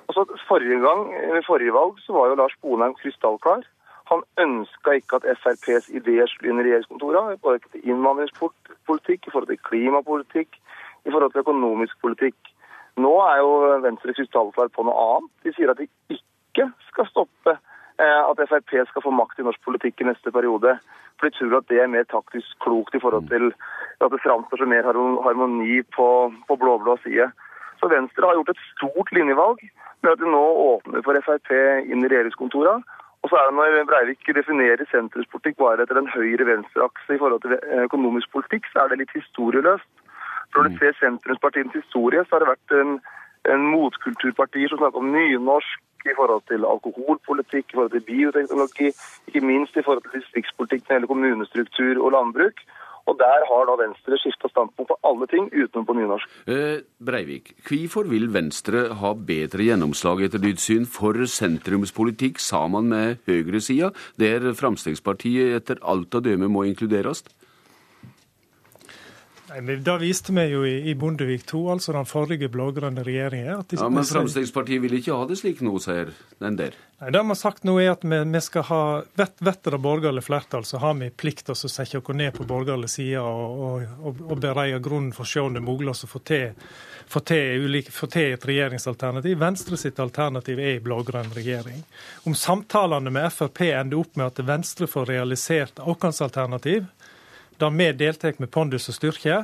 [0.07, 3.65] Og så Forrige gang, ved forrige valg så var jo Lars Bonheim krystallklar.
[4.11, 7.37] Han ønska ikke at FrPs ideer skulle inn i regjeringskontorene.
[7.37, 10.57] I forhold til innvandringspolitikk, i forhold til klimapolitikk,
[11.05, 12.51] i forhold til økonomisk politikk.
[12.99, 13.53] Nå er jo
[13.85, 15.31] Venstre krystallklar på noe annet.
[15.45, 19.47] De sier at de ikke ikke skal stoppe eh, at Frp skal få makt i
[19.47, 20.77] norsk politikk i neste periode.
[21.19, 23.51] For de tror at det er mer taktisk klokt i forhold til
[24.01, 26.07] at det framstår som mer harmoni på,
[26.47, 27.29] på blå-blå side.
[27.79, 29.61] Så Venstre har gjort et stort linjevalg
[30.01, 32.81] med at de nå åpner for Frp inn i regjeringskontorene.
[33.21, 37.53] Og så er det når Breivik definerer sentrumspolitikk bare etter en høyre-venstre-akse i forhold til
[37.85, 39.91] økonomisk politikk, så er det litt historieløst.
[40.51, 42.95] For når du ser sentrumspartienes historie, så har det vært en,
[43.49, 48.87] en motkulturpartier som snakker om nynorsk, i forhold til alkoholpolitikk, i forhold til bioteknologi,
[49.29, 52.63] ikke minst i forhold til distriktspolitikk når gjelder kommunestruktur og landbruk.
[53.09, 56.27] Og Der har da Venstre skifta standpunkt på alle ting utenom på nynorsk.
[56.47, 63.17] Eh, Breivik, hvorfor vil Venstre ha bedre gjennomslag etter ditt syn for sentrumspolitikk sammen med
[63.25, 63.89] høyresida,
[64.21, 67.25] der Fremskrittspartiet etter alt å dømme må inkluderes?
[69.51, 73.65] Nei, Det viste vi jo i Bondevik II, altså den forrige blå-grønne regjeringen.
[73.71, 76.77] ja, Men Fremskrittspartiet vil ikke ha det slik nå, sier den der.
[77.01, 78.81] Nei, Det vi har sagt nå er at vi, vi skal ha
[79.17, 82.47] Vet, vet det borgerlige flertall, så har vi plikt til å sette oss ned på
[82.47, 85.91] borgerlig side og, og, og, og bereie grunnen for å se om det er mulig
[85.91, 86.55] å få til,
[87.11, 89.37] få til, ulike, få til et regjeringsalternativ.
[89.41, 91.83] Venstre sitt alternativ er i blå-grønn regjering.
[92.23, 96.85] Om samtalene med Frp ender opp med at Venstre får realisert vårt alternativ,
[97.61, 99.37] der vi deltar med pondus og styrke,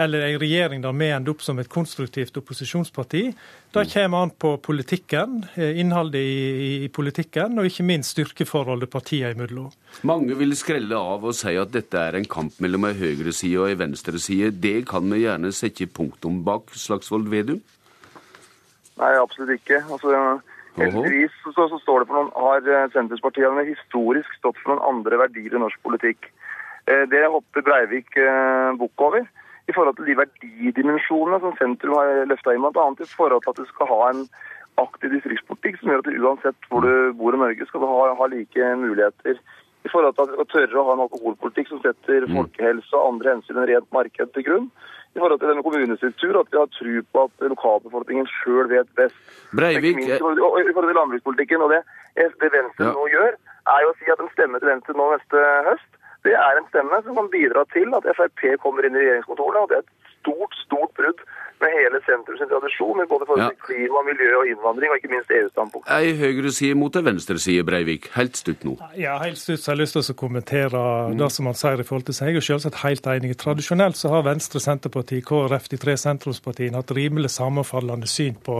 [0.00, 3.22] eller ei regjering der vi ender opp som et konstruktivt opposisjonsparti.
[3.72, 9.32] Det kommer an på politikken, eh, innholdet i, i, politikken, og ikke minst styrkeforholdet partiene
[9.36, 9.72] imellom.
[10.08, 13.70] Mange vil skrelle av og si at dette er en kamp mellom ei høyreside og
[13.70, 14.52] ei venstreside.
[14.52, 17.60] Det kan vi gjerne sette punktum bak, Slagsvold Vedum?
[19.00, 19.80] Nei, absolutt ikke.
[19.88, 20.40] Altså,
[20.76, 25.18] Heldigvis så, så, står det for noen, har eh, Senterpartiet historisk stått for noen andre
[25.20, 26.30] verdier i norsk politikk.
[26.90, 29.22] Eh, det hopper Breivik eh, bukk over
[29.70, 32.86] i forhold til de verdidimensjonene som sentrum har løfta inn, bl.a.
[32.98, 34.24] i forhold til at du skal ha en
[34.82, 38.14] aktiv distriktspolitikk som gjør at du uansett hvor du bor i Norge, skal du ha,
[38.18, 39.38] ha like muligheter
[39.82, 42.34] i forhold til at du skal tørre å ha en alkoholpolitikk som setter Mm.
[42.38, 44.68] folkehelse og andre hensyn enn rent marked til grunn.
[45.12, 49.18] I forhold til denne kommunestruktur, at vi har tro på at lokalbefolkningen sjøl vet best.
[49.52, 51.60] Breivik, minst i forhold til- landbrukspolitikken.
[51.62, 51.82] og Det,
[52.16, 52.92] det Venstre Ja.
[52.96, 53.32] nå gjør,
[53.74, 55.38] er jo å si at en stemme til Venstre nå neste
[55.68, 55.92] høst,
[56.26, 59.64] det er en stemme som kan bidra til at Frp kommer inn i regjeringskontorene.
[59.64, 61.24] og Det er et stort, stort brudd
[61.62, 65.32] med hele sentrums tradisjon med både forhold til klima, miljø og innvandring, og ikke minst
[65.36, 65.90] EU-standpunkt.
[65.94, 68.08] Ei høyreside mot ei venstreside, Breivik.
[68.16, 68.76] Helt stutt nå.
[68.98, 70.82] Ja, helt stutt så har jeg lyst til å kommentere
[71.18, 72.32] det som han sier i forhold til seg.
[72.32, 73.34] Jeg er selvsagt helt enig.
[73.40, 78.58] Tradisjonelt så har Venstre, Senterpartiet, KrF, de tre sentrumspartiene hatt rimelig sammenfallende syn på,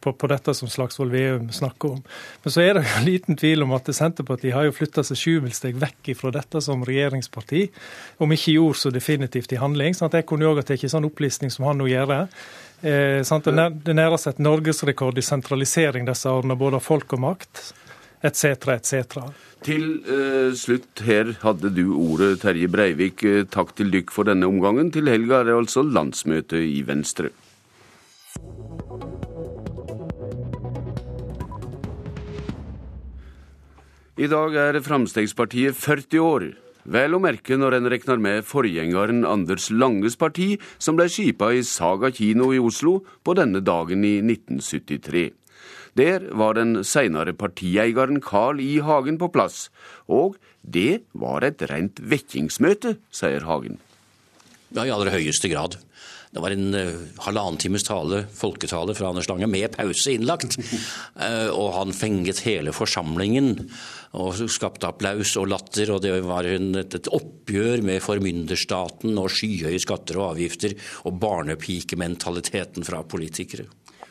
[0.00, 2.02] på, på dette som Slagsvold Veum snakker om.
[2.44, 5.78] Men så er det jo liten tvil om at Senterpartiet har jo flytta seg sjumilssteg
[5.80, 7.66] vekk fra dette som regjeringsparti.
[8.22, 9.94] Om ikke i ord, så definitivt i handling.
[9.94, 12.29] sånn at Jeg kunne jo òg ha tatt sånn opplisting som han nå gjør.
[12.80, 17.62] Eh, det nærer seg et norgesrekord i sentralisering disse årene, både av folk og makt,
[18.24, 19.20] etc., etc.
[19.66, 23.24] Til eh, slutt, her hadde du ordet, Terje Breivik.
[23.28, 24.88] Eh, Takk til dykk for denne omgangen.
[24.94, 27.28] Til helga er det altså landsmøte i Venstre.
[34.20, 36.50] I dag er Fremskrittspartiet 40 år.
[36.88, 41.64] Vel å merke når en regner med forgjengeren Anders Langes parti, som ble skipa i
[41.66, 45.28] Saga kino i Oslo på denne dagen i 1973.
[45.98, 48.78] Der var den seinere partieieren Carl I.
[48.80, 49.68] Hagen på plass,
[50.08, 53.80] og det var et rent vekkingsmøte, sier Hagen.
[54.70, 55.80] Ja, i aller høyeste grad.
[56.30, 60.54] Det var en uh, halvannen times tale, folketale fra Anders Lange, med pause innlagt.
[61.18, 63.56] Uh, og han fenget hele forsamlingen
[64.14, 65.90] og skapte applaus og latter.
[65.90, 70.76] Og det var en, et, et oppgjør med formynderstaten og skyhøye skatter og avgifter
[71.08, 73.66] og barnepikementaliteten fra politikere.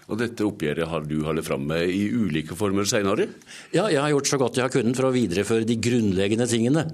[0.09, 3.27] Og dette oppgjøret har du holdt fram med i ulike former seinere?
[3.75, 6.87] Ja, jeg har gjort så godt jeg har kunnet for å videreføre de grunnleggende tingene.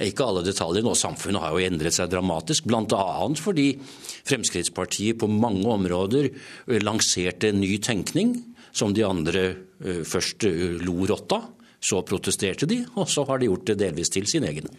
[0.00, 2.64] Ikke alle detaljene, og samfunnet har jo endret seg dramatisk.
[2.70, 3.04] Bl.a.
[3.36, 3.66] fordi
[4.24, 6.30] Fremskrittspartiet på mange områder
[6.80, 8.38] lanserte en ny tenkning
[8.74, 9.44] som de andre
[10.08, 10.48] først
[10.82, 11.50] lo rått av.
[11.84, 14.70] Så protesterte de, og så har de gjort det delvis til sin egen.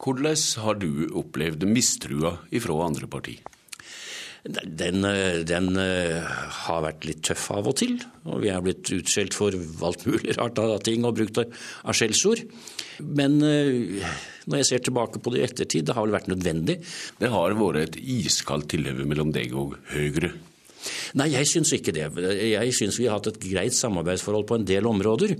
[0.00, 3.44] Hvordan har du opplevd mistrua ifra andre partier?
[4.44, 5.00] Den,
[5.48, 7.94] den, har vært litt tøff av og til.
[8.28, 12.42] Og vi er blitt utskjelt for alt mulig rart av ting og brukt av skjellsord.
[13.00, 16.76] Men når jeg ser tilbake på det i ettertid, det har vel vært nødvendig.
[17.20, 20.34] Det har vært et iskaldt tilhøve mellom deg og Høyre?
[21.16, 22.10] Nei, jeg syns ikke det.
[22.50, 25.36] Jeg syns vi har hatt et greit samarbeidsforhold på en del områder.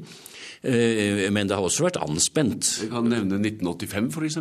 [0.65, 2.71] Men det har også vært anspent.
[2.81, 4.39] Jeg kan nevne 1985 f.eks.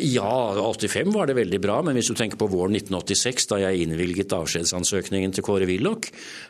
[0.00, 3.84] Ja, 85 var det veldig bra, men hvis du tenker på våren 1986, da jeg
[3.84, 6.08] innvilget avskjedsansøkningen til Kåre Willoch,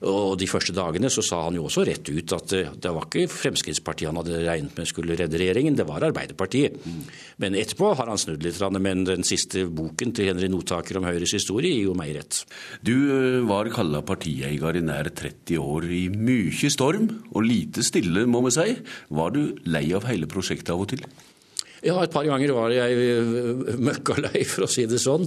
[0.09, 3.27] og de første dagene så sa han jo også rett ut at det var ikke
[3.33, 6.79] Fremskrittspartiet han hadde regnet med skulle redde regjeringen, det var Arbeiderpartiet.
[7.43, 11.37] Men etterpå har han snudd litt, men den siste boken til Henry Notaker om Høyres
[11.37, 12.45] historie gir jo meg rett.
[12.85, 12.95] Du
[13.49, 18.57] var kalla partieier i nær 30 år, i mye storm og lite stille, må vi
[18.57, 18.71] si.
[19.15, 21.05] Var du lei av hele prosjektet av og til?
[21.85, 25.27] Ja, et par ganger var jeg møkkalei, for å si det sånn.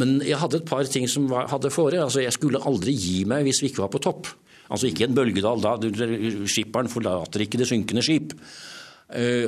[0.00, 2.00] Men jeg hadde et par ting som var, hadde fore.
[2.00, 4.30] Altså, jeg skulle aldri gi meg hvis vi ikke var på topp.
[4.68, 5.60] Altså ikke en bølgedal.
[5.64, 5.76] Da
[6.48, 8.34] skipperen forlater ikke det synkende skip.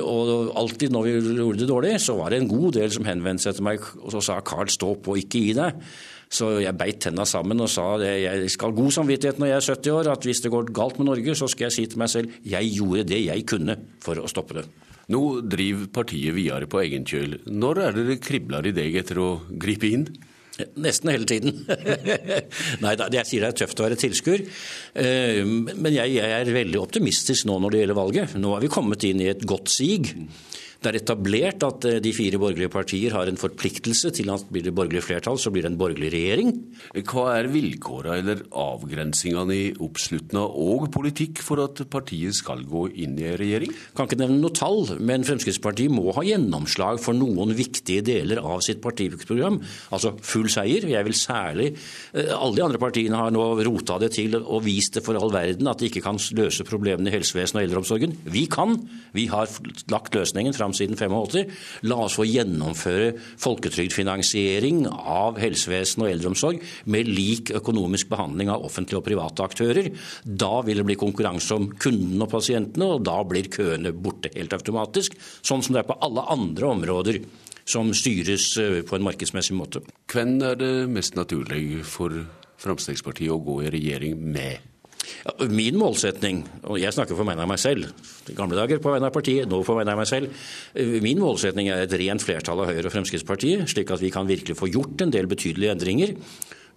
[0.01, 3.45] Og alltid når vi gjorde det dårlig, så var det en god del som henvendte
[3.45, 5.83] seg til meg og så sa Carl, stå på, ikke gi deg.
[6.31, 9.57] Så jeg beit tenna sammen og sa det, jeg skal ha god samvittighet når jeg
[9.57, 11.99] er 70 år, at hvis det går galt med Norge, så skal jeg si til
[12.01, 14.65] meg selv jeg gjorde det jeg kunne for å stoppe det.
[15.11, 17.39] Nå driver partiet videre på egen kjøl.
[17.49, 20.05] Når er det det kribler i deg etter å gripe inn?
[20.81, 21.63] Nesten hele tiden.
[22.83, 24.45] Nei da, jeg sier det er tøft å være tilskuer.
[24.93, 28.35] Men jeg, er veldig optimistisk nå når det gjelder valget.
[28.41, 30.11] Nå er vi kommet inn i et godt sig.
[30.81, 34.71] Det er etablert at de fire borgerlige partier har en forpliktelse til at blir det
[34.73, 36.55] borgerlig flertall, så blir det en borgerlig regjering.
[37.05, 43.13] Hva er vilkårene eller avgrensingene i oppslutning og politikk for at partiet skal gå inn
[43.21, 43.75] i regjering?
[43.93, 48.65] Kan ikke nevne noe tall, men Fremskrittspartiet må ha gjennomslag for noen viktige deler av
[48.65, 49.61] sitt partiprogram.
[49.93, 50.89] Altså full seier.
[50.89, 51.69] Jeg vil særlig
[52.15, 55.69] Alle de andre partiene har nå rota det til og vist det for all verden
[55.69, 58.17] at de ikke kan løse problemene i helsevesenet og eldreomsorgen.
[58.33, 58.79] Vi kan.
[59.13, 59.51] Vi har
[59.93, 61.51] lagt løsningen fram siden 85.
[61.89, 63.11] La oss få gjennomføre
[63.41, 69.91] folketrygdfinansiering av helsevesen og eldreomsorg med lik økonomisk behandling av offentlige og private aktører.
[70.23, 74.55] Da vil det bli konkurranse om kundene og pasientene, og da blir køene borte helt
[74.57, 75.17] automatisk.
[75.41, 77.21] Sånn som det er på alle andre områder
[77.71, 78.53] som styres
[78.87, 79.83] på en markedsmessig måte.
[80.11, 82.23] Hvem er det mest naturlig for
[82.61, 84.70] Fremskrittspartiet å gå i regjering med?
[85.49, 87.89] Min målsetning, og jeg snakker for vegne av meg selv,
[88.29, 90.41] i gamle dager på vegne av partiet, nå for vegne av meg selv,
[91.03, 94.57] min målsetning er et rent flertall av Høyre og Fremskrittspartiet, slik at vi kan virkelig
[94.57, 96.15] få gjort en del betydelige endringer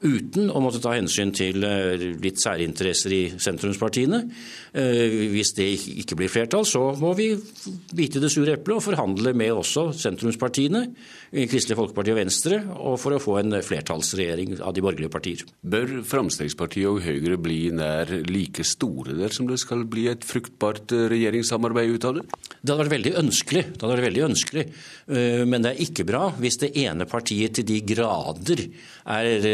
[0.03, 4.21] uten å måtte ta hensyn til eh, litt særinteresser i sentrumspartiene.
[4.75, 5.69] Eh, hvis det
[6.03, 7.31] ikke blir flertall, så må vi
[7.95, 10.87] bite det sure eplet og forhandle med også sentrumspartiene,
[11.35, 15.45] Kristelig Folkeparti og Venstre, og for å få en flertallsregjering av de borgerlige partier.
[15.67, 20.95] Bør Fremskrittspartiet og Høyre bli nær like store der som det skal bli et fruktbart
[20.95, 22.27] eh, regjeringssamarbeid ut av det?
[22.61, 24.67] Det hadde vært veldig ønskelig, det hadde vært veldig ønskelig.
[25.05, 29.45] men det er ikke bra hvis det ene partiet til de grader er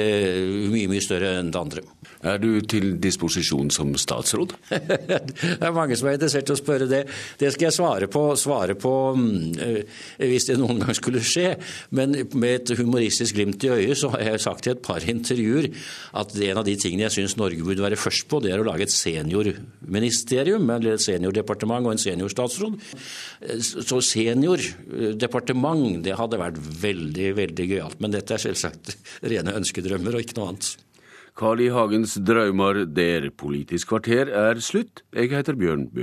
[0.72, 1.84] mye, mye større enn det andre.
[2.20, 4.52] Er du til disposisjon som statsråd?
[4.68, 7.06] det er mange som er interessert i å spørre det.
[7.40, 9.54] Det skal jeg svare på, svare på mm,
[10.28, 11.54] hvis det noen gang skulle skje.
[11.96, 15.70] Men med et humoristisk glimt i øyet så har jeg sagt i et par intervjuer
[16.20, 18.68] at en av de tingene jeg syns Norge burde være først på, det er å
[18.68, 22.76] lage et seniorministerium, eller et seniordepartement og en seniorstatsråd.
[23.64, 27.98] Så seniordepartement, det hadde vært veldig, veldig gøyalt.
[28.04, 30.72] Men dette er selvsagt rene ønskedrømmer og ikke noe annet.
[31.40, 31.70] Carl I.
[31.72, 35.00] Hagens drømmer der Politisk kvarter er slutt.
[35.16, 35.98] Jeg heter Bjørn Bø.